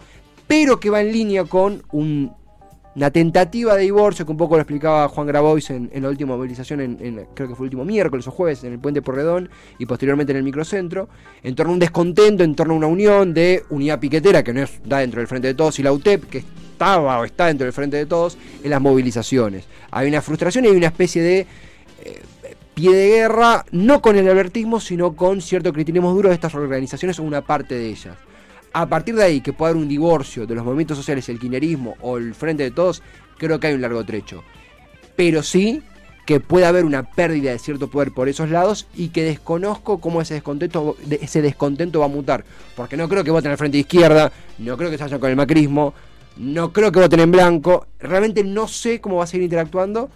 pero 0.47 0.79
que 0.79 0.89
va 0.89 1.01
en 1.01 1.11
línea 1.11 1.45
con 1.45 1.83
una 1.91 3.11
tentativa 3.11 3.75
de 3.75 3.83
divorcio, 3.83 4.25
que 4.25 4.31
un 4.31 4.37
poco 4.37 4.55
lo 4.55 4.61
explicaba 4.61 5.07
Juan 5.07 5.27
Grabois 5.27 5.69
en, 5.69 5.89
la 5.93 6.09
última 6.09 6.35
movilización, 6.35 6.81
en, 6.81 7.27
creo 7.33 7.47
que 7.47 7.55
fue 7.55 7.65
el 7.65 7.67
último 7.67 7.85
miércoles 7.85 8.27
o 8.27 8.31
jueves, 8.31 8.63
en 8.63 8.73
el 8.73 8.79
Puente 8.79 9.01
Porredón 9.01 9.49
y 9.77 9.85
posteriormente 9.85 10.31
en 10.31 10.37
el 10.37 10.43
microcentro, 10.43 11.07
en 11.43 11.55
torno 11.55 11.71
a 11.71 11.73
un 11.73 11.79
descontento, 11.79 12.43
en 12.43 12.55
torno 12.55 12.73
a 12.73 12.77
una 12.77 12.87
unión 12.87 13.33
de 13.33 13.63
unidad 13.69 13.99
piquetera, 13.99 14.43
que 14.43 14.53
no 14.53 14.63
está 14.63 14.99
dentro 14.99 15.19
del 15.19 15.27
Frente 15.27 15.47
de 15.47 15.53
Todos, 15.53 15.79
y 15.79 15.83
la 15.83 15.93
UTEP, 15.93 16.25
que 16.25 16.39
estaba 16.39 17.19
o 17.19 17.25
está 17.25 17.45
dentro 17.45 17.65
del 17.65 17.73
Frente 17.73 17.97
de 17.97 18.05
Todos, 18.05 18.37
en 18.63 18.69
las 18.69 18.81
movilizaciones. 18.81 19.65
Hay 19.91 20.07
una 20.07 20.21
frustración 20.21 20.65
y 20.65 20.69
hay 20.69 20.75
una 20.75 20.87
especie 20.87 21.21
de... 21.21 21.39
Eh, 22.03 22.21
pie 22.79 22.95
de 22.95 23.09
guerra, 23.09 23.65
no 23.71 24.01
con 24.01 24.15
el 24.15 24.29
albertismo, 24.29 24.79
sino 24.79 25.13
con 25.13 25.41
cierto 25.41 25.73
cristianismo 25.73 26.13
duro 26.13 26.29
de 26.29 26.35
estas 26.35 26.55
organizaciones 26.55 27.19
o 27.19 27.23
una 27.23 27.41
parte 27.41 27.75
de 27.75 27.89
ellas. 27.89 28.15
A 28.71 28.87
partir 28.87 29.15
de 29.15 29.23
ahí, 29.23 29.41
que 29.41 29.51
pueda 29.51 29.71
haber 29.71 29.81
un 29.81 29.89
divorcio 29.89 30.47
de 30.47 30.55
los 30.55 30.63
movimientos 30.63 30.97
sociales, 30.97 31.27
el 31.27 31.39
kirchnerismo 31.39 31.97
o 31.99 32.17
el 32.17 32.33
frente 32.33 32.63
de 32.63 32.71
todos, 32.71 33.03
creo 33.37 33.59
que 33.59 33.67
hay 33.67 33.73
un 33.73 33.81
largo 33.81 34.05
trecho. 34.05 34.43
Pero 35.17 35.43
sí 35.43 35.81
que 36.25 36.39
puede 36.39 36.67
haber 36.67 36.85
una 36.85 37.03
pérdida 37.03 37.51
de 37.51 37.59
cierto 37.59 37.89
poder 37.89 38.13
por 38.13 38.29
esos 38.29 38.49
lados 38.49 38.87
y 38.95 39.09
que 39.09 39.23
desconozco 39.23 39.99
cómo 39.99 40.21
ese 40.21 40.35
descontento, 40.35 40.95
ese 41.09 41.41
descontento 41.41 41.99
va 41.99 42.05
a 42.05 42.09
mutar. 42.09 42.45
Porque 42.77 42.95
no 42.95 43.09
creo 43.09 43.25
que 43.25 43.31
voten 43.31 43.51
al 43.51 43.57
frente 43.57 43.75
de 43.75 43.81
izquierda, 43.81 44.31
no 44.57 44.77
creo 44.77 44.89
que 44.89 44.97
se 44.97 45.03
vayan 45.03 45.19
con 45.19 45.29
el 45.29 45.35
macrismo, 45.35 45.93
no 46.37 46.71
creo 46.71 46.93
que 46.93 47.01
voten 47.01 47.19
en 47.19 47.31
blanco. 47.31 47.87
Realmente 47.99 48.41
no 48.45 48.69
sé 48.69 49.01
cómo 49.01 49.17
va 49.17 49.25
a 49.25 49.27
seguir 49.27 49.43
interactuando 49.43 50.09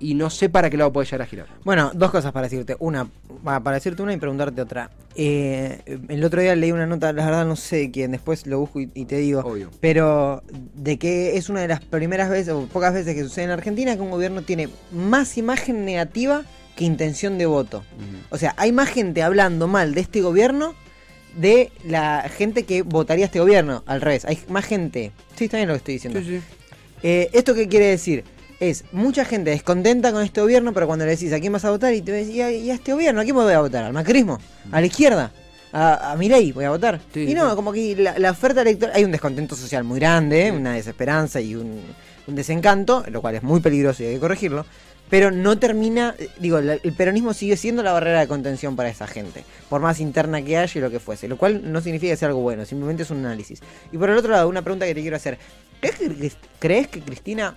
y 0.00 0.14
no 0.14 0.30
sé 0.30 0.48
para 0.48 0.70
qué 0.70 0.76
lado 0.76 0.92
puede 0.92 1.04
llegar 1.04 1.22
a 1.22 1.26
girar. 1.26 1.46
Bueno, 1.62 1.92
dos 1.94 2.10
cosas 2.10 2.32
para 2.32 2.48
decirte. 2.48 2.74
Una, 2.80 3.06
para 3.44 3.72
decirte 3.72 4.02
una 4.02 4.14
y 4.14 4.16
preguntarte 4.16 4.60
otra. 4.60 4.90
Eh, 5.14 5.98
el 6.08 6.24
otro 6.24 6.40
día 6.40 6.56
leí 6.56 6.72
una 6.72 6.86
nota, 6.86 7.12
la 7.12 7.24
verdad 7.26 7.46
no 7.46 7.56
sé 7.56 7.90
quién, 7.90 8.12
después 8.12 8.46
lo 8.46 8.58
busco 8.58 8.80
y, 8.80 8.86
te 8.86 9.16
digo. 9.16 9.40
Obvio. 9.40 9.70
Pero 9.80 10.42
de 10.74 10.98
que 10.98 11.36
es 11.36 11.50
una 11.50 11.60
de 11.60 11.68
las 11.68 11.80
primeras 11.84 12.30
veces 12.30 12.54
o 12.54 12.66
pocas 12.66 12.94
veces 12.94 13.14
que 13.14 13.22
sucede 13.22 13.44
en 13.44 13.50
Argentina 13.50 13.94
que 13.94 14.02
un 14.02 14.10
gobierno 14.10 14.42
tiene 14.42 14.68
más 14.90 15.36
imagen 15.36 15.84
negativa 15.84 16.42
que 16.76 16.84
intención 16.84 17.36
de 17.36 17.46
voto. 17.46 17.84
O 18.30 18.38
sea, 18.38 18.54
hay 18.56 18.72
más 18.72 18.88
gente 18.88 19.22
hablando 19.22 19.68
mal 19.68 19.94
de 19.94 20.00
este 20.00 20.22
gobierno 20.22 20.74
de 21.36 21.70
la 21.84 22.28
gente 22.34 22.64
que 22.64 22.82
votaría 22.82 23.26
este 23.26 23.38
gobierno. 23.38 23.82
Al 23.86 24.00
revés, 24.00 24.24
hay 24.24 24.38
más 24.48 24.64
gente. 24.64 25.12
Sí, 25.36 25.44
está 25.44 25.58
bien 25.58 25.68
lo 25.68 25.74
que 25.74 25.78
estoy 25.78 25.94
diciendo. 25.94 26.20
Sí, 26.20 26.38
sí. 26.38 26.40
Eh, 27.02 27.30
¿Esto 27.32 27.54
qué 27.54 27.68
quiere 27.68 27.86
decir? 27.86 28.24
Es 28.60 28.84
mucha 28.92 29.24
gente 29.24 29.50
descontenta 29.50 30.12
con 30.12 30.22
este 30.22 30.42
gobierno, 30.42 30.74
pero 30.74 30.86
cuando 30.86 31.06
le 31.06 31.12
decís 31.12 31.32
a 31.32 31.40
quién 31.40 31.52
vas 31.52 31.64
a 31.64 31.70
votar 31.70 31.94
y 31.94 32.02
te 32.02 32.12
ves, 32.12 32.28
¿y 32.28 32.40
a, 32.42 32.50
este 32.50 32.92
gobierno 32.92 33.22
a 33.22 33.24
quién 33.24 33.34
voy 33.34 33.52
a 33.52 33.60
votar? 33.60 33.84
¿Al 33.84 33.94
macrismo? 33.94 34.38
¿A 34.70 34.80
la 34.80 34.86
izquierda? 34.86 35.32
¿A, 35.72 36.12
a 36.12 36.16
Milei 36.16 36.52
voy 36.52 36.64
a 36.64 36.70
votar? 36.70 37.00
y 37.14 37.32
no, 37.32 37.56
como 37.56 37.72
que 37.72 37.96
la, 37.96 38.30
oferta 38.30 38.60
electoral, 38.60 38.94
hay 38.94 39.04
un 39.04 39.12
descontento 39.12 39.56
social 39.56 39.82
muy 39.82 39.98
grande, 39.98 40.52
una 40.52 40.74
desesperanza 40.74 41.40
y 41.40 41.54
un, 41.56 41.80
desencanto, 42.26 43.02
lo 43.10 43.20
cual 43.20 43.34
es 43.34 43.42
muy 43.42 43.58
peligroso 43.58 44.04
y 44.04 44.06
hay 44.06 44.14
que 44.14 44.20
corregirlo, 44.20 44.64
pero 45.08 45.32
no 45.32 45.58
termina, 45.58 46.14
digo, 46.38 46.58
el 46.58 46.92
peronismo 46.96 47.34
sigue 47.34 47.56
siendo 47.56 47.82
la 47.82 47.92
barrera 47.92 48.20
de 48.20 48.28
contención 48.28 48.76
para 48.76 48.88
esa 48.88 49.08
gente, 49.08 49.42
por 49.68 49.80
más 49.80 49.98
interna 49.98 50.40
que 50.40 50.56
haya 50.56 50.78
y 50.78 50.80
lo 50.80 50.90
que 50.90 51.00
fuese, 51.00 51.26
lo 51.26 51.36
cual 51.36 51.72
no 51.72 51.80
significa 51.80 52.12
que 52.12 52.16
sea 52.16 52.28
algo 52.28 52.40
bueno, 52.40 52.64
simplemente 52.66 53.02
es 53.02 53.10
un 53.10 53.24
análisis. 53.24 53.60
Y 53.90 53.98
por 53.98 54.10
el 54.10 54.16
otro 54.16 54.30
lado, 54.30 54.48
una 54.48 54.62
pregunta 54.62 54.86
que 54.86 54.94
te 54.94 55.00
quiero 55.00 55.16
hacer, 55.16 55.38
¿crees 56.60 56.86
que 56.86 57.00
Cristina 57.00 57.56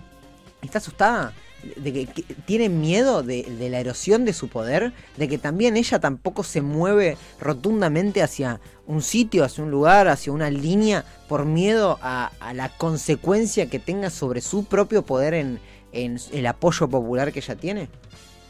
está 0.68 0.80
asustada 0.80 1.34
de 1.78 1.94
que, 1.94 2.24
tiene 2.46 2.70
miedo 2.70 3.24
de, 3.24 3.46
la 3.70 3.80
erosión 3.80 4.26
de 4.26 4.34
su 4.34 4.50
poder, 4.50 4.94
de 5.18 5.28
que 5.28 5.38
también 5.38 5.78
ella 5.78 6.00
tampoco 6.00 6.44
se 6.44 6.62
mueve 6.62 7.18
rotundamente 7.40 8.22
hacia 8.22 8.60
un 8.86 9.02
sitio, 9.02 9.44
hacia 9.44 9.64
un 9.64 9.72
lugar, 9.72 10.08
hacia 10.08 10.34
una 10.34 10.50
línea, 10.50 11.06
por 11.28 11.46
miedo 11.46 12.00
a, 12.02 12.32
la 12.54 12.70
consecuencia 12.70 13.70
que 13.70 13.80
tenga 13.80 14.10
sobre 14.10 14.42
su 14.42 14.66
propio 14.66 15.04
poder 15.04 15.34
en, 15.34 15.60
el 15.94 16.48
apoyo 16.48 16.90
popular 16.90 17.32
que 17.32 17.40
ella 17.40 17.56
tiene? 17.56 17.90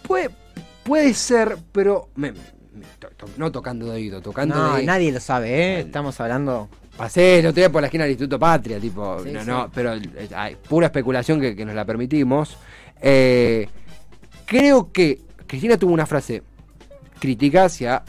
Puede, 0.08 0.30
puede 0.84 1.14
ser, 1.14 1.58
pero 1.72 2.10
no 3.38 3.52
tocando 3.52 3.88
de 3.88 3.92
oído, 3.92 4.22
tocando 4.22 4.56
no, 4.56 4.82
nadie 4.82 5.12
lo 5.12 5.20
sabe, 5.20 5.50
¿eh? 5.52 5.80
Estamos 5.82 6.20
hablando 6.20 6.70
Pasé 6.98 7.40
el 7.40 7.48
otro 7.48 7.60
día 7.60 7.72
por 7.72 7.82
la 7.82 7.88
esquina 7.88 8.04
del 8.04 8.12
Instituto 8.12 8.38
Patria, 8.38 8.80
tipo, 8.80 9.18
no, 9.26 9.44
no, 9.44 9.72
pero 9.74 9.96
eh, 9.96 10.30
hay 10.36 10.56
pura 10.56 10.88
especulación 10.88 11.42
que, 11.42 11.66
nos 11.66 11.74
la 11.74 11.86
permitimos. 11.86 12.56
Eh, 13.02 13.68
creo 14.46 14.92
que 14.92 15.22
Cristina 15.48 15.78
tuvo 15.78 15.92
una 15.92 16.06
frase 16.06 16.44
crítica 17.20 17.66
hacia 17.66 18.04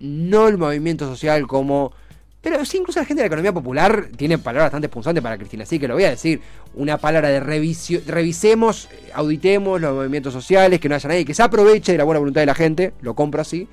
no 0.00 0.48
el 0.48 0.58
movimiento 0.58 1.06
social 1.06 1.46
como. 1.46 1.92
Pero 2.40 2.62
sí, 2.64 2.76
incluso 2.76 3.00
la 3.00 3.06
gente 3.06 3.22
de 3.22 3.24
la 3.24 3.28
economía 3.28 3.54
popular 3.54 4.08
tiene 4.16 4.36
palabras 4.36 4.66
bastante 4.66 4.90
punzantes 4.90 5.22
para 5.22 5.38
Cristina, 5.38 5.62
así 5.62 5.78
que 5.78 5.88
lo 5.88 5.94
voy 5.94 6.04
a 6.04 6.10
decir. 6.10 6.42
Una 6.74 6.98
palabra 6.98 7.28
de 7.28 7.40
revisión, 7.40 8.02
revisemos, 8.06 8.88
auditemos 9.14 9.80
los 9.80 9.94
movimientos 9.94 10.32
sociales, 10.32 10.80
que 10.80 10.88
no 10.88 10.96
haya 10.96 11.08
nadie 11.08 11.24
que 11.24 11.32
se 11.32 11.42
aproveche 11.42 11.92
de 11.92 11.98
la 11.98 12.04
buena 12.04 12.18
voluntad 12.18 12.42
de 12.42 12.46
la 12.46 12.54
gente, 12.54 12.92
lo 13.00 13.14
compro 13.14 13.40
así. 13.40 13.68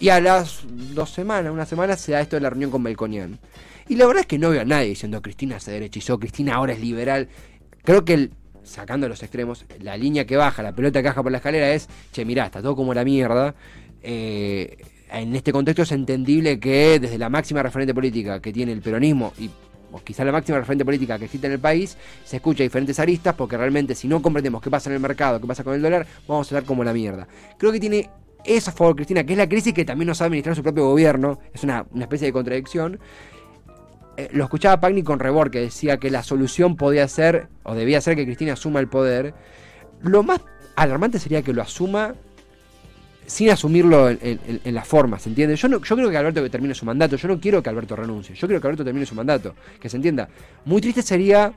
Y 0.00 0.10
a 0.10 0.20
las 0.20 0.64
dos 0.66 1.10
semanas, 1.10 1.52
una 1.52 1.64
semana, 1.64 1.96
se 1.96 2.12
da 2.12 2.20
esto 2.20 2.36
de 2.36 2.40
la 2.40 2.50
reunión 2.50 2.70
con 2.70 2.82
Melconian. 2.82 3.38
Y 3.88 3.96
la 3.96 4.06
verdad 4.06 4.22
es 4.22 4.26
que 4.26 4.38
no 4.38 4.50
veo 4.50 4.62
a 4.62 4.64
nadie 4.64 4.88
diciendo 4.88 5.20
Cristina 5.20 5.60
se 5.60 5.72
derechizó, 5.72 6.18
Cristina 6.18 6.54
ahora 6.54 6.72
es 6.72 6.80
liberal. 6.80 7.28
Creo 7.82 8.04
que 8.04 8.14
el, 8.14 8.30
sacando 8.62 9.08
los 9.08 9.22
extremos, 9.22 9.66
la 9.80 9.96
línea 9.96 10.24
que 10.24 10.36
baja, 10.36 10.62
la 10.62 10.74
pelota 10.74 11.02
que 11.02 11.08
baja 11.08 11.22
por 11.22 11.32
la 11.32 11.38
escalera 11.38 11.72
es, 11.72 11.88
che, 12.12 12.24
mirá, 12.24 12.46
está 12.46 12.62
todo 12.62 12.74
como 12.74 12.94
la 12.94 13.04
mierda. 13.04 13.54
Eh, 14.02 14.76
en 15.10 15.34
este 15.36 15.52
contexto 15.52 15.82
es 15.82 15.92
entendible 15.92 16.58
que 16.58 16.98
desde 16.98 17.18
la 17.18 17.28
máxima 17.28 17.62
referente 17.62 17.94
política 17.94 18.40
que 18.40 18.52
tiene 18.52 18.72
el 18.72 18.80
peronismo 18.80 19.32
y 19.38 19.50
o 19.94 20.02
quizá 20.02 20.24
la 20.24 20.32
máxima 20.32 20.58
referente 20.58 20.84
política 20.84 21.18
que 21.20 21.26
existe 21.26 21.46
en 21.46 21.52
el 21.52 21.60
país, 21.60 21.96
se 22.24 22.36
escucha 22.36 22.64
diferentes 22.64 22.98
aristas 22.98 23.32
porque 23.36 23.56
realmente 23.56 23.94
si 23.94 24.08
no 24.08 24.20
comprendemos 24.20 24.60
qué 24.60 24.68
pasa 24.68 24.90
en 24.90 24.94
el 24.94 25.00
mercado, 25.00 25.40
qué 25.40 25.46
pasa 25.46 25.62
con 25.62 25.72
el 25.72 25.82
dólar, 25.82 26.04
vamos 26.26 26.50
a 26.50 26.56
estar 26.56 26.66
como 26.66 26.82
la 26.82 26.92
mierda. 26.92 27.28
Creo 27.56 27.70
que 27.70 27.78
tiene 27.78 28.10
eso 28.44 28.70
a 28.70 28.72
favor 28.72 28.96
Cristina, 28.96 29.24
que 29.24 29.34
es 29.34 29.38
la 29.38 29.48
crisis 29.48 29.72
que 29.72 29.84
también 29.84 30.08
no 30.08 30.14
sabe 30.14 30.28
administrar 30.28 30.56
su 30.56 30.64
propio 30.64 30.88
gobierno, 30.88 31.38
es 31.52 31.62
una, 31.62 31.86
una 31.92 32.04
especie 32.04 32.26
de 32.26 32.32
contradicción, 32.32 32.98
eh, 34.16 34.28
lo 34.32 34.44
escuchaba 34.44 34.80
Pagni 34.80 35.02
con 35.02 35.18
Rebor, 35.18 35.50
que 35.50 35.60
decía 35.60 35.98
que 35.98 36.10
la 36.10 36.22
solución 36.22 36.76
podía 36.76 37.06
ser, 37.08 37.48
o 37.62 37.74
debía 37.74 38.00
ser 38.00 38.16
que 38.16 38.24
Cristina 38.24 38.52
asuma 38.54 38.80
el 38.80 38.88
poder. 38.88 39.34
Lo 40.02 40.22
más 40.22 40.40
alarmante 40.76 41.18
sería 41.18 41.42
que 41.42 41.52
lo 41.52 41.62
asuma 41.62 42.14
sin 43.26 43.48
asumirlo 43.50 44.10
en, 44.10 44.18
en- 44.22 44.60
en 44.62 44.74
la 44.74 44.84
forma, 44.84 45.18
¿se 45.18 45.30
entiende? 45.30 45.56
Yo, 45.56 45.68
no, 45.68 45.80
yo 45.82 45.96
creo 45.96 46.10
que 46.10 46.16
Alberto 46.16 46.42
que 46.42 46.50
termine 46.50 46.74
su 46.74 46.84
mandato, 46.84 47.16
yo 47.16 47.26
no 47.28 47.40
quiero 47.40 47.62
que 47.62 47.70
Alberto 47.70 47.96
renuncie, 47.96 48.34
yo 48.34 48.46
quiero 48.46 48.60
que 48.60 48.66
Alberto 48.66 48.84
termine 48.84 49.06
su 49.06 49.14
mandato, 49.14 49.54
que 49.80 49.88
se 49.88 49.96
entienda. 49.96 50.28
Muy 50.66 50.80
triste 50.82 51.00
sería 51.00 51.50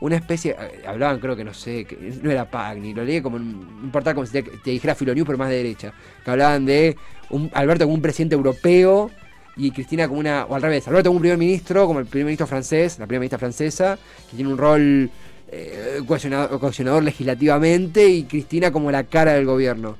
una 0.00 0.14
especie, 0.14 0.52
eh, 0.52 0.84
hablaban 0.86 1.18
creo 1.18 1.34
que 1.34 1.42
no 1.42 1.52
sé, 1.52 1.84
que 1.86 1.96
no 2.22 2.30
era 2.30 2.48
Pagni, 2.48 2.94
lo 2.94 3.02
leí 3.02 3.20
como 3.20 3.36
un 3.36 3.90
portal 3.92 4.14
como 4.14 4.26
si 4.26 4.32
te, 4.32 4.42
te 4.44 4.70
dijera 4.70 4.94
Filonews, 4.94 5.26
pero 5.26 5.38
más 5.38 5.48
de 5.48 5.56
derecha, 5.56 5.92
que 6.24 6.30
hablaban 6.30 6.64
de 6.64 6.96
un, 7.30 7.50
Alberto 7.52 7.84
como 7.84 7.94
un 7.96 8.02
presidente 8.02 8.36
europeo 8.36 9.10
y 9.58 9.72
Cristina 9.72 10.08
como 10.08 10.20
una, 10.20 10.46
o 10.46 10.54
al 10.54 10.62
revés, 10.62 10.86
Alberto 10.88 11.10
como 11.10 11.16
un 11.16 11.22
primer 11.22 11.38
ministro, 11.38 11.86
como 11.86 11.98
el 11.98 12.06
primer 12.06 12.26
ministro 12.26 12.46
francés, 12.46 12.98
la 12.98 13.06
primera 13.06 13.20
ministra 13.20 13.38
francesa, 13.38 13.98
que 14.30 14.36
tiene 14.36 14.50
un 14.50 14.56
rol 14.56 15.10
eh, 15.50 16.00
cohesionador, 16.06 16.60
cohesionador 16.60 17.02
legislativamente 17.02 18.08
y 18.08 18.22
Cristina 18.24 18.70
como 18.70 18.90
la 18.90 19.04
cara 19.04 19.32
del 19.32 19.44
gobierno. 19.44 19.96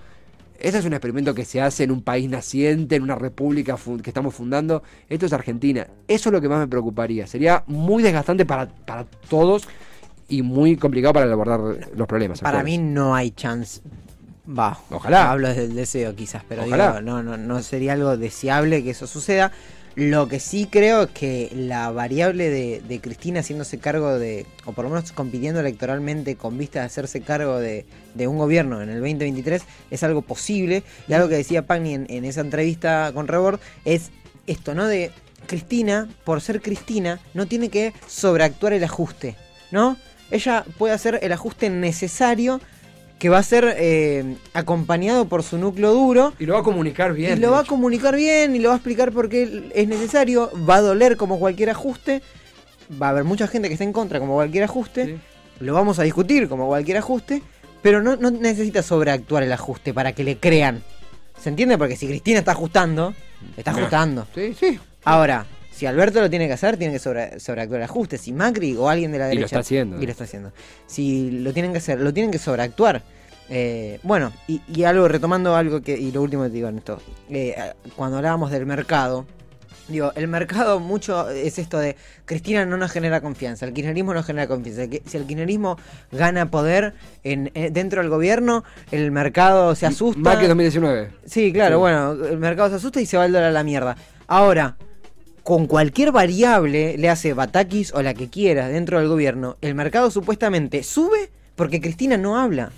Este 0.61 0.79
es 0.79 0.85
un 0.85 0.93
experimento 0.93 1.35
que 1.35 1.45
se 1.45 1.61
hace 1.61 1.85
en 1.85 1.91
un 1.91 2.03
país 2.03 2.29
naciente, 2.29 2.97
en 2.97 3.03
una 3.03 3.15
república 3.15 3.77
que 4.03 4.11
estamos 4.11 4.35
fundando. 4.35 4.83
Esto 5.09 5.27
es 5.27 5.33
Argentina. 5.33 5.87
Eso 6.09 6.29
es 6.29 6.33
lo 6.33 6.41
que 6.41 6.49
más 6.49 6.59
me 6.59 6.67
preocuparía. 6.67 7.29
Sería 7.29 7.63
muy 7.69 8.03
desgastante 8.03 8.45
para, 8.45 8.67
para 8.67 9.05
todos 9.29 9.69
y 10.29 10.43
muy 10.43 10.77
complicado 10.77 11.15
para 11.15 11.33
abordar 11.33 11.61
los 11.97 12.07
problemas. 12.09 12.41
Para 12.41 12.63
mí 12.63 12.77
no 12.77 13.15
hay 13.15 13.31
chance. 13.31 13.81
Va, 14.49 14.79
Ojalá. 14.91 15.31
Hablo 15.31 15.49
desde 15.49 15.65
el 15.65 15.75
deseo 15.75 16.15
quizás, 16.15 16.43
pero 16.49 16.65
Ojalá. 16.65 16.89
digo, 16.89 17.01
no, 17.03 17.23
no, 17.23 17.37
no 17.37 17.63
sería 17.63 17.93
algo 17.93 18.17
deseable 18.17 18.83
que 18.83 18.91
eso 18.91 19.07
suceda. 19.07 19.53
Lo 19.95 20.29
que 20.29 20.39
sí 20.39 20.69
creo 20.71 21.03
es 21.03 21.11
que 21.11 21.51
la 21.55 21.91
variable 21.91 22.51
de, 22.51 22.81
de 22.87 23.01
Cristina 23.01 23.41
haciéndose 23.41 23.79
cargo 23.79 24.17
de, 24.17 24.47
o 24.65 24.73
por 24.73 24.85
lo 24.85 24.91
menos 24.91 25.11
compitiendo 25.13 25.59
electoralmente 25.61 26.37
con 26.37 26.57
vista 26.57 26.81
de 26.81 26.87
hacerse 26.87 27.21
cargo 27.21 27.59
de, 27.59 27.85
de 28.15 28.29
un 28.29 28.39
gobierno 28.39 28.81
en 28.81 28.91
el 28.91 29.01
2023, 29.01 29.63
es 29.91 30.03
algo 30.05 30.23
posible. 30.23 30.85
Y 31.09 31.15
algo 31.15 31.29
que 31.29 31.37
decía 31.37 31.67
Pagni 31.67 31.95
en, 31.95 32.07
en 32.09 32.25
esa 32.25 32.43
entrevista 32.43 33.11
con 33.13 33.27
Rebord 33.27 33.61
es 33.85 34.11
esto, 34.47 34.75
¿no? 34.75 34.87
De 34.87 35.11
Cristina, 35.47 36.09
por 36.25 36.41
ser 36.41 36.63
Cristina, 36.63 37.21
no 37.35 37.47
tiene 37.47 37.69
que 37.69 37.93
sobreactuar 38.07 38.73
el 38.75 38.85
ajuste, 38.85 39.37
¿no? 39.73 39.97
Ella 40.31 40.65
puede 40.79 40.95
hacer 40.95 41.19
el 41.23 41.33
ajuste 41.33 41.71
necesario 41.71 42.61
que 43.19 43.29
va 43.29 43.39
a 43.39 43.43
ser 43.43 43.75
eh, 43.79 44.37
acompañado 44.55 45.27
por 45.27 45.43
su 45.43 45.59
núcleo 45.59 45.93
duro 45.93 46.33
Y 46.39 46.47
lo 46.47 46.55
va 46.55 46.61
a 46.61 46.63
comunicar 46.63 47.13
bien. 47.15 47.39
y 47.39 47.41
lo 47.41 47.51
va 47.51 47.61
a 47.61 47.65
comunicar 47.65 48.15
bien 48.15 48.55
y 48.55 48.61
lo 48.61 48.69
va 48.69 48.75
a 48.75 48.79
explicar 48.79 49.13
por 49.13 49.29
qué 49.29 49.71
es 49.75 49.89
necesario, 49.89 50.51
va 50.69 50.77
a 50.77 50.81
doler 50.81 51.17
como 51.17 51.39
cualquier 51.39 51.71
ajuste, 51.71 52.23
va 53.01 53.09
a 53.09 53.11
haber 53.11 53.25
mucha 53.25 53.49
gente 53.49 53.69
que 53.69 53.75
está 53.75 53.85
en 53.85 53.93
contra 53.93 54.21
como 54.21 54.35
cualquier 54.35 54.65
ajuste, 54.65 55.05
Sí. 55.07 55.17
lo 55.65 55.75
vamos 55.75 55.99
a 55.99 56.05
discutir 56.05 56.49
como 56.49 56.67
cualquier 56.69 56.99
ajuste, 56.99 57.43
pero 57.83 58.03
no, 58.03 58.17
no 58.17 58.31
necesita 58.31 58.83
sobreactuar 58.83 59.43
el 59.43 59.53
ajuste 59.53 59.93
para 59.93 60.13
que 60.13 60.23
le 60.25 60.37
crean. 60.39 60.83
¿Se 61.41 61.49
entiende? 61.49 61.79
Porque 61.79 61.97
si 61.97 62.07
Cristina 62.07 62.39
está 62.41 62.53
ajustando, 62.53 63.15
está 63.57 63.71
ajustando. 63.73 64.27
Sí, 64.35 64.55
sí. 64.59 64.79
Ahora, 65.05 65.47
si 65.79 65.87
Alberto 65.87 66.21
lo 66.21 66.29
tiene 66.29 66.47
que 66.49 66.55
hacer, 66.55 66.77
tiene 66.77 66.93
que 66.95 66.99
sobre, 66.99 67.39
sobreactuar 67.39 67.81
el 67.81 67.85
ajuste. 67.85 68.19
Si 68.19 68.33
Macri 68.33 68.75
o 68.77 68.89
alguien 68.89 69.13
de 69.13 69.19
la 69.19 69.27
Y 69.27 69.29
lo 69.29 69.41
derecha. 69.41 69.45
está 69.47 69.59
haciendo. 69.61 70.03
Y 70.03 70.07
lo 70.07 70.11
está 70.11 70.25
haciendo. 70.25 70.53
Si 70.87 71.31
lo 71.31 71.53
tienen 71.53 71.71
que 71.73 71.79
hacer, 71.79 72.01
lo 72.01 72.13
tienen 72.13 72.31
que 72.33 72.39
sobreactuar. 72.39 73.03
Eh, 73.49 74.01
bueno, 74.03 74.33
y, 74.47 74.61
y 74.67 74.85
algo, 74.85 75.07
retomando 75.09 75.55
algo 75.57 75.81
que. 75.81 75.97
Y 75.97 76.11
lo 76.13 76.21
último 76.23 76.43
que 76.43 76.49
te 76.51 76.55
digo 76.57 76.69
en 76.69 76.79
esto. 76.79 77.01
eh, 77.31 77.55
cuando 77.97 78.17
hablábamos 78.19 78.51
del 78.51 78.67
mercado. 78.67 79.25
Digo, 79.87 80.13
el 80.17 80.29
mercado 80.29 80.81
mucho 80.81 81.31
es 81.31 81.59
esto 81.59 81.79
de 81.79 81.97
Cristina 82.27 82.67
no 82.67 82.77
nos 82.77 82.91
genera 82.93 83.23
confianza, 83.23 83.65
el 83.65 83.73
kirchnerismo 83.73 84.13
no 84.13 84.23
genera 84.23 84.47
confianza. 84.47 84.83
Si 85.07 85.17
el 85.17 85.25
kirchnerismo 85.25 85.79
gana 86.13 86.51
poder 86.51 86.93
en, 87.25 87.51
eh, 87.55 87.71
dentro 87.73 88.03
del 88.03 88.11
gobierno, 88.11 88.65
el 88.91 89.11
mercado 89.13 89.75
se 89.75 89.87
asusta. 89.87 90.21
Más 90.21 90.37
que 90.37 90.47
2019. 90.47 91.09
Sí, 91.25 91.55
claro, 91.55 91.77
Sí. 91.77 91.81
bueno, 91.81 92.13
el 92.27 92.37
mercado 92.37 92.69
se 92.69 92.75
asusta 92.77 93.01
y 93.01 93.07
se 93.07 93.17
va 93.17 93.25
el 93.25 93.33
dólar 93.33 93.49
a 93.49 93.53
la 93.53 93.65
mierda. 93.65 93.97
Ahora, 94.27 94.77
con 95.49 95.67
cualquier 95.67 96.13
variable, 96.13 96.99
le 96.99 97.09
hace 97.09 97.33
Batakis 97.33 97.95
o 97.95 98.03
la 98.03 98.13
que 98.13 98.29
quieras 98.29 98.71
dentro 98.71 98.99
del 98.99 99.09
gobierno, 99.09 99.57
el 99.63 99.75
mercado 99.75 100.11
supuestamente 100.11 100.83
sube 100.83 101.31
porque 101.57 101.81
Cristina 101.81 102.19
no 102.19 102.37
habla. 102.39 102.71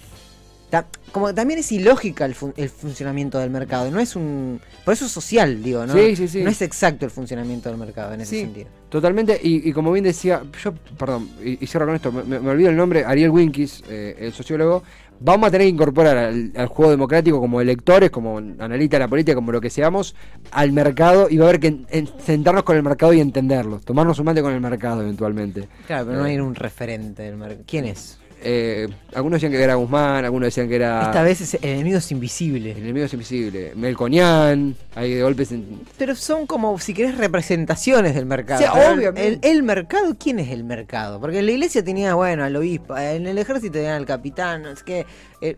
Ta- 0.71 0.87
como 1.11 1.35
también 1.35 1.59
es 1.59 1.73
ilógica 1.73 2.25
el, 2.25 2.37
fun- 2.37 2.55
el 2.57 2.69
funcionamiento 2.69 3.41
del 3.41 3.51
mercado, 3.51 3.91
no 3.91 3.99
es 3.99 4.15
un... 4.15 4.61
Por 4.85 4.95
eso 4.95 5.07
es 5.07 5.11
social, 5.11 5.65
digo, 5.65 5.85
¿no? 5.85 5.95
Sí, 5.95 6.15
sí, 6.15 6.29
sí. 6.29 6.43
No 6.45 6.51
es 6.51 6.63
exacto 6.63 7.05
el 7.05 7.11
funcionamiento 7.11 7.69
del 7.71 7.77
mercado 7.77 8.15
en 8.15 8.21
ese 8.21 8.37
Sí. 8.37 8.41
sentido. 8.43 8.69
Totalmente, 8.89 9.41
y, 9.43 9.69
y 9.69 9.73
como 9.73 9.91
bien 9.91 10.05
decía, 10.05 10.45
yo, 10.63 10.73
perdón, 10.97 11.29
y, 11.45 11.59
y 11.65 11.67
cierro 11.67 11.87
con 11.87 11.97
esto, 11.97 12.13
me, 12.13 12.23
me- 12.23 12.39
me 12.39 12.51
olvido 12.51 12.71
el 12.71 12.77
nombre, 12.77 13.05
Ariel 13.05 13.31
Winkis, 13.31 13.83
eh, 13.91 14.15
el 14.21 14.33
sociólogo, 14.33 14.85
vamos 15.21 15.49
a 15.49 15.51
tener 15.51 15.67
que 15.67 15.73
incorporar 15.75 16.17
al, 16.17 16.53
al 16.57 16.67
juego 16.67 16.91
democrático 16.91 17.39
como 17.41 17.61
electores, 17.61 18.11
como 18.11 18.39
analistas 18.39 18.99
de 18.99 19.05
la 19.05 19.09
política, 19.09 19.35
como 19.35 19.53
lo 19.53 19.61
que 19.61 19.71
seamos, 19.71 20.15
al 20.51 20.73
mercado 20.73 21.29
y 21.31 21.37
va 21.39 21.45
a 21.47 21.49
haber 21.51 21.61
que 21.61 21.67
en- 21.69 21.87
en- 21.91 22.09
sentarnos 22.25 22.63
con 22.65 22.77
el 22.77 22.83
mercado 22.83 23.13
y 23.13 23.21
entenderlo, 23.21 23.81
tomarnos 23.81 24.19
un 24.19 24.25
mate 24.27 24.43
con 24.43 24.53
el 24.53 24.61
mercado 24.61 25.03
eventualmente. 25.03 25.69
Claro, 25.87 26.07
pero 26.07 26.19
no 26.19 26.27
Eh. 26.27 26.31
hay 26.31 26.39
un 26.39 26.55
referente 26.55 27.23
del 27.23 27.37
mercado. 27.37 27.63
¿Quién 27.67 27.85
es? 27.85 28.19
Eh, 28.43 28.89
algunos 29.15 29.37
decían 29.37 29.53
que 29.53 29.63
era 29.63 29.75
Guzmán, 29.75 30.25
algunos 30.25 30.47
decían 30.47 30.69
que 30.69 30.77
era... 30.77 31.03
Esta 31.03 31.23
vez 31.23 31.41
es 31.43 31.55
el 31.55 31.65
enemigo 31.65 31.99
es 31.99 32.11
invisible. 32.11 32.73
El 32.73 32.79
enemigo 32.79 33.07
es 33.07 33.13
invisible. 33.13 33.73
Melconian, 33.77 34.75
hay 34.95 35.15
de 35.15 35.23
golpes 35.23 35.53
en... 35.53 35.81
Pero 35.99 36.15
son 36.15 36.47
como, 36.47 36.79
si 36.79 36.95
querés, 36.95 37.19
representaciones 37.19 38.15
del 38.15 38.27
mercado. 38.27 38.63
Sí, 38.63 38.67
Pero 38.73 38.95
obviamente. 38.95 39.27
El, 39.49 39.57
el 39.57 39.63
mercado, 39.63 40.17
¿quién 40.19 40.39
es 40.39 40.49
el 40.51 40.65
mercado? 40.65 41.21
Porque 41.21 41.41
en 41.41 41.47
la 41.47 41.53
iglesia 41.53 41.85
tenía, 41.85 42.15
bueno, 42.15 42.45
al 42.45 42.57
obispo, 42.57 42.97
en 42.97 43.27
el 43.27 43.37
ejército 43.39 43.75
tenía 43.75 43.97
al 43.97 44.07
capitán, 44.07 44.63
no 44.63 44.75
sé 44.75 44.83
qué. 44.85 45.07
eh, 45.43 45.57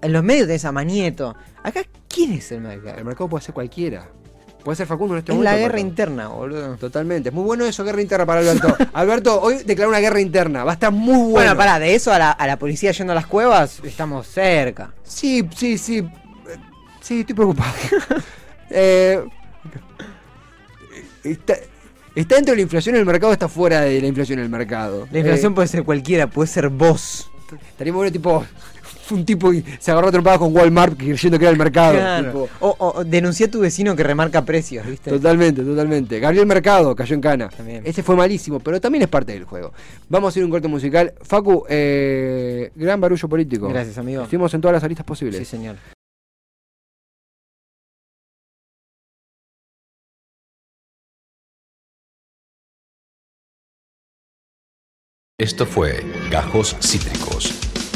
en 0.00 0.12
los 0.12 0.24
medios 0.24 0.46
tenés 0.46 0.64
a 0.64 0.72
Manieto. 0.72 1.36
Acá, 1.62 1.82
¿quién 2.08 2.32
es 2.32 2.50
el 2.50 2.60
mercado? 2.62 2.98
El 2.98 3.04
mercado 3.04 3.28
puede 3.28 3.44
ser 3.44 3.54
cualquiera. 3.54 4.08
Puede 4.64 4.76
ser 4.76 4.86
Facundo 4.86 5.14
en 5.14 5.18
este 5.18 5.32
es 5.32 5.36
momento. 5.36 5.50
la 5.50 5.56
el 5.56 5.62
guerra 5.62 5.80
interna, 5.80 6.28
boludo. 6.28 6.76
Totalmente. 6.76 7.30
Es 7.30 7.34
muy 7.34 7.44
bueno 7.44 7.64
eso, 7.64 7.82
guerra 7.84 8.00
interna 8.00 8.24
para 8.26 8.40
Alberto. 8.40 8.76
Alberto, 8.92 9.40
hoy 9.40 9.62
declaró 9.64 9.90
una 9.90 9.98
guerra 9.98 10.20
interna. 10.20 10.62
Va 10.64 10.70
a 10.72 10.74
estar 10.74 10.92
muy 10.92 11.14
bueno. 11.14 11.30
Bueno, 11.30 11.56
pará, 11.56 11.78
de 11.78 11.94
eso 11.94 12.12
a 12.12 12.18
la, 12.18 12.30
a 12.30 12.46
la 12.46 12.56
policía 12.58 12.92
yendo 12.92 13.12
a 13.12 13.16
las 13.16 13.26
cuevas, 13.26 13.80
estamos 13.82 14.26
cerca. 14.28 14.92
Sí, 15.02 15.48
sí, 15.56 15.78
sí. 15.78 16.06
Sí, 17.00 17.20
estoy 17.20 17.34
preocupado. 17.34 17.72
eh, 18.70 19.24
está, 21.24 21.54
está 22.14 22.34
dentro 22.36 22.52
de 22.52 22.56
la 22.56 22.62
inflación 22.62 22.94
en 22.94 23.00
el 23.00 23.06
mercado 23.06 23.30
o 23.30 23.32
está 23.32 23.48
fuera 23.48 23.80
de 23.80 24.00
la 24.00 24.06
inflación 24.06 24.38
en 24.38 24.44
el 24.44 24.50
mercado. 24.50 25.08
La 25.10 25.18
inflación 25.18 25.52
Eh, 25.52 25.54
puede 25.56 25.68
ser 25.68 25.82
cualquiera, 25.84 26.28
puede 26.28 26.46
ser 26.48 26.68
vos. 26.68 27.28
estaría 27.70 27.92
bueno, 27.92 28.10
tipo. 28.12 28.44
Un 29.10 29.24
tipo 29.24 29.52
y 29.52 29.64
se 29.78 29.90
agarró 29.90 30.10
trompadas 30.10 30.38
con 30.38 30.54
Walmart 30.54 30.96
creyendo 30.96 31.38
que 31.38 31.44
era 31.44 31.52
el 31.52 31.58
mercado. 31.58 31.94
Claro. 31.94 32.26
tipo. 32.26 32.48
O, 32.60 33.04
denuncia 33.04 33.46
a 33.46 33.50
tu 33.50 33.60
vecino 33.60 33.94
que 33.96 34.02
remarca 34.02 34.44
precios, 34.44 34.86
¿viste? 34.86 35.10
Totalmente, 35.10 35.62
totalmente. 35.62 36.20
Gabriel 36.20 36.46
Mercado 36.46 36.94
cayó 36.94 37.14
en 37.14 37.20
cana. 37.20 37.48
También. 37.48 37.82
Ese 37.84 38.02
fue 38.02 38.16
malísimo, 38.16 38.60
pero 38.60 38.80
también 38.80 39.02
es 39.02 39.08
parte 39.08 39.32
del 39.32 39.44
juego. 39.44 39.72
Vamos 40.08 40.34
a 40.34 40.38
ir 40.38 40.42
a 40.42 40.46
un 40.46 40.50
corte 40.50 40.68
musical. 40.68 41.12
Facu, 41.22 41.64
eh, 41.68 42.70
gran 42.74 43.00
barullo 43.00 43.28
político. 43.28 43.68
Gracias, 43.68 43.98
amigo. 43.98 44.22
Estuvimos 44.22 44.52
en 44.54 44.60
todas 44.60 44.74
las 44.74 44.84
aristas 44.84 45.04
posibles. 45.04 45.38
Sí, 45.38 45.44
señor. 45.44 45.76
Esto 55.42 55.66
fue 55.66 56.04
Gajos 56.30 56.76
Cítricos. 56.80 57.61